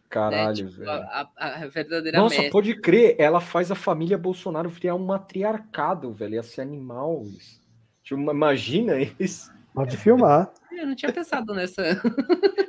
[0.09, 0.89] Caralho, tipo, velho.
[0.91, 2.51] a, a- a verdadeira Nossa, mestre.
[2.51, 6.35] pode crer, ela faz a família Bolsonaro virar um matriarcado, velho.
[6.35, 7.59] Ia ser animal isso.
[8.03, 9.51] Tipo, imagina isso.
[9.73, 10.51] Pode filmar.
[10.71, 11.81] Eu não tinha pensado nessa.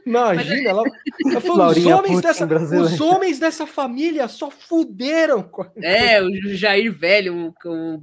[0.05, 0.83] Imagina, ela,
[1.31, 2.87] ela falou, os, homens dessa, brasileira.
[2.95, 5.43] os homens dessa família só fuderam.
[5.43, 8.03] com a-" É, o Jair velho, o, o-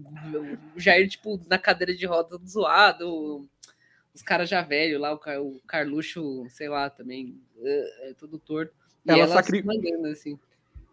[0.75, 3.47] o Jair, tipo, na cadeira de roda zoado,
[4.13, 5.17] os caras já velho lá, o,
[5.47, 8.73] o Carluxo, sei lá, também, é, é todo torto.
[9.05, 10.39] E Ela ela, sacri- se mandando, assim.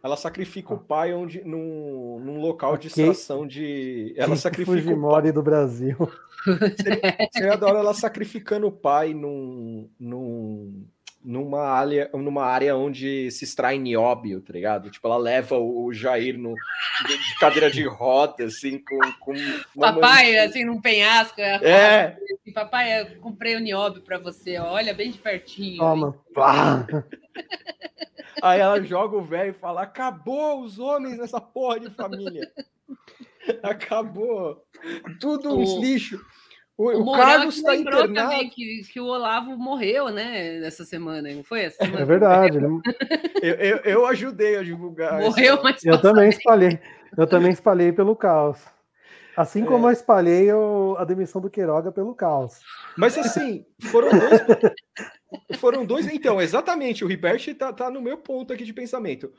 [0.05, 3.02] Ela sacrifica o pai onde, num, num local de Ok.
[3.02, 4.12] extração de.
[4.18, 4.76] Ela sacrifica.
[4.76, 5.97] Fujimori do Brasil.
[7.32, 10.86] Seria da hora ela sacrificando o pai num, num,
[11.24, 14.90] numa, área, numa área onde se extrai nióbio, tá ligado?
[14.90, 18.98] Tipo, ela leva o, o Jair no, de cadeira de roda, assim, com.
[19.20, 19.34] com
[19.80, 24.92] Papai, assim, num penhasco, é, É, assim, papai, eu comprei o nióbio pra você, olha,
[24.92, 25.78] bem de pertinho.
[25.78, 26.14] Toma.
[26.34, 26.86] Pá.
[28.42, 32.51] aí ela joga o velho e fala: acabou os homens nessa porra de família.
[33.62, 34.64] Acabou.
[35.20, 36.18] Tudo uns O- lixo.
[36.76, 38.30] O, O, o Carlos que está lembrou internado.
[38.30, 42.02] também que, que o Olavo morreu, né, essa semana, não foi essa semana?
[42.02, 42.60] É verdade.
[42.60, 42.68] né?
[43.44, 45.20] Eu, eu, eu ajudei a divulgar.
[45.20, 46.80] Morreu, essa- mas Eu também espalhei.
[47.16, 48.59] Eu também espalhei pelo caos.
[49.36, 49.66] Assim É.
[49.66, 52.55] como eu espalhei o- a demissão do Queiroga pelo caos.
[52.96, 54.40] Mas assim, foram dois.
[55.60, 56.06] foram dois.
[56.06, 59.30] Então, exatamente, o Ribert tá, tá no meu ponto aqui de pensamento.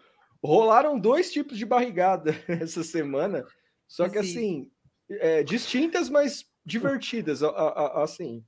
[0.43, 3.43] Rolaram dois tipos de barrigada essa semana,
[3.87, 4.29] só que Sim.
[4.29, 4.71] assim,
[5.09, 7.43] é, distintas, mas divertidas.
[7.43, 8.43] a- a- a- assim,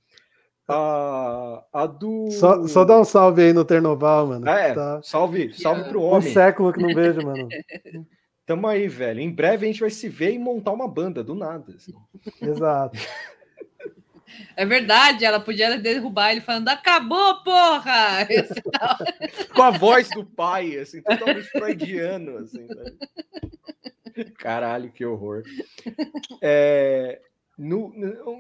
[0.68, 2.30] a, a do.
[2.32, 4.50] Só, só dá um salve aí no Ternoval, mano.
[4.50, 6.34] É, Tá salve, salve pro um homem.
[6.34, 7.48] século que não vejo, mano.
[8.46, 9.20] Tamo aí, velho.
[9.20, 11.74] Em breve a gente vai se ver e montar uma banda, do nada.
[11.76, 11.94] Assim.
[12.42, 12.98] Exato.
[14.56, 18.28] É verdade, ela podia derrubar ele falando: acabou, porra!
[19.56, 22.98] Com a voz do pai, assim, totalmente freudiano, assim, sabe?
[24.38, 25.44] Caralho, que horror.
[26.42, 27.22] É,
[27.58, 27.90] no,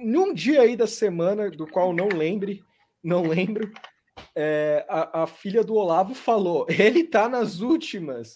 [0.03, 2.61] num dia aí da semana, do qual não lembre,
[3.03, 3.71] não lembro,
[4.35, 8.35] é, a, a, filha do Olavo falou: ele tá nas últimas.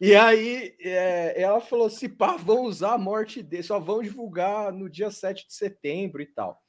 [0.00, 4.72] e aí é, ela falou: se pá, vão usar a morte dele, só vão divulgar
[4.72, 6.60] no dia 7 de setembro e tal.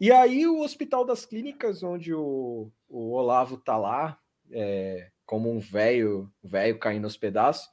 [0.00, 4.18] E aí o Hospital das Clínicas, onde o, o Olavo tá lá,
[4.50, 7.68] é, como um velho, velho caindo aos pedaços,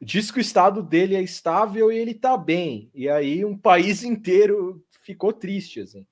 [0.00, 2.90] diz que o estado dele é estável e ele tá bem.
[2.94, 6.06] E aí um país inteiro ficou triste, assim.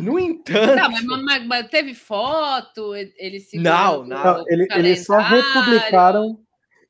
[0.00, 0.76] No entanto.
[0.76, 3.58] Não, mas, mas, mas, teve foto, ele se.
[3.58, 4.44] Não, não.
[4.48, 6.38] Ele, eles só republicaram.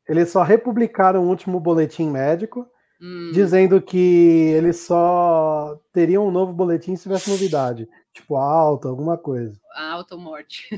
[0.09, 2.67] Eles só republicaram o último boletim médico,
[3.01, 3.31] hum.
[3.33, 7.89] dizendo que eles só teriam um novo boletim se tivesse novidade.
[8.13, 9.59] Tipo, alta, alguma coisa.
[9.75, 10.69] Alta ou morte.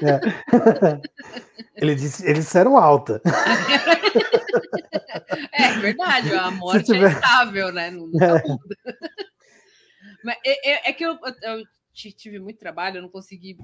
[0.00, 0.20] É.
[1.74, 3.20] eles, eles disseram alta.
[5.52, 7.10] é verdade, a morte é tiver...
[7.10, 7.90] é estável, né?
[7.90, 8.42] Não, não é.
[10.24, 13.58] Mas é, é, é que eu, eu, tive muito trabalho, eu não consegui.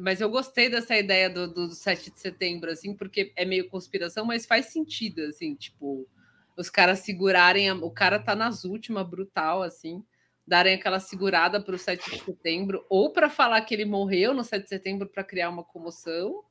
[0.00, 4.24] Mas eu gostei dessa ideia do, do 7 de setembro, assim, porque é meio conspiração,
[4.24, 6.08] mas faz sentido, assim, tipo,
[6.56, 7.68] os caras segurarem.
[7.68, 10.04] A, o cara tá nas últimas, brutal, assim
[10.50, 14.42] darem aquela segurada para o 7 de setembro, ou para falar que ele morreu no
[14.42, 16.42] 7 de setembro para criar uma comoção.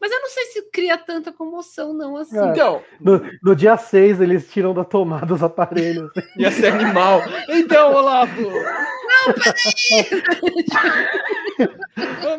[0.00, 2.36] Mas eu não sei se cria tanta comoção, não, assim.
[2.36, 6.10] É, então, no, no, dia 6, eles tiram da tomada os aparelhos.
[6.36, 7.22] Ia ser animal.
[7.48, 8.42] Então, Olavo!
[8.42, 10.22] Não, peraí!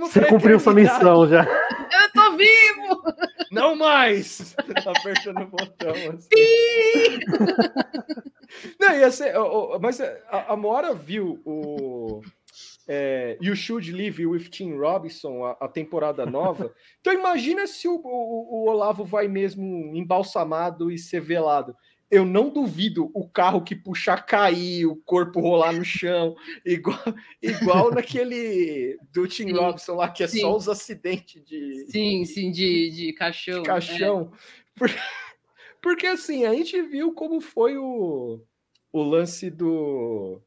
[0.02, 1.48] Você cumpriu sua missão já.
[2.36, 3.04] Vivo!
[3.52, 4.56] Não mais!
[4.86, 5.92] Apertando o botão.
[5.92, 7.20] Assim.
[8.80, 9.34] Não, ia ser,
[9.82, 12.22] mas a, a Mora viu o
[12.88, 16.74] é, You Should Live with Tim Robinson, a, a temporada nova.
[17.02, 21.76] Então imagina se o, o, o, Olavo vai mesmo embalsamado e ser velado.
[22.10, 27.00] Eu não duvido o carro que puxar cair, o corpo rolar no chão, igual,
[27.42, 30.42] igual naquele do Tim sim, Robinson lá, que é sim.
[30.42, 31.88] só os acidentes de.
[31.90, 33.64] Sim, sim, de, de caixão.
[33.64, 34.32] De caixão.
[34.82, 34.88] É.
[35.82, 38.42] Porque assim, a gente viu como foi o,
[38.92, 40.42] o lance do.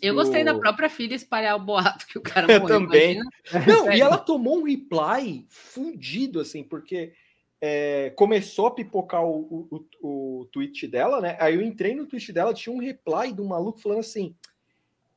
[0.00, 0.22] Eu do...
[0.22, 2.66] gostei da própria filha espalhar o boato que o cara morreu.
[2.66, 3.20] também.
[3.66, 7.12] Não, e ela tomou um reply fundido, assim, porque
[7.60, 11.36] é, começou a pipocar o, o, o, tweet dela, né?
[11.40, 14.34] Aí eu entrei no tweet dela, tinha um reply do maluco falando assim: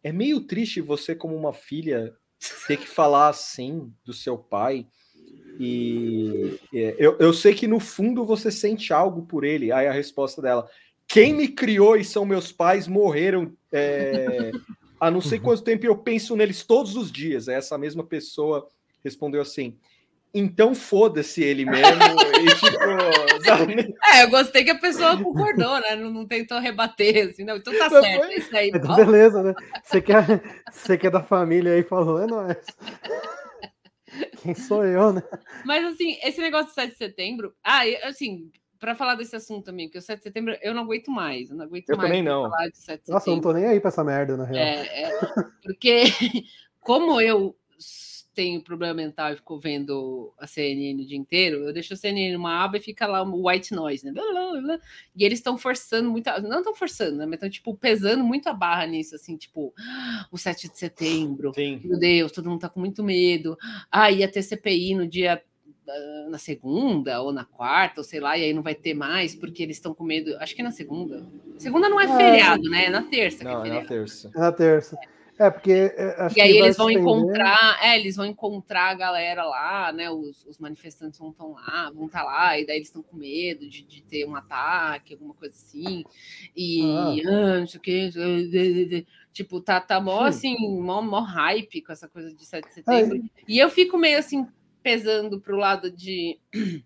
[0.03, 2.13] é meio triste você, como uma filha,
[2.67, 4.87] ter que falar assim do seu pai.
[5.59, 9.71] E é, eu, eu sei que no fundo você sente algo por ele.
[9.71, 10.69] Aí a resposta dela:
[11.07, 14.51] quem me criou e são meus pais morreram é,
[14.99, 17.49] há não sei quanto tempo eu penso neles todos os dias.
[17.49, 18.67] Aí essa mesma pessoa
[19.03, 19.77] respondeu assim:
[20.33, 22.01] então foda-se ele mesmo.
[22.41, 23.95] e, tipo, sabe?
[24.13, 25.95] É, eu gostei que a pessoa concordou, né?
[25.95, 27.57] Não, não tentou rebater, assim, não.
[27.57, 28.33] Então tá Mas certo, foi...
[28.33, 28.71] é isso aí.
[28.73, 29.53] Então, beleza, né?
[29.83, 32.57] Você quer, você quer da família aí falou, é nóis.
[34.41, 35.23] Quem sou eu, né?
[35.65, 39.87] Mas assim, esse negócio do 7 de setembro, ah, assim, para falar desse assunto também,
[39.87, 42.09] porque o 7 de setembro eu não aguento mais, eu não aguento eu mais.
[42.09, 42.49] também não.
[43.07, 44.65] Nossa, eu não tô nem aí para essa merda, na real.
[44.65, 45.19] É, é,
[45.63, 46.03] porque
[46.79, 47.55] como eu
[48.33, 52.33] tenho problema mental e fico vendo a CNN o dia inteiro, eu deixo a CNN
[52.33, 54.13] numa aba e fica lá o white noise, né?
[55.15, 57.25] E eles estão forçando muito, não estão forçando, né?
[57.25, 59.73] Mas estão, tipo, pesando muito a barra nisso, assim, tipo,
[60.31, 61.81] o 7 de setembro, Sim.
[61.83, 63.57] meu Deus, todo mundo tá com muito medo.
[63.91, 65.41] Ah, ia ter CPI no dia
[66.29, 69.63] na segunda ou na quarta, ou sei lá, e aí não vai ter mais, porque
[69.63, 70.35] eles estão com medo.
[70.37, 71.25] Acho que é na segunda.
[71.57, 72.85] Segunda não é, é feriado, né?
[72.85, 73.43] É na terça.
[73.43, 74.31] Não, é, é, na terça.
[74.35, 74.97] É na terça.
[75.39, 75.71] É, porque.
[75.71, 80.11] É, e aí eles vão encontrar, é, eles vão encontrar a galera lá, né?
[80.11, 83.15] Os, os manifestantes vão estar lá, vão estar tá lá, e daí eles estão com
[83.15, 86.03] medo de, de, ter um ataque, alguma coisa assim.
[86.53, 86.81] E
[87.25, 87.29] ah.
[87.29, 89.07] ah não sei o que.
[89.31, 93.23] Tipo, tá, tá mó assim, mó, mó hype com essa coisa de 7 de setembro.
[93.47, 94.45] E eu fico meio assim,
[94.83, 96.37] pesando para o lado de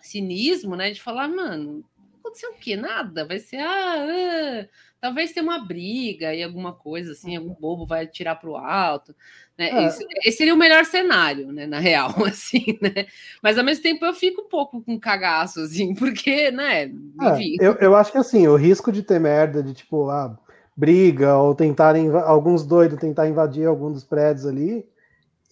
[0.00, 0.90] cinismo, né?
[0.90, 1.84] De falar, mano,
[2.18, 2.74] aconteceu o quê?
[2.74, 3.24] Nada.
[3.24, 4.68] Vai ser, ah, ah
[5.04, 9.14] talvez tenha uma briga e alguma coisa assim, algum bobo vai tirar para o alto.
[9.58, 9.68] Né?
[9.68, 9.86] É.
[9.86, 11.66] Esse, esse, seria o melhor cenário, né?
[11.66, 13.04] Na real, assim, né?
[13.42, 16.86] Mas ao mesmo tempo eu fico um pouco com cagaço, assim, porque, né?
[16.86, 17.56] Enfim.
[17.60, 20.38] É, eu, eu acho que assim, o risco de ter merda, de tipo, ah,
[20.74, 24.86] briga, ou tentarem alguns doidos tentar invadir algum dos prédios ali,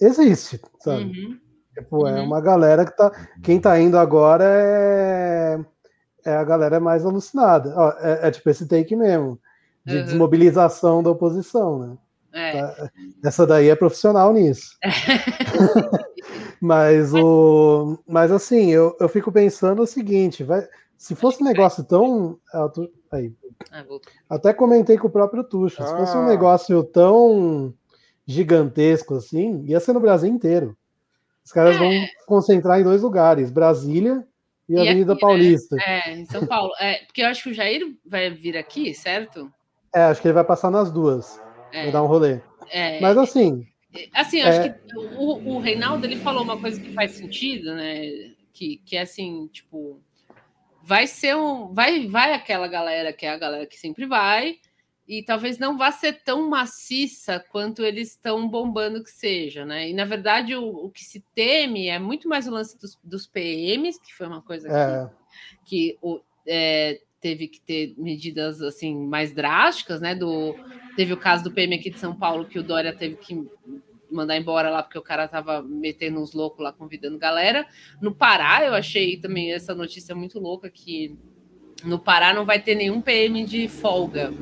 [0.01, 1.05] existe, sabe?
[1.05, 1.39] Uhum.
[1.75, 2.19] Tipo, é uhum.
[2.19, 3.13] é uma galera que tá.
[3.43, 5.61] Quem tá indo agora é,
[6.25, 7.73] é a galera mais alucinada.
[7.77, 9.39] Ó, é, é, tipo esse take mesmo,
[9.85, 10.05] de Uhum.
[10.05, 11.97] desmobilização da oposição, né?
[12.35, 12.53] É.
[12.63, 12.91] Tá,
[13.25, 14.77] Essa daí é profissional nisso.
[16.61, 20.67] mas o, mas assim, eu, eu fico pensando o seguinte, vai,
[20.97, 22.39] se fosse um negócio tão
[23.11, 23.33] aí,
[23.71, 23.85] Ah,
[24.31, 26.29] até comentei com o próprio Tuxo, se fosse um Ah.
[26.29, 27.75] negócio tão
[28.27, 30.77] gigantesco assim, ia ser no Brasil inteiro.
[31.45, 31.91] Os caras vão
[32.27, 34.25] concentrar em dois lugares, Brasília
[34.73, 35.29] e, E Avenida aqui, né?
[35.29, 35.77] Paulista.
[35.81, 36.73] É, em São Paulo.
[36.81, 39.53] É, porque eu acho que o Jair vai vir aqui, certo?
[39.95, 41.41] É, acho que ele vai passar nas duas,
[41.73, 42.41] É, vai dar um rolê.
[42.71, 43.67] é, Mas assim,
[44.15, 44.69] Assim, eu acho É.
[44.71, 48.01] que o, o Reinaldo ele falou uma coisa que faz sentido, né?
[48.55, 50.01] Que, que é assim, tipo,
[50.83, 51.75] vai ser um.
[51.75, 54.57] Vai, vai aquela galera que é a galera que sempre vai,
[55.07, 59.91] e talvez não vá ser tão maciça quanto eles estão bombando que seja, né?
[59.91, 63.27] E na verdade, o, o que se teme é muito mais o lance dos, dos
[63.27, 65.11] PMs, que foi uma coisa que é,
[65.65, 70.15] que o, é, teve que ter medidas assim mais drásticas, né?
[70.15, 70.55] Do,
[70.97, 73.49] teve o caso do PM aqui de São Paulo que o Dória teve que
[74.11, 77.67] mandar embora lá porque o cara tava metendo uns loucos lá convidando galera.
[78.01, 81.17] No Pará, eu achei também essa notícia muito louca que
[81.85, 84.33] no Pará não vai ter nenhum PM de folga.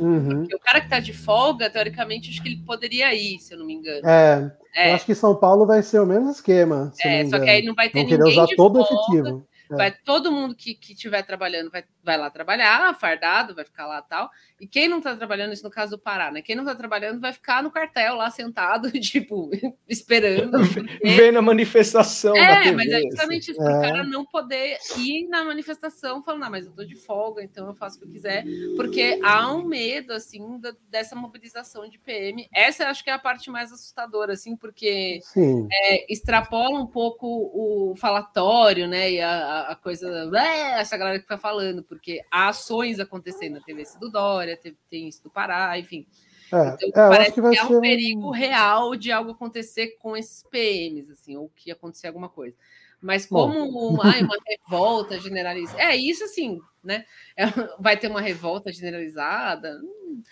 [0.00, 0.44] Uhum.
[0.44, 3.66] O cara que tá de folga, teoricamente, acho que ele poderia ir, se eu não
[3.66, 4.06] me engano.
[4.06, 6.92] É, É, eu acho que São Paulo vai ser o mesmo esquema.
[6.94, 8.84] Se é, não só que aí não vai ter querer ninguém usar de todo o
[8.84, 8.94] folga.
[8.94, 9.46] efetivo.
[9.70, 9.76] É.
[9.76, 14.30] Vai todo mundo que estiver trabalhando vai, vai lá trabalhar, fardado, vai ficar lá tal.
[14.60, 16.42] E quem não está trabalhando, isso no caso do Pará, né?
[16.42, 19.50] Quem não está trabalhando vai ficar no cartel lá sentado, tipo,
[19.88, 20.50] esperando.
[20.74, 23.10] porque- Vendo a manifestação da É, TV, mas é assim.
[23.10, 23.88] justamente isso, para o É.
[23.90, 27.74] cara não poder ir na manifestação falando, ah, mas eu tô de folga, então eu
[27.74, 28.44] faço o que eu quiser,
[28.76, 32.48] porque há um medo, assim, da- dessa mobilização de PM.
[32.54, 35.20] Essa eu acho que é a parte mais assustadora, assim, porque
[35.72, 39.10] é, extrapola um pouco o falatório, né?
[39.12, 43.60] E a, a- a coisa, é, essa galera que tá falando, porque há ações acontecendo.
[43.64, 46.06] Teve esse do Dória, teve, tem isso do Pará, enfim.
[46.52, 50.16] É, Então, é, parece que vai há ser um perigo real de algo acontecer com
[50.16, 52.56] esses PMs, assim, ou que acontecer alguma coisa.
[53.00, 55.82] Mas como ai, uma revolta generalizada.
[55.82, 57.04] É isso, assim, né?
[57.36, 57.46] É,
[57.78, 59.80] vai ter uma revolta generalizada.
[59.82, 60.22] Hum,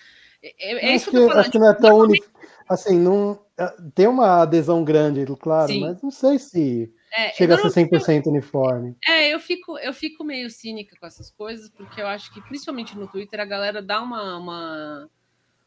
[0.43, 1.41] É, é Eu isso acho que eu tô falando.
[1.41, 2.25] Acho que não é tão uni...
[2.69, 5.81] assim, não é, tem uma adesão grande, claro, Sim.
[5.81, 8.97] mas não sei se É, chega a ser 100% uniforme.
[9.07, 12.97] É, eu fico, eu fico meio cínica com essas coisas, porque eu acho que, principalmente
[12.97, 15.11] no Twitter, a galera dá uma, uma,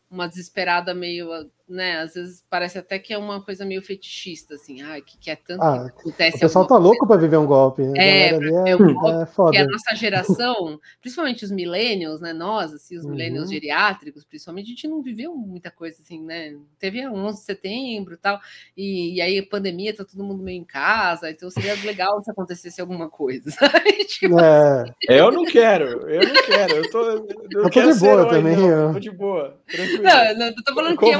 [0.09, 1.99] uma desesperada meio, né?
[1.99, 5.35] Às vezes parece até que é uma coisa meio fetichista, assim, ai, que, que é
[5.35, 6.37] tanto Ah, que acontece.
[6.37, 7.81] O pessoal tá louco para viver um golpe.
[7.83, 7.99] né?
[7.99, 9.67] A É, ter é, um golpe, é que a foda.
[9.67, 12.33] nossa geração, principalmente os millennials, né?
[12.33, 13.11] Nós, assim, os Uhum.
[13.11, 16.55] millennials geriátricos, principalmente, a gente não viveu muita coisa assim, né?
[16.77, 18.39] Teve a 11 de setembro e tal,
[18.75, 22.29] e, e aí a pandemia, tá todo mundo meio em casa, então seria legal se
[22.31, 23.91] acontecesse alguma coisa, sabe?
[24.05, 26.73] Tipo, É, Eu não quero, eu não quero.
[26.75, 27.27] Eu tô, eu
[27.63, 30.03] tô quero de boa herói, também, não, eu- Tô de boa, tranquilo.
[30.03, 31.11] Não, eu não eu tô falando que eu.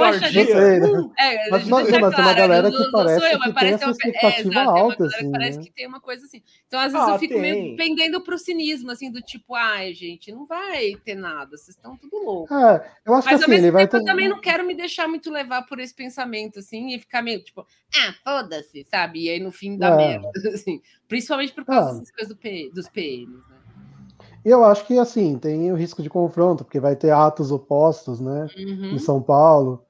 [0.44, 0.56] Acharia.
[0.70, 1.10] Sei, né?
[1.20, 3.66] É, Mas não, mas tem uma claro, galera não- que parece eu, mas que parece
[3.66, 5.64] tem essa uma- é, expectativa exato, alta, assim, Parece né?
[5.64, 6.42] que tem uma coisa assim.
[6.68, 7.42] Então, às vezes, Ah, eu fico tem.
[7.42, 11.96] meio pendendo pro cinismo, assim, do tipo, ai, gente, não vai ter nada, vocês estão
[11.98, 12.54] tudo louco.
[12.54, 13.98] É, eu acho Mas que assim, ele vai ter.
[13.98, 17.44] eu também não quero me deixar muito levar por esse pensamento, assim, e ficar meio
[17.44, 17.66] tipo,
[17.96, 19.24] ah, foda-se, sabe?
[19.26, 19.96] E aí no fim dá É.
[19.98, 20.32] merda,
[20.66, 20.82] assim.
[21.08, 21.94] Principalmente por causa Ah.
[21.94, 23.56] dessas coisas do P- dos PMs, né?
[24.44, 28.20] E eu acho que assim, tem o risco de confronto, porque vai ter atos opostos,
[28.20, 28.48] né?
[28.58, 28.92] Uhum.
[28.94, 29.86] Em São Paulo.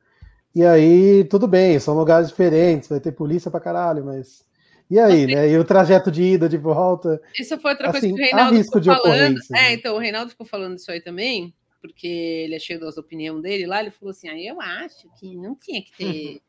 [0.53, 4.45] E aí, tudo bem, são lugares diferentes, vai ter polícia pra caralho, mas.
[4.90, 5.49] E aí, né?
[5.49, 7.22] E o trajeto de ida, de volta.
[7.40, 9.40] Isso foi outra coisa Assim, que o há Reinaldo ficou falando.
[9.49, 9.73] É, né?
[9.73, 13.80] então o Reinaldo ficou falando isso aí também, porque ele cheio das opiniões dele lá.
[13.80, 16.41] Ele falou assim: ah, eu acho que não tinha que ter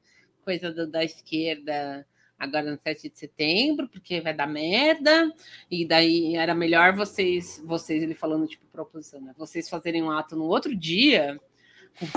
[0.45, 2.05] coisa do- da esquerda
[2.37, 5.33] agora no 7 de setembro, porque vai dar merda,
[5.71, 9.33] e daí era melhor vocês, vocês, ele falando tipo pra oposição, né?
[9.39, 11.39] Vocês fazerem um ato no outro dia,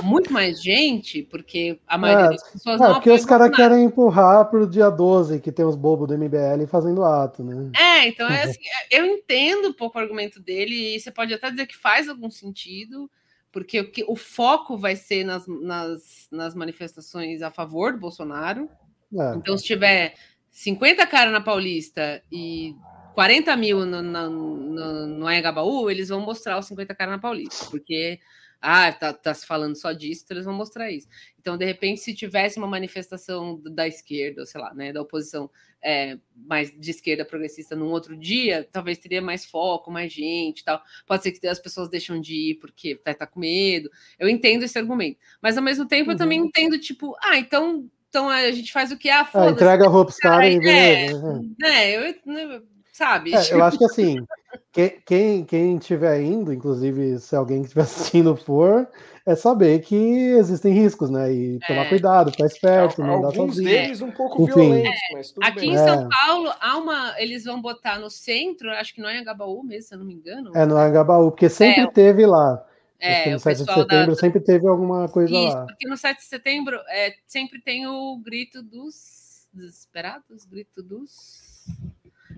[0.04, 3.84] muito mais gente, porque a maioria É, das pessoas É, não porque os caras querem
[3.84, 7.72] empurrar pro dia 12, que tem os bobos do MBL fazendo ato, né?
[7.78, 11.52] É, então é assim, eu entendo um pouco o argumento dele, e você pode até
[11.52, 13.10] dizer que faz algum sentido,
[13.52, 18.70] porque o, que, o foco vai ser nas, nas, nas manifestações a favor do Bolsonaro.
[19.18, 19.36] É.
[19.36, 20.16] Então, se tiver
[20.52, 22.76] 50 caras na Paulista e
[23.14, 28.20] 40 mil no, no, no Anhangabaú, eles vão mostrar os 50 caras na Paulista, porque
[28.66, 31.08] ah, tá, tá se falando só disso, então eles vão mostrar isso.
[31.40, 35.50] Então, de repente, se tivesse uma manifestação da esquerda, ou sei lá, né, da oposição
[35.84, 40.64] é, mais de esquerda progressista num outro dia, talvez teria mais foco, mais gente e
[40.64, 40.82] tal.
[41.06, 43.90] Pode ser que as pessoas deixam de ir porque tá, tá com medo.
[44.18, 45.20] Eu entendo esse argumento.
[45.42, 46.48] Mas ao mesmo tempo eu também Uhum.
[46.48, 49.10] entendo, tipo, ah, então, então a gente faz o que?
[49.12, 49.52] Ah, Ah, foda-se.
[49.54, 51.34] entrega a roupa pros caras e é, beleza.
[51.34, 51.50] né?
[51.60, 52.62] né, eu, né,
[52.98, 53.34] sabe?
[53.36, 54.26] É, eu acho que assim,
[54.72, 57.82] quem, quem, quem tiver indo, inclusive se alguém que estiver
[58.24, 58.88] assistindo for,
[59.26, 61.34] é saber que existem riscos, né?
[61.34, 61.90] E tomar É.
[61.90, 63.70] cuidado, ficar esperto, não dar Alguns sozinho.
[63.70, 64.54] deles um pouco Enfim.
[64.54, 65.72] violentos, mas tudo Aqui bem.
[65.72, 65.78] em É.
[65.84, 67.16] São Paulo, há uma.
[67.20, 70.06] Eles vão botar no centro, acho que não é em Agabaú mesmo, se eu não
[70.06, 70.52] me engano.
[70.56, 71.88] É no Angabaú, porque sempre É.
[71.88, 72.64] teve lá.
[72.98, 75.66] É, no o 7 de pessoal da, setembro sempre teve alguma coisa Isso, lá.
[75.66, 81.66] porque no 7 de setembro é, sempre tem o grito dos desesperados, grito dos.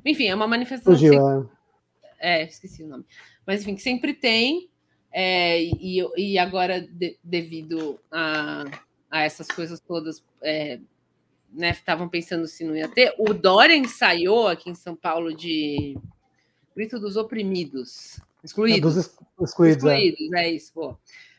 [0.06, 0.94] Enfim, é uma manifestação.
[0.94, 1.50] Fugiu, sempre-
[2.20, 2.42] é.
[2.42, 3.06] É, esqueci o nome.
[3.46, 4.70] Mas enfim, que sempre tem.
[5.12, 8.64] é, e, e agora, de- devido a,
[9.10, 10.80] a essas coisas todas, é,
[11.52, 13.14] né, estavam pensando se não ia ter.
[13.18, 15.98] O Dória ensaiou aqui em São Paulo de
[16.76, 18.96] grito dos oprimidos, É excluídos.
[18.96, 19.98] dos ex- excluídos, é.
[20.00, 20.98] Excluídos, é isso, pô.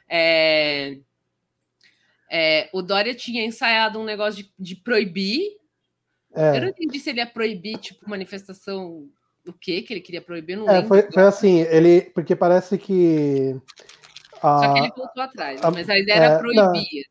[0.08, 0.98] É,
[2.30, 5.58] é, o Dória tinha ensaiado um negócio de, de proibir.
[6.38, 9.04] Eu não É, entendi se ele ia proibir, tipo, manifestação.
[9.46, 10.56] O quê que ele queria proibir?
[10.56, 12.02] Não é foi, foi assim, ele.
[12.14, 13.56] Porque parece que.
[14.42, 17.04] a- Só que ele voltou atrás, a- mas a ideia era é, proibir.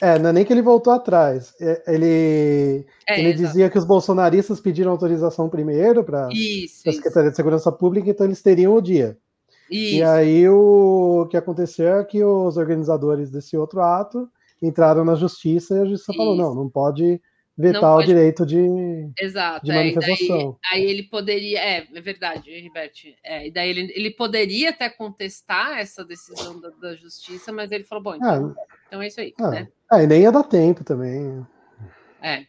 [0.00, 1.54] É, não é nem que ele voltou atrás.
[1.60, 6.30] é, Ele, É, ele dizia que os bolsonaristas pediram autorização primeiro para a
[6.68, 9.16] Secretaria de Segurança Pública, então eles teriam o dia.
[9.70, 10.06] E isso.
[10.08, 14.28] aí o que aconteceu é que os organizadores desse outro ato
[14.62, 16.42] entraram na justiça e a justiça falou: Isso.
[16.42, 17.20] não, não pode
[17.56, 18.58] vetar Não o pode- direito de,
[19.20, 19.64] Exato.
[19.64, 20.58] de é, e daí, manifestação.
[20.72, 21.58] aí ele poderia.
[21.60, 22.92] É, é verdade, Herbert.
[23.24, 27.84] É, e daí ele, ele poderia até contestar essa decisão da, da justiça, mas ele
[27.84, 28.54] falou: bom, então,
[28.86, 29.32] então é isso aí.
[29.40, 29.68] Ah, né?
[29.90, 31.44] ah, e nem ia dar tempo também.
[32.22, 32.44] É.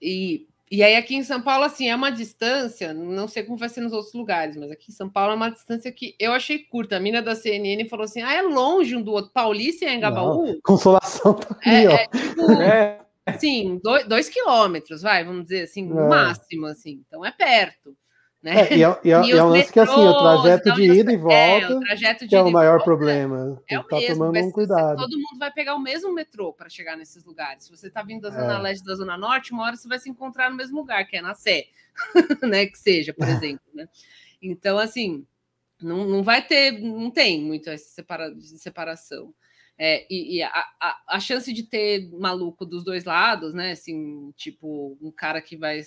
[0.00, 3.68] E, e aí aqui em São Paulo, assim, é uma distância, não sei como vai
[3.68, 6.58] ser nos outros lugares, mas aqui em São Paulo é uma distância que eu achei
[6.58, 6.96] curta.
[6.96, 9.32] A mina da CNN falou assim: ah, é longe um do outro.
[9.32, 10.60] Paulista e Engabaú?
[10.62, 11.92] Consolação tá É, ali, ó.
[11.92, 16.08] é tipo, É, assim, dois, dois quilômetros, vai, vamos dizer assim, no É.
[16.08, 17.02] máximo, assim.
[17.06, 17.96] Então é perto.
[18.40, 18.68] Né?
[18.70, 20.92] É, e é, e é- E é um lance que assim, o trajeto então, de
[20.92, 23.60] ida e É, o volta trajeto de que é o maior volta problema.
[23.68, 24.96] É o estar mesmo, tomando um cuidado.
[24.96, 27.64] todo mundo vai pegar o mesmo metrô para chegar nesses lugares.
[27.64, 28.58] Se você está vindo da Zona É.
[28.58, 31.20] Leste da Zona Norte, uma hora você vai se encontrar no mesmo lugar, que é
[31.20, 31.64] na Sé,
[32.48, 32.66] né?
[32.66, 33.64] Que seja, por exemplo.
[33.74, 33.88] Né?
[34.40, 35.26] Então, assim,
[35.82, 39.34] não, não vai ter, não tem muito essa separa, separação.
[39.78, 43.72] É, e e a, a, a chance de ter maluco dos dois lados, né?
[43.72, 45.80] Assim, tipo, um cara que vai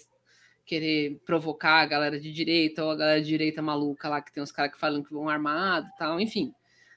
[0.65, 4.41] querer provocar a galera de direita ou a galera de direita maluca lá, que tem
[4.41, 6.53] uns caras que falam que vão armado e tal, enfim,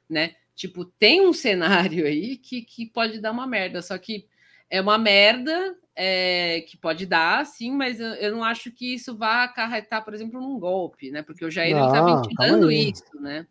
[0.08, 0.36] né?
[0.54, 4.28] Tipo, tem um cenário aí que, que pode dar uma merda, só que
[4.70, 9.16] é uma merda é, que pode dar, sim, mas eu, eu não acho que isso
[9.16, 11.22] vá acarretar, por exemplo, num golpe, né?
[11.22, 13.46] Porque o Jair ele tá ventilando isso, né?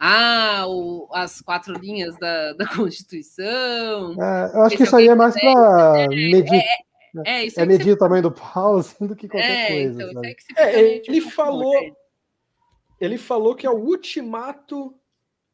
[0.00, 4.12] Ah, o- as quatro linhas da, da Constituição.
[4.22, 6.62] É, eu acho que isso aí é mais para medir,
[7.24, 9.32] É, isso é aí que medir o tamanho do pau assim, do que você...
[9.32, 10.02] qualquer É, coisa.
[10.10, 11.96] então, que É, ele tipo, falou- "Pô,
[13.00, 14.94] ele falou que é o ultimato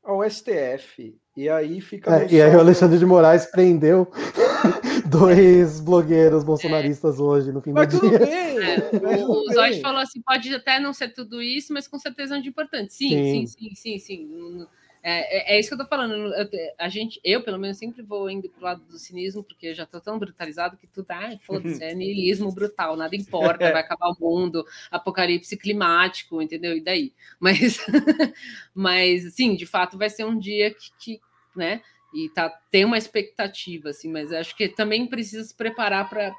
[0.03, 1.19] ao STF.
[1.37, 2.23] E aí fica.
[2.25, 4.07] É, e aí o Alexandre de Moraes prendeu
[5.07, 8.19] dois blogueiros bolsonaristas hoje no fim do Mas tudo dia.
[8.21, 8.55] bem.
[9.03, 9.81] mas O tudo Zói bem.
[9.81, 12.95] falou assim: pode até não ser tudo isso, mas com certeza é de importante.
[12.95, 13.47] Sim, Sim.
[13.47, 14.67] sim, sim, sim, sim.
[15.07, 16.15] É, é, é isso que eu tô falando.
[16.35, 16.49] Eu,
[16.79, 19.85] a gente, eu, pelo menos, sempre vou indo pro lado do cinismo, porque eu já
[19.85, 24.17] tô tão brutalizado que tudo, ai, foda-se, é niilismo brutal, nada importa, vai acabar o
[24.19, 26.75] mundo, apocalipse climático, entendeu?
[26.75, 27.13] E daí?
[27.39, 27.85] Mas,
[28.73, 31.21] mas sim, de fato, vai ser um dia que, que
[31.55, 31.83] né?
[32.15, 36.33] E tá, tem uma expectativa, assim, mas acho que também precisa se preparar para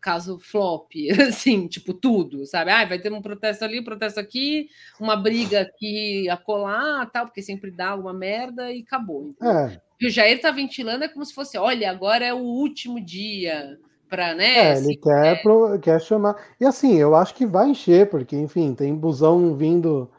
[0.00, 0.90] caso flop,
[1.28, 2.70] assim, tipo tudo, sabe?
[2.70, 4.68] Ah, vai ter um protesto ali, um protesto aqui,
[5.00, 9.28] uma briga aqui, acolá, tal, porque sempre dá alguma merda e acabou.
[9.28, 9.54] entendeu?
[9.56, 13.00] É, E o Jair tá ventilando é como se fosse, olha, agora é o último
[13.04, 14.54] dia para, né?
[14.56, 16.36] é, assim, ele quer, pro- quer chamar.
[16.60, 20.10] E assim, eu acho que vai encher, porque, enfim, tem busão vindo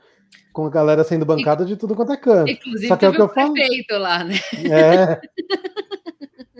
[0.53, 2.51] com a galera sendo bancada de tudo quanto é canto.
[2.51, 3.53] Inclusive, Só que é o que eu o falo.
[3.53, 4.35] prefeito lá, né?
[4.69, 5.21] É.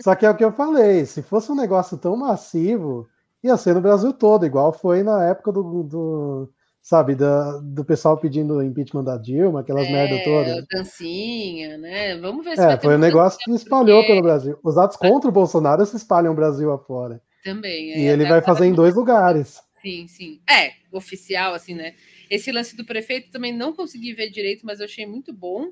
[0.02, 3.08] Só que é o que eu falei, se fosse um negócio tão massivo,
[3.42, 6.52] ia ser no Brasil todo, igual foi na época do, do
[6.82, 10.64] sabe, da, do pessoal pedindo impeachment da Dilma, aquelas merda todas.
[10.72, 12.16] dancinha, né?
[12.18, 14.58] Vamos ver se É, foi um negócio que espalhou porque- pelo Brasil.
[14.64, 17.20] Os atos contra o Bolsonaro se espalham o Brasil afora.
[17.44, 17.90] também.
[17.90, 19.62] E é, ele até vai fazer em dois lugares.
[19.82, 20.40] Sim, sim.
[20.48, 21.94] É, oficial, assim, né?
[22.30, 25.68] Esse lance do prefeito também não consegui ver direito, mas eu achei muito bom,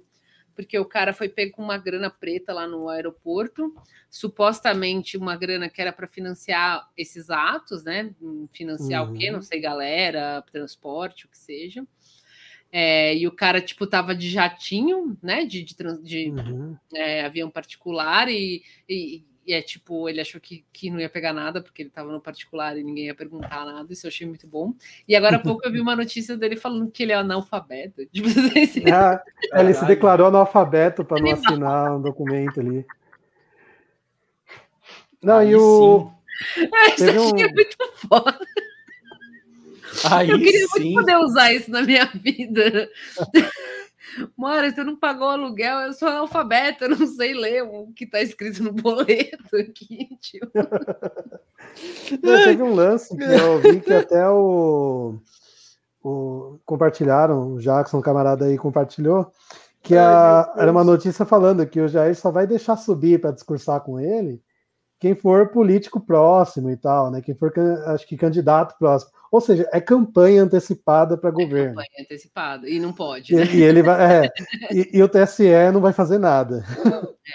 [0.59, 3.73] porque o cara foi pego com uma grana preta lá no aeroporto,
[4.11, 8.13] supostamente uma grana que era para financiar esses atos, né?
[8.53, 9.29] Financiar o quê?
[9.29, 9.35] Uhum.
[9.35, 11.87] Não sei, galera, transporte, o que seja.
[12.73, 15.45] É, e o cara, tipo, tava de jatinho, né?
[15.45, 16.77] De, de, de Uhum.
[16.93, 21.33] é, avião particular e, e, e é tipo, ele achou que, que não ia pegar
[21.33, 24.47] nada, porque ele estava no particular e ninguém ia perguntar nada, isso eu achei muito
[24.47, 24.75] bom.
[25.09, 28.05] E agora há pouco eu vi uma notícia dele falando que ele é analfabeto.
[28.13, 29.23] Tipo, assim, ah,
[29.55, 32.85] ele se declarou analfabeto para não assinar um documento ali.
[35.23, 36.13] Não, Aí e o.
[36.59, 37.47] É, isso aqui um...
[37.47, 37.77] é muito
[38.07, 38.39] foda.
[40.11, 40.93] Aí eu queria sim.
[40.93, 42.91] muito poder usar isso na minha vida.
[44.37, 48.21] Mora, você não pagou aluguel, eu sou analfabeto, eu não sei ler o que está
[48.21, 50.09] escrito no boleto aqui.
[50.21, 50.51] Tipo.
[52.23, 55.19] Não, teve um lance que eu vi que até o,
[56.03, 59.31] o compartilharam, o Jackson, camarada aí, compartilhou,
[59.83, 63.81] que a, era uma notícia falando que o Jair só vai deixar subir para discursar
[63.81, 64.43] com ele
[64.99, 67.21] quem for político próximo e tal, né?
[67.21, 67.53] Quem for,
[67.87, 69.13] acho que candidato próximo.
[69.31, 71.77] Ou seja, é campanha antecipada para é governo.
[71.77, 73.35] Campanha antecipada, e não pode.
[73.35, 73.45] Né?
[73.45, 74.31] E, e, ele vai, é,
[74.73, 76.65] e, e, o TSE não vai fazer nada.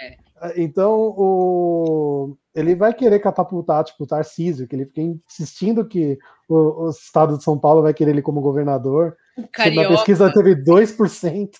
[0.02, 0.24] É.
[0.56, 6.18] Então, o, ele vai querer catapultar, tipo, o Tarcísio, que ele fica insistindo que
[6.48, 9.16] o, o estado de São Paulo vai querer ele como governador.
[9.52, 9.88] Carioca.
[9.88, 11.50] Na pesquisa teve 2%.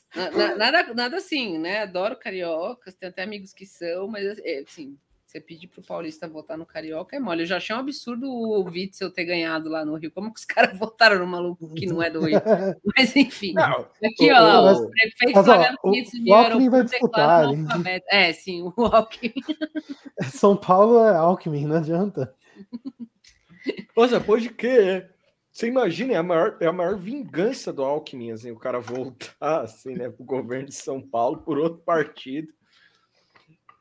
[0.56, 1.82] Nada, nada assim, né?
[1.82, 4.96] Adoro cariocas, tenho até amigos que são, mas assim,
[5.34, 7.42] você pedir pro Paulista votar no Carioca é mole.
[7.42, 10.12] Eu já achei um absurdo o Witzel ter ganhado lá no Rio.
[10.12, 12.40] Como que os caras votaram no maluco que não é do Rio?
[12.96, 13.52] Mas enfim.
[13.52, 17.46] Não, aqui, ó, lá, o, o prefeito mas, ó, o, o Alckmin vai disputar.
[18.08, 19.32] É, sim, o Alckmin.
[20.30, 22.32] São Paulo é Alckmin, não adianta.
[23.96, 25.04] Nossa, pode que
[25.50, 29.62] você imagina, é a, maior, é a maior vingança do Alckmin, assim, o cara voltar
[29.62, 32.52] assim, né, pro governo de São Paulo por outro partido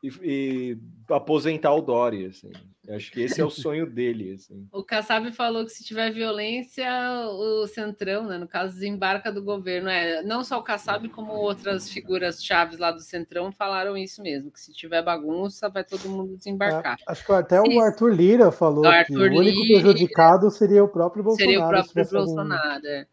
[0.03, 0.77] e, e
[1.09, 2.27] aposentar o Dória.
[2.27, 2.51] Assim.
[2.89, 4.34] Acho que esse é o sonho dele.
[4.34, 4.67] Assim.
[4.71, 6.85] O Kassab falou que se tiver violência,
[7.30, 9.89] o Centrão, né, no caso, desembarca do governo.
[9.89, 14.51] É, não só o Kassab, como outras figuras chaves lá do Centrão falaram isso mesmo,
[14.51, 16.97] que se tiver bagunça, vai todo mundo desembarcar.
[16.99, 20.89] É, acho que até o Arthur Lira falou Arthur que o único prejudicado seria o
[20.89, 21.49] próprio Bolsonaro.
[21.49, 23.07] Seria o próprio Bolsonaro, é.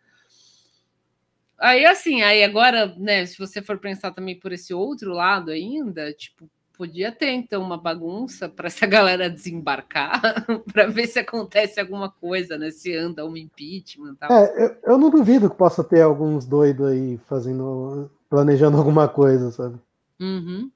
[1.61, 6.11] Aí, assim, aí agora, né, se você for pensar também por esse outro lado ainda,
[6.15, 6.51] tipo,
[6.81, 12.57] podia ter então uma bagunça para essa galera desembarcar, para ver se acontece alguma coisa,
[12.57, 12.71] né?
[12.71, 14.15] Se anda um impeachment.
[14.15, 14.33] Tal.
[14.33, 19.51] É, eu, eu, não duvido que possa ter alguns doidos aí fazendo, planejando alguma coisa,
[19.51, 19.79] sabe?
[20.19, 20.71] Uhum.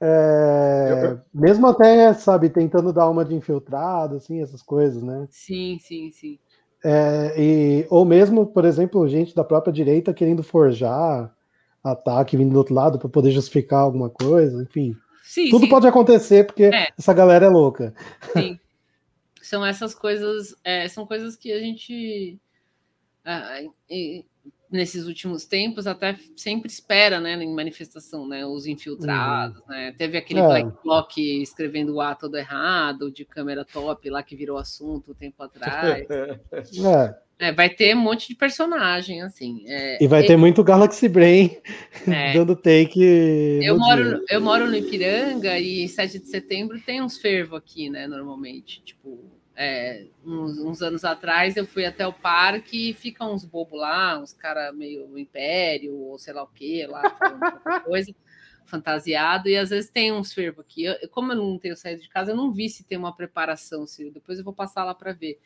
[0.00, 5.28] É, mesmo até, sabe, tentando dar uma de infiltrado, assim, essas coisas, né?
[5.30, 6.38] Sim, sim, sim.
[6.84, 11.32] É, e, ou mesmo, por exemplo, gente da própria direita querendo forjar
[11.82, 14.96] ataque vindo do outro lado para poder justificar alguma coisa, enfim.
[15.28, 15.68] Sim, Tudo sim.
[15.68, 16.88] pode acontecer porque é.
[16.98, 17.94] essa galera é louca.
[18.32, 18.58] Sim.
[19.42, 22.38] São essas coisas, é, são coisas que a gente
[23.24, 24.24] ah, e,
[24.70, 29.68] nesses últimos tempos até sempre espera, né, em manifestação, né, os infiltrados, uhum.
[29.68, 29.94] né?
[29.96, 30.46] Teve aquele é.
[30.46, 35.14] Black Bloc escrevendo o A todo errado, de câmera top lá que virou assunto um
[35.14, 36.06] tempo atrás.
[36.10, 37.18] é.
[37.38, 39.62] É, vai ter um monte de personagem, assim.
[39.66, 41.56] É, e vai ter muito Galaxy Brain
[42.06, 43.00] é, dando take.
[43.62, 48.08] Eu moro, eu moro no Ipiranga e 7 de setembro tem uns fervo aqui, né?
[48.08, 48.82] Normalmente.
[48.82, 49.20] Tipo,
[49.54, 54.16] é, uns, uns, anos atrás eu fui até o parque e ficam uns bobos lá,
[54.16, 58.14] uns caras meio império, ou sei lá o que, lá, falando coisa,
[58.66, 60.84] fantasiado, e às vezes tem uns fervo aqui.
[60.84, 63.86] Eu, como eu não tenho saído de casa, eu não vi se tem uma preparação,
[63.86, 65.38] se depois eu vou passar lá para ver.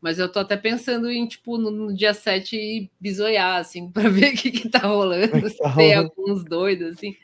[0.00, 4.08] Mas eu tô até pensando em, tipo, no, no dia 7 ir bisoiar, assim, para
[4.08, 7.16] ver o que, que tá rolando, se tem alguns doidos, assim.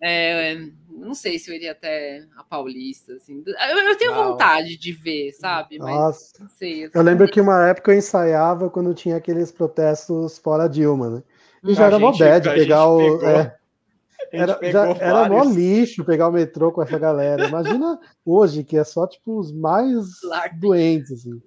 [0.00, 0.56] É,
[0.88, 3.42] não sei se eu iria até a Paulista, assim.
[3.46, 4.30] Eu, eu tenho não.
[4.30, 5.78] vontade de ver, sabe?
[5.78, 6.32] Mas Nossa.
[6.40, 6.84] não sei.
[6.84, 11.22] Assim, eu lembro que uma época eu ensaiava quando tinha aqueles protestos fora Dilma, né?
[11.62, 13.22] E já a era mó bad pegar o.
[13.24, 13.56] É,
[14.32, 17.48] era, já, era mó lixo pegar o metrô com essa galera.
[17.48, 19.94] Imagina hoje, que é só, tipo, os mais
[20.58, 21.40] doentes, assim.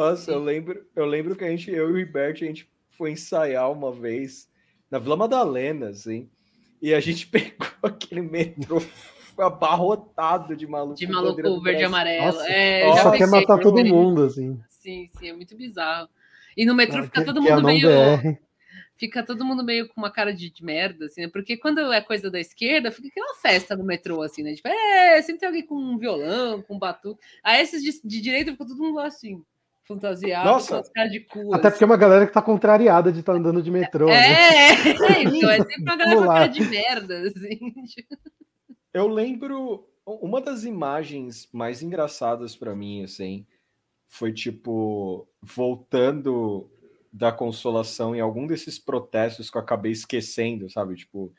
[0.00, 3.10] Nossa, eu lembro, eu lembro que a gente, eu e o Ribert, a gente foi
[3.10, 4.48] ensaiar uma vez
[4.90, 6.26] na Vila Madalena, assim,
[6.80, 8.80] e a gente pegou aquele metrô
[9.38, 10.94] abarrotado de maluco.
[10.94, 12.32] De maluco verde e amarelo.
[12.32, 14.58] Nossa, é, só quer matar todo mundo, assim.
[14.70, 16.08] Sim, sim, é muito bizarro.
[16.56, 17.86] E no metrô fica todo mundo meio.
[17.86, 18.38] BR.
[18.96, 21.28] Fica todo mundo meio com uma cara de, de, merda, assim, né?
[21.28, 24.54] Porque quando é coisa da esquerda, fica aquela festa no metrô, assim, né?
[24.54, 27.22] Tipo, é, sempre tem alguém com um violão, com um batuque.
[27.42, 29.42] Aí esses de, de direita fica todo mundo lá assim
[29.94, 31.54] fantasiado Nossa, de cu.
[31.54, 34.08] Até porque é uma galera que tá contrariada de estar tá andando de metrô.
[34.08, 34.68] É, né?
[34.70, 37.58] é, então, é sempre uma galera com cara de merda, assim.
[38.92, 43.46] Eu lembro uma das imagens mais engraçadas para mim, assim,
[44.08, 46.70] foi tipo voltando
[47.12, 50.94] da consolação em algum desses protestos que eu acabei esquecendo, sabe?
[50.94, 51.32] Tipo,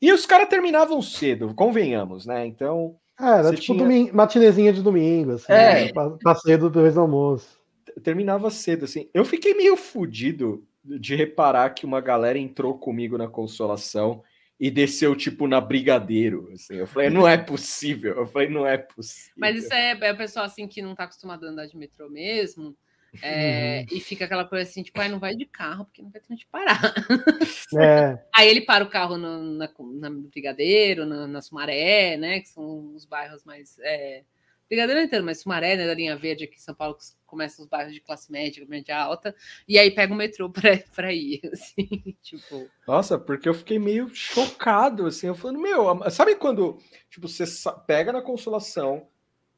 [0.00, 2.46] e os caras terminavam cedo, convenhamos, né?
[2.46, 5.52] Então, É, era tipo tinha- domingo, matinezinha de domingo, assim.
[5.52, 5.86] É.
[5.86, 5.92] né?
[5.92, 7.57] Pa- Passeio do depois do almoço.
[8.00, 9.08] Terminava cedo, assim.
[9.12, 14.22] Eu fiquei meio fudido de reparar que uma galera entrou comigo na consolação
[14.58, 16.50] e desceu, tipo, na Brigadeiro.
[16.52, 16.74] Assim.
[16.74, 18.14] Eu falei, não é possível.
[18.16, 19.34] Eu falei, não é possível.
[19.36, 22.08] Mas isso é, é o pessoal assim que não tá acostumado a andar de metrô
[22.10, 22.76] mesmo.
[23.22, 26.20] é, E fica aquela coisa assim, tipo, ai, não vai de carro, porque não vai
[26.20, 26.80] ter onde parar.
[27.78, 29.70] É, Aí ele para o carro no, na,
[30.00, 32.40] na Brigadeiro, na, na Sumaré, né?
[32.40, 33.78] Que são os bairros mais.
[33.80, 34.24] É,
[34.68, 35.86] Brigadeiro não inteiro, mas Sumaré, né?
[35.86, 38.98] Da linha verde aqui em São Paulo, que começam os bairros de classe média, média
[38.98, 39.34] alta,
[39.66, 42.68] e aí pega o metrô pra, pra ir, assim, tipo.
[42.86, 45.26] Nossa, porque eu fiquei meio chocado, assim.
[45.26, 46.78] Eu falando, meu, sabe quando,
[47.10, 47.44] tipo, você
[47.86, 49.08] pega na consolação,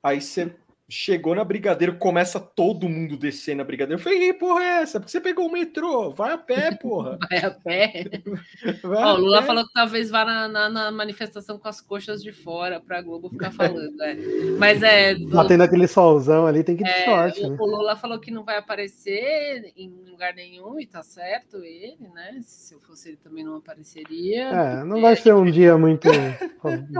[0.03, 0.55] aí você
[0.91, 4.01] chegou na Brigadeiro, começa todo mundo descer na Brigadeiro.
[4.01, 4.99] Eu falei, porra é essa?
[4.99, 6.11] Porque você pegou o metrô?
[6.11, 7.17] Vai a pé, porra.
[7.31, 8.05] Vai a pé.
[8.83, 9.47] Vai Ó, a o Lula pé.
[9.47, 13.03] falou que talvez vá na, na- na manifestação com as coxas de fora para a
[13.03, 14.03] Globo ficar falando.
[14.03, 14.17] é.
[14.59, 15.15] Mas é.
[15.15, 17.57] batendo aquele solzão ali, tem que ir de É, short, o, né?
[17.61, 22.41] o Lula falou que não vai aparecer em lugar nenhum, e tá certo ele, né?
[22.43, 24.49] Se eu fosse ele também não apareceria.
[24.49, 26.09] É, não vai ser um dia muito.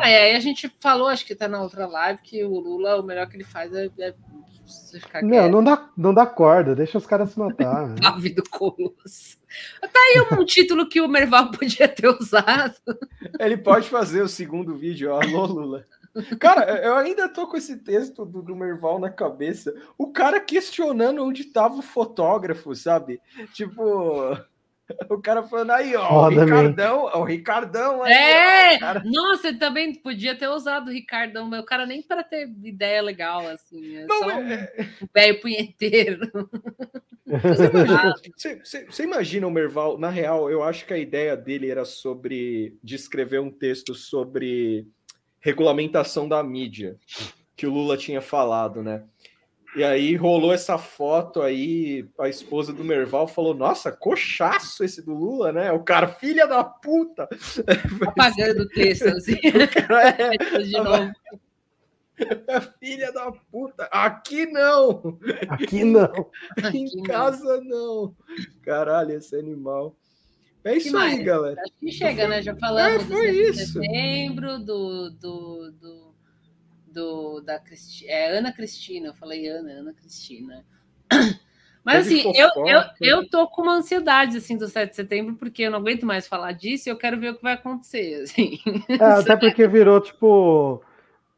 [0.03, 2.99] Ah, e aí a gente falou, acho que tá na outra live, que o Lula,
[2.99, 4.15] o melhor que ele faz é, é
[4.98, 7.94] ficar Não, não dá, não dá corda, deixa os caras se matar.
[8.05, 9.39] Ave do Colosso.
[9.81, 12.77] Tá aí um título que o Merval podia ter usado.
[13.39, 15.86] Ele pode fazer o segundo vídeo, ó, alô Lula.
[16.40, 19.73] Cara, eu ainda tô com esse texto do, do Merval na cabeça.
[19.97, 23.20] O cara questionando onde tava o fotógrafo, sabe?
[23.52, 24.36] Tipo,
[25.11, 26.45] o cara falando aí, ó, o Foda, man.
[26.45, 28.77] Ricardão, ó, o Ricardão aí, É!
[28.77, 29.03] ó, cara.
[29.05, 33.03] Nossa, ele também podia ter usado o Ricardão, mas o cara nem para ter ideia
[33.03, 33.97] legal, assim.
[33.97, 36.31] É Não, só é- um velho punheteiro.
[37.27, 39.99] Você imagina, você- você- você imagina o Merval?
[39.99, 44.87] Na real, eu acho que a ideia dele era sobre de escrever um texto sobre
[45.39, 46.97] regulamentação da mídia,
[47.57, 49.05] que o Lula tinha falado, né?
[49.76, 55.14] E aí rolou essa foto aí, a esposa do Merval falou: Nossa, cochaço esse do
[55.14, 55.70] Lula, né?
[55.70, 57.28] O cara, filha da puta!
[58.06, 59.36] apagando o texto, assim.
[59.44, 61.12] É, de novo.
[62.80, 63.84] filha da puta!
[63.92, 65.18] Aqui não!
[65.48, 66.30] Aqui não.
[66.59, 67.02] em Aqui não.
[67.05, 68.14] casa não!
[68.62, 69.97] Caralho, esse animal.
[70.64, 71.60] É isso aí, galera.
[71.62, 72.42] Acho que chega, né?
[72.42, 73.72] Já falamos É, foi do 7 de isso.
[73.72, 76.10] setembro, do, do, do,
[76.91, 78.07] do- da Cristi...
[78.09, 80.65] é, Ana Cristina, eu falei Ana, Ana Cristina.
[81.83, 85.62] Mas assim, eu, eu, eu tô com uma ansiedade assim do 7 de setembro, porque
[85.62, 88.21] eu não aguento mais falar disso e eu quero ver o que vai acontecer.
[88.23, 88.59] Assim.
[88.91, 90.83] É, até porque virou, tipo,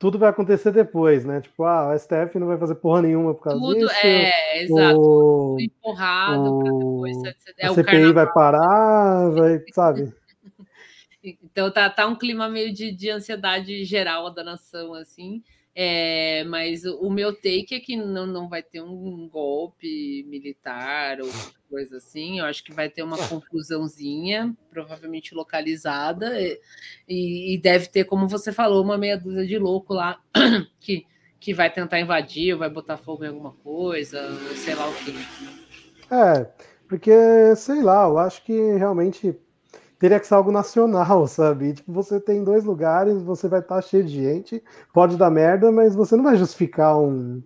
[0.01, 1.41] tudo vai acontecer depois, né?
[1.41, 3.95] Tipo, ah, o STF não vai fazer porra nenhuma por causa Tudo disso.
[4.03, 7.63] é, exato, o, tudo empurrado o- depois 7 de setembro.
[7.63, 8.15] É, a CPI carnaval.
[8.15, 10.13] vai parar, vai, sabe?
[11.53, 15.43] Então tá, tá um clima meio de, de ansiedade geral da nação, assim.
[15.75, 21.29] É, mas o, meu take é que não, não vai ter um golpe militar ou
[21.69, 22.41] coisa assim.
[22.41, 28.53] Eu acho que vai ter uma confusãozinha, provavelmente localizada, e- e, deve ter, como você
[28.53, 30.21] falou, uma meia dúzia de louco lá
[30.81, 31.07] que,
[31.41, 34.21] que vai tentar invadir, ou vai botar fogo em alguma coisa,
[34.57, 35.13] sei lá o quê.
[36.11, 36.45] É,
[36.87, 39.35] porque, sei lá, eu acho que realmente
[40.03, 41.75] teria que ser algo nacional, sabe?
[41.75, 44.61] Tipo, você tem dois lugares, você vai estar cheio de gente,
[44.93, 47.41] pode dar merda, mas você não vai justificar um,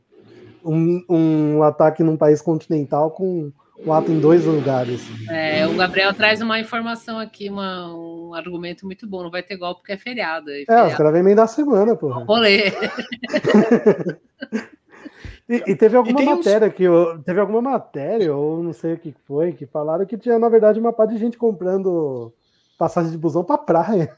[0.64, 3.52] um, um ataque num país continental com
[3.84, 5.02] um ato em dois lugares.
[5.28, 9.22] É, o Gabriel traz uma informação aqui, uma- um argumento muito bom.
[9.22, 10.50] Não vai ter golpe porque é feriado.
[10.50, 12.24] E É, os feriado caras vêm emendar a semana, porra.
[12.24, 12.72] rolê.
[15.48, 18.98] E, e teve alguma uns- matéria que eu, teve alguma matéria, ou não sei o
[18.98, 22.32] que foi, que falaram que tinha, na verdade, uma parte de gente comprando
[22.76, 24.16] passagem de busão pra praia.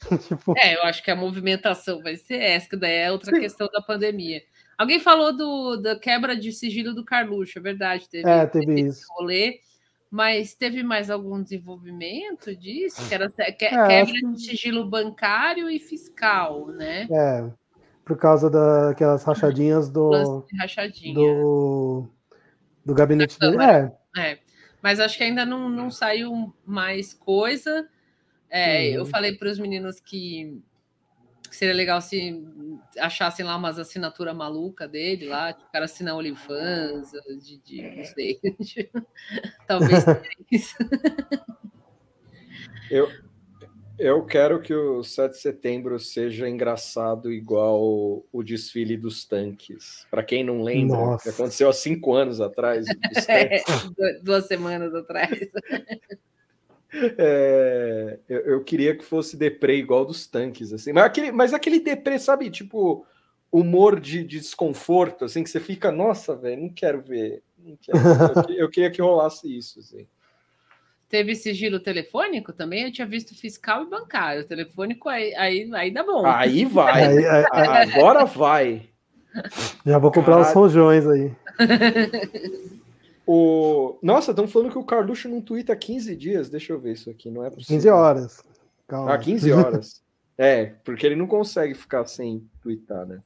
[0.28, 3.40] tipo, É, eu acho que a movimentação vai ser essa, que daí é outra Sim.
[3.40, 4.42] questão da pandemia.
[4.76, 8.08] Alguém falou do, da quebra de sigilo do Carluxo, é verdade.
[8.08, 9.06] Teve, é, teve esse isso.
[9.12, 9.60] rolê,
[10.10, 13.08] mas teve mais algum desenvolvimento disso?
[13.08, 17.06] Que era que- É, quebra que- de sigilo bancário e fiscal, né?
[17.10, 17.48] É,
[18.04, 21.14] por causa daquelas rachadinhas do, rachadinha.
[21.14, 22.08] do,
[22.84, 23.58] do gabinete Da dele.
[23.58, 23.96] Câmara.
[24.16, 24.38] É, É,
[24.84, 27.88] mas acho que ainda não, não saiu mais coisa.
[28.50, 28.94] É, Uhum.
[28.96, 30.62] Eu falei para os meninos que
[31.50, 32.44] seria legal se
[32.98, 37.12] achassem lá umas assinaturas maluca dele lá, que o cara assina OnlyFans,
[37.42, 38.38] de, de não sei.
[39.66, 40.04] Talvez
[40.52, 40.76] isso.
[42.90, 43.08] Eu
[44.26, 47.80] quero que o 7 de setembro seja engraçado igual
[48.32, 50.06] o, desfile dos tanques.
[50.10, 51.30] Para quem não lembra, Nossa.
[51.30, 52.86] aconteceu há cinco anos atrás.
[53.28, 53.62] É,
[54.22, 55.30] duas semanas atrás.
[57.18, 60.92] É, eu, eu, queria que fosse deprê igual dos tanques, assim.
[60.92, 63.04] Mas aquele, mas aquele deprê, sabe, tipo,
[63.50, 67.42] humor de, de desconforto, assim, que você fica, nossa, velho, não quero ver.
[67.58, 67.98] Não quero.
[68.48, 70.06] Eu, eu, queria que rolasse isso, assim.
[71.14, 74.48] Teve sigilo telefônico também, eu tinha visto fiscal e bancário.
[74.48, 76.26] telefônico aí, aí, aí dá bom.
[76.26, 77.04] Aí vai.
[77.04, 77.44] Aí, aí,
[77.94, 78.88] agora vai.
[79.86, 80.48] Já vou comprar Caralho.
[80.48, 81.32] os rojões aí.
[83.24, 83.96] O...
[84.02, 86.50] Nossa, estão falando que o Carluxo não twitta há 15 dias.
[86.50, 87.76] Deixa eu ver isso aqui, não é possível.
[87.76, 88.42] 15 horas.
[88.88, 89.14] Calma.
[89.14, 90.02] Ah, 15 horas.
[90.36, 93.20] é, porque ele não consegue ficar sem twittar, né?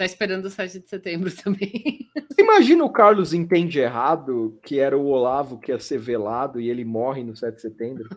[0.00, 2.08] Tá esperando o 7 de setembro também.
[2.38, 6.86] Imagina o Carlos entende errado que era o Olavo que ia ser velado e ele
[6.86, 8.08] morre no 7 de setembro.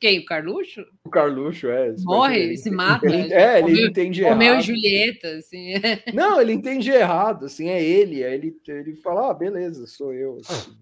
[0.00, 0.18] Quem?
[0.18, 0.84] O Carluxo?
[1.04, 1.94] O Carluxo, é.
[2.00, 3.06] Morre, ele, se mata.
[3.06, 4.32] Ele, é, ele Romeu, entende errado.
[4.32, 5.74] Romeu e Julieta, assim.
[6.12, 8.24] Não, ele entende errado, assim, é ele.
[8.24, 10.38] Aí ele, ele fala, ah, beleza, sou eu.
[10.38, 10.76] Assim,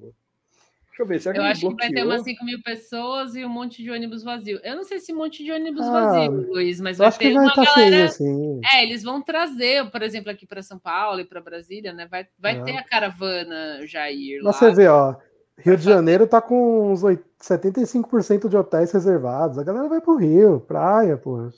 [0.98, 1.76] Deixa eu ver, será que Eu acho bloqueou?
[1.76, 4.58] que vai ter umas 5 mil pessoas e um monte de ônibus vazio.
[4.64, 7.44] Eu não sei se um monte de ônibus ah, vazio, Luiz, mas vai ter vai
[7.44, 7.90] uma tá galera...
[7.90, 8.60] Cheio, assim.
[8.74, 12.08] É, eles vão trazer, por exemplo, aqui para São Paulo e para Brasília, né?
[12.10, 12.64] Vai, vai é.
[12.64, 14.52] ter a caravana Jair lá.
[14.52, 15.14] Você vê, ó,
[15.58, 19.56] Rio de Janeiro tá com uns 75% de hotéis reservados.
[19.56, 21.48] A galera vai pro Rio, praia, pô.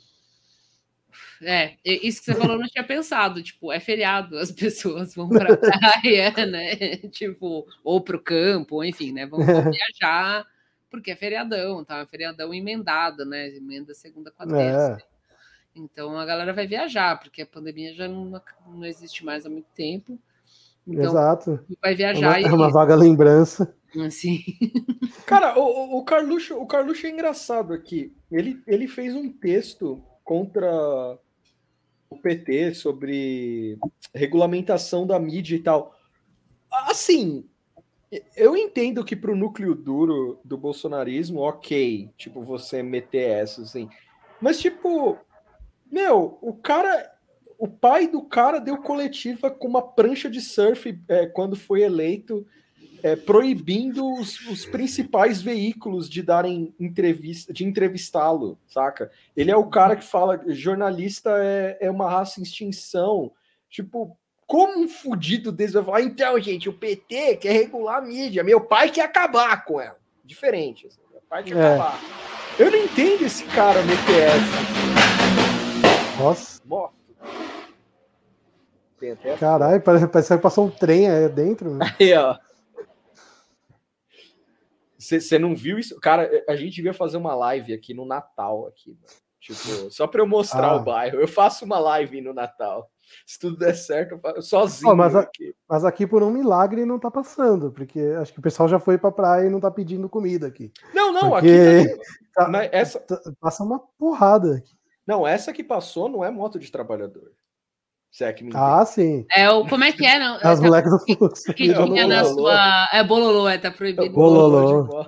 [1.42, 3.42] É, isso que você falou, eu não tinha pensado.
[3.42, 6.96] Tipo, é feriado, as pessoas vão pra praia, né?
[7.10, 9.26] Tipo, ou pro campo, ou enfim, né?
[9.26, 9.40] Vão,
[9.72, 10.46] viajar,
[10.90, 12.00] porque é feriadão, tá?
[12.00, 13.48] É feriadão emendado, né?
[13.48, 14.98] Emenda segunda com a terça.
[15.06, 15.10] É.
[15.74, 19.68] Então a galera vai viajar, porque a pandemia já não, não existe mais há muito
[19.74, 20.18] tempo.
[20.86, 21.60] Então, Exato.
[21.80, 22.44] Vai viajar é uma, e...
[22.44, 23.74] é uma vaga lembrança.
[24.04, 24.40] Assim.
[25.26, 28.12] Cara, o, o, Carluxo, o Carluxo é engraçado aqui.
[28.30, 31.18] Ele, ele fez um texto contra
[32.10, 33.78] o PT sobre
[34.12, 35.96] regulamentação da mídia e tal.
[36.70, 37.48] Assim,
[38.36, 43.88] eu entendo que para o núcleo duro do bolsonarismo, ok, tipo, você meter essa, assim.
[44.40, 45.16] Mas, tipo,
[45.90, 47.16] meu, o cara.
[47.62, 52.46] O pai do cara deu coletiva com uma prancha de surf é, quando foi eleito
[53.02, 59.10] é, proibindo os, os, principais veículos de darem entrevista, de entrevistá-lo, saca?
[59.36, 63.32] Ele é o cara que fala jornalista é, é uma raça em extinção.
[63.68, 64.16] Tipo,
[64.46, 68.60] como um fudido desse vai falar, então, gente, o PT quer regular a mídia, meu
[68.60, 69.96] pai quer acabar com ela.
[70.24, 71.74] Diferente, assim, meu pai quer é.
[71.74, 72.00] acabar.
[72.58, 75.00] Eu não entendo esse cara no ETS.
[76.18, 76.60] Nossa.
[76.64, 77.00] Morto.
[79.38, 81.70] Caralho, parece, parece que passou um trem aí dentro.
[81.70, 81.96] Né?
[81.98, 82.36] Aí, ó.
[85.00, 85.98] Você não viu isso?
[85.98, 88.94] Cara, a gente devia fazer uma live aqui no Natal, aqui,
[89.40, 89.58] tipo,
[89.90, 90.76] só para eu mostrar ah.
[90.76, 91.18] o bairro.
[91.18, 92.90] Eu faço uma live no Natal.
[93.26, 94.92] Se tudo der certo, eu faço sozinho.
[94.92, 95.54] Oh, mas, aqui.
[95.68, 98.98] mas aqui, por um milagre, não tá passando, porque acho que o pessoal já foi
[98.98, 100.70] pra praia e não tá pedindo comida aqui.
[100.94, 102.00] Não, não, porque aqui
[102.34, 103.00] tá, tá, essa...
[103.00, 104.78] Tá, passa uma porrada aqui.
[105.06, 107.32] Não, essa que passou não é moto de trabalhador.
[108.10, 109.24] Se é que me ah, sim.
[109.34, 110.18] É o, como é que é?
[110.18, 110.38] Não?
[110.42, 111.44] As é, moleques do fluxo.
[111.54, 112.88] Que, que tinha na sua.
[112.92, 114.12] É bololô, é, tá proibido.
[114.12, 115.06] Bololô.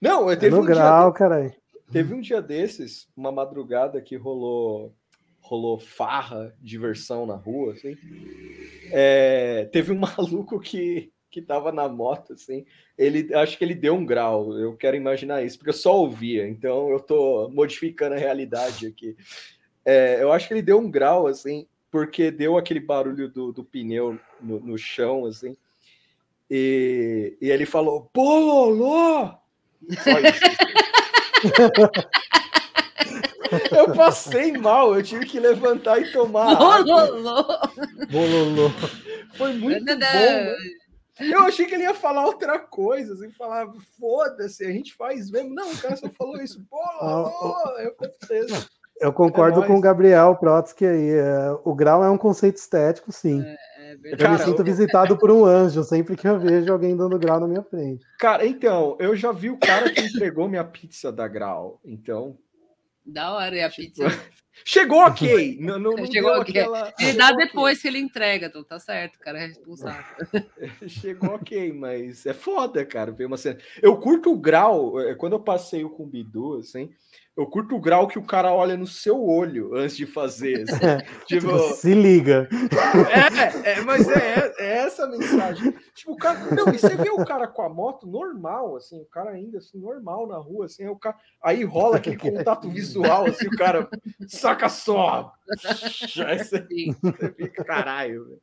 [0.00, 1.54] Não, teve é no um grau, dia, caralho.
[1.92, 4.94] Teve um dia desses, uma madrugada que rolou
[5.40, 7.96] rolou farra, diversão na rua, assim.
[8.92, 12.66] É, teve um maluco que que tava na moto, assim,
[12.98, 14.52] ele acho que ele deu um grau.
[14.58, 19.16] Eu quero imaginar isso, porque eu só ouvia, então eu tô modificando a realidade aqui.
[19.84, 23.64] É, eu acho que ele deu um grau, assim, porque deu aquele barulho do, do
[23.64, 25.56] pneu no, no chão, assim.
[26.48, 29.34] E, e ele falou, Bololô!
[30.02, 30.40] Só isso.
[33.76, 36.56] eu passei mal, eu tive que levantar e tomar.
[36.56, 37.44] Bololô!
[38.10, 38.70] Bololô.
[39.34, 39.96] Foi muito bom.
[39.96, 40.56] Né?
[41.20, 45.54] Eu achei que ele ia falar outra coisa, assim, falar, foda-se, a gente faz mesmo.
[45.54, 47.78] Não, o cara só falou isso, bololô!
[47.78, 48.46] Eu falei,
[49.00, 51.10] eu concordo é com o Gabriel Protsky aí.
[51.10, 53.42] É, o grau é um conceito estético, sim.
[53.42, 53.56] É,
[53.92, 54.64] é eu Cara, me sinto eu...
[54.64, 58.04] visitado por um anjo sempre que eu vejo alguém dando grau na minha frente.
[58.18, 61.80] Cara, então, eu já vi o cara que entregou minha pizza da grau.
[61.84, 62.36] Então.
[63.04, 64.04] Da hora, e a pizza.
[64.64, 65.56] Chegou ok.
[65.60, 66.50] Não, não, não Chegou ok.
[66.50, 66.92] Aquela...
[66.98, 67.90] Ele dá depois okay.
[67.90, 70.04] que ele entrega, então tá certo, o cara é responsável.
[70.86, 73.10] Chegou ok, mas é foda, cara.
[73.10, 73.58] Ver uma cena.
[73.80, 76.90] Eu curto o grau, é, quando eu passeio com o Bidu, assim.
[77.36, 80.64] Eu curto o grau que o cara olha no seu olho antes de fazer.
[80.64, 80.78] Assim.
[81.26, 82.48] tipo, tipo, se liga.
[83.64, 85.72] É, é mas é, é, essa a mensagem.
[85.94, 86.38] Tipo, o cara.
[86.54, 89.78] Não, e você vê o cara com a moto normal, assim, o cara ainda assim,
[89.78, 91.16] normal na rua, assim, o cara.
[91.42, 93.88] Aí rola aquele contato visual, assim, o cara
[94.28, 95.32] saca só.
[96.26, 96.66] Aí você,
[97.04, 98.42] você fica, caralho, velho.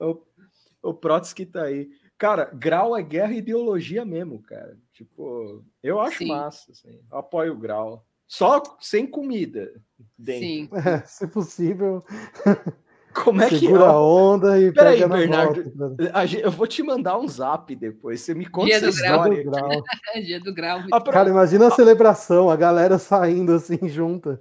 [0.00, 1.88] O, o Protsky tá aí.
[2.24, 4.78] Cara, grau é guerra e ideologia mesmo, cara.
[4.94, 6.28] Tipo, eu acho Sim.
[6.28, 6.98] massa, assim.
[7.12, 8.02] Eu apoio o grau.
[8.26, 9.70] Só sem comida
[10.18, 10.40] dentro.
[10.40, 10.68] Sim.
[10.72, 12.02] É, se possível,
[13.12, 13.86] Como é que segura é?
[13.88, 15.72] a onda e Peraí, pega na Bernardo.
[15.76, 16.36] volta.
[16.42, 18.22] Eu vou te mandar um zap depois.
[18.22, 19.22] Você me conta Dia essa do grau.
[19.30, 19.68] Dia do história.
[19.68, 19.82] grau.
[20.24, 20.80] Dia do grau.
[20.90, 24.40] Apro- Cara, imagina a celebração, a galera saindo assim junta.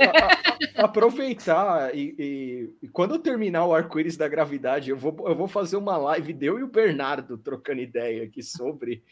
[0.00, 0.33] a-
[0.76, 5.48] aproveitar e, e- e quando eu terminar o arco-íris da gravidade, eu vou, eu vou
[5.48, 9.02] fazer uma live de eu e o Bernardo trocando ideia aqui sobre.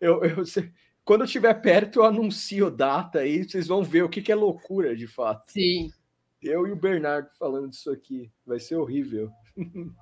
[0.00, 0.72] Eu, eu- se-
[1.04, 4.34] quando eu estiver perto, eu anuncio data aí, vocês vão ver o que, que é
[4.34, 5.50] loucura de fato.
[5.52, 5.90] Sim.
[6.42, 8.30] Eu e o Bernardo falando disso aqui.
[8.46, 9.30] Vai ser horrível.
[9.56, 9.92] Então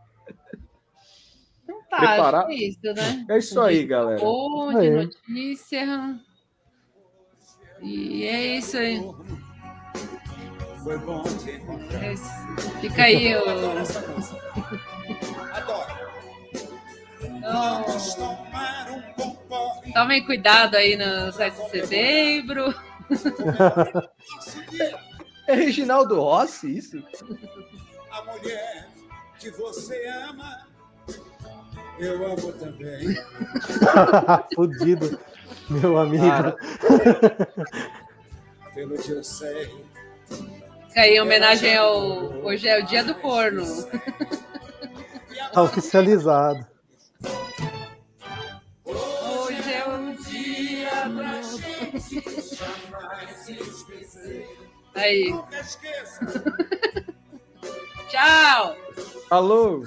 [1.90, 3.27] tá, Preparar- acho que é isso, né?
[3.31, 4.23] É isso aí, galera.
[4.23, 4.90] Ou de Aí.
[4.90, 6.20] notícia.
[7.82, 9.01] E é isso aí.
[10.86, 12.00] Foi bom te encontrar.
[12.04, 12.14] É.
[12.80, 13.40] Fica aí o.
[15.52, 16.06] Adoro.
[17.20, 19.92] Então, Vamos tomar um bom porre.
[19.92, 22.72] tomem cuidado aí no 7 de setembro.
[24.70, 25.00] Dia,
[25.48, 27.02] É Reginaldo Rossi, isso?
[28.12, 28.88] a mulher
[29.40, 30.68] que você ama,
[31.98, 33.16] eu amo também.
[34.54, 35.18] Fudido,
[35.68, 36.26] meu amigo.
[36.28, 36.56] Cara,
[38.72, 39.72] Pelo que eu sei,
[40.97, 42.43] Fica aí em homenagem ao.
[42.43, 43.66] Hoje é o dia do corno.
[45.52, 46.66] Tá oficializado.
[48.82, 51.43] Hoje é o dia pra
[54.94, 56.24] Aí, nunca esqueça.
[58.09, 58.77] tchau!
[59.28, 59.85] alô?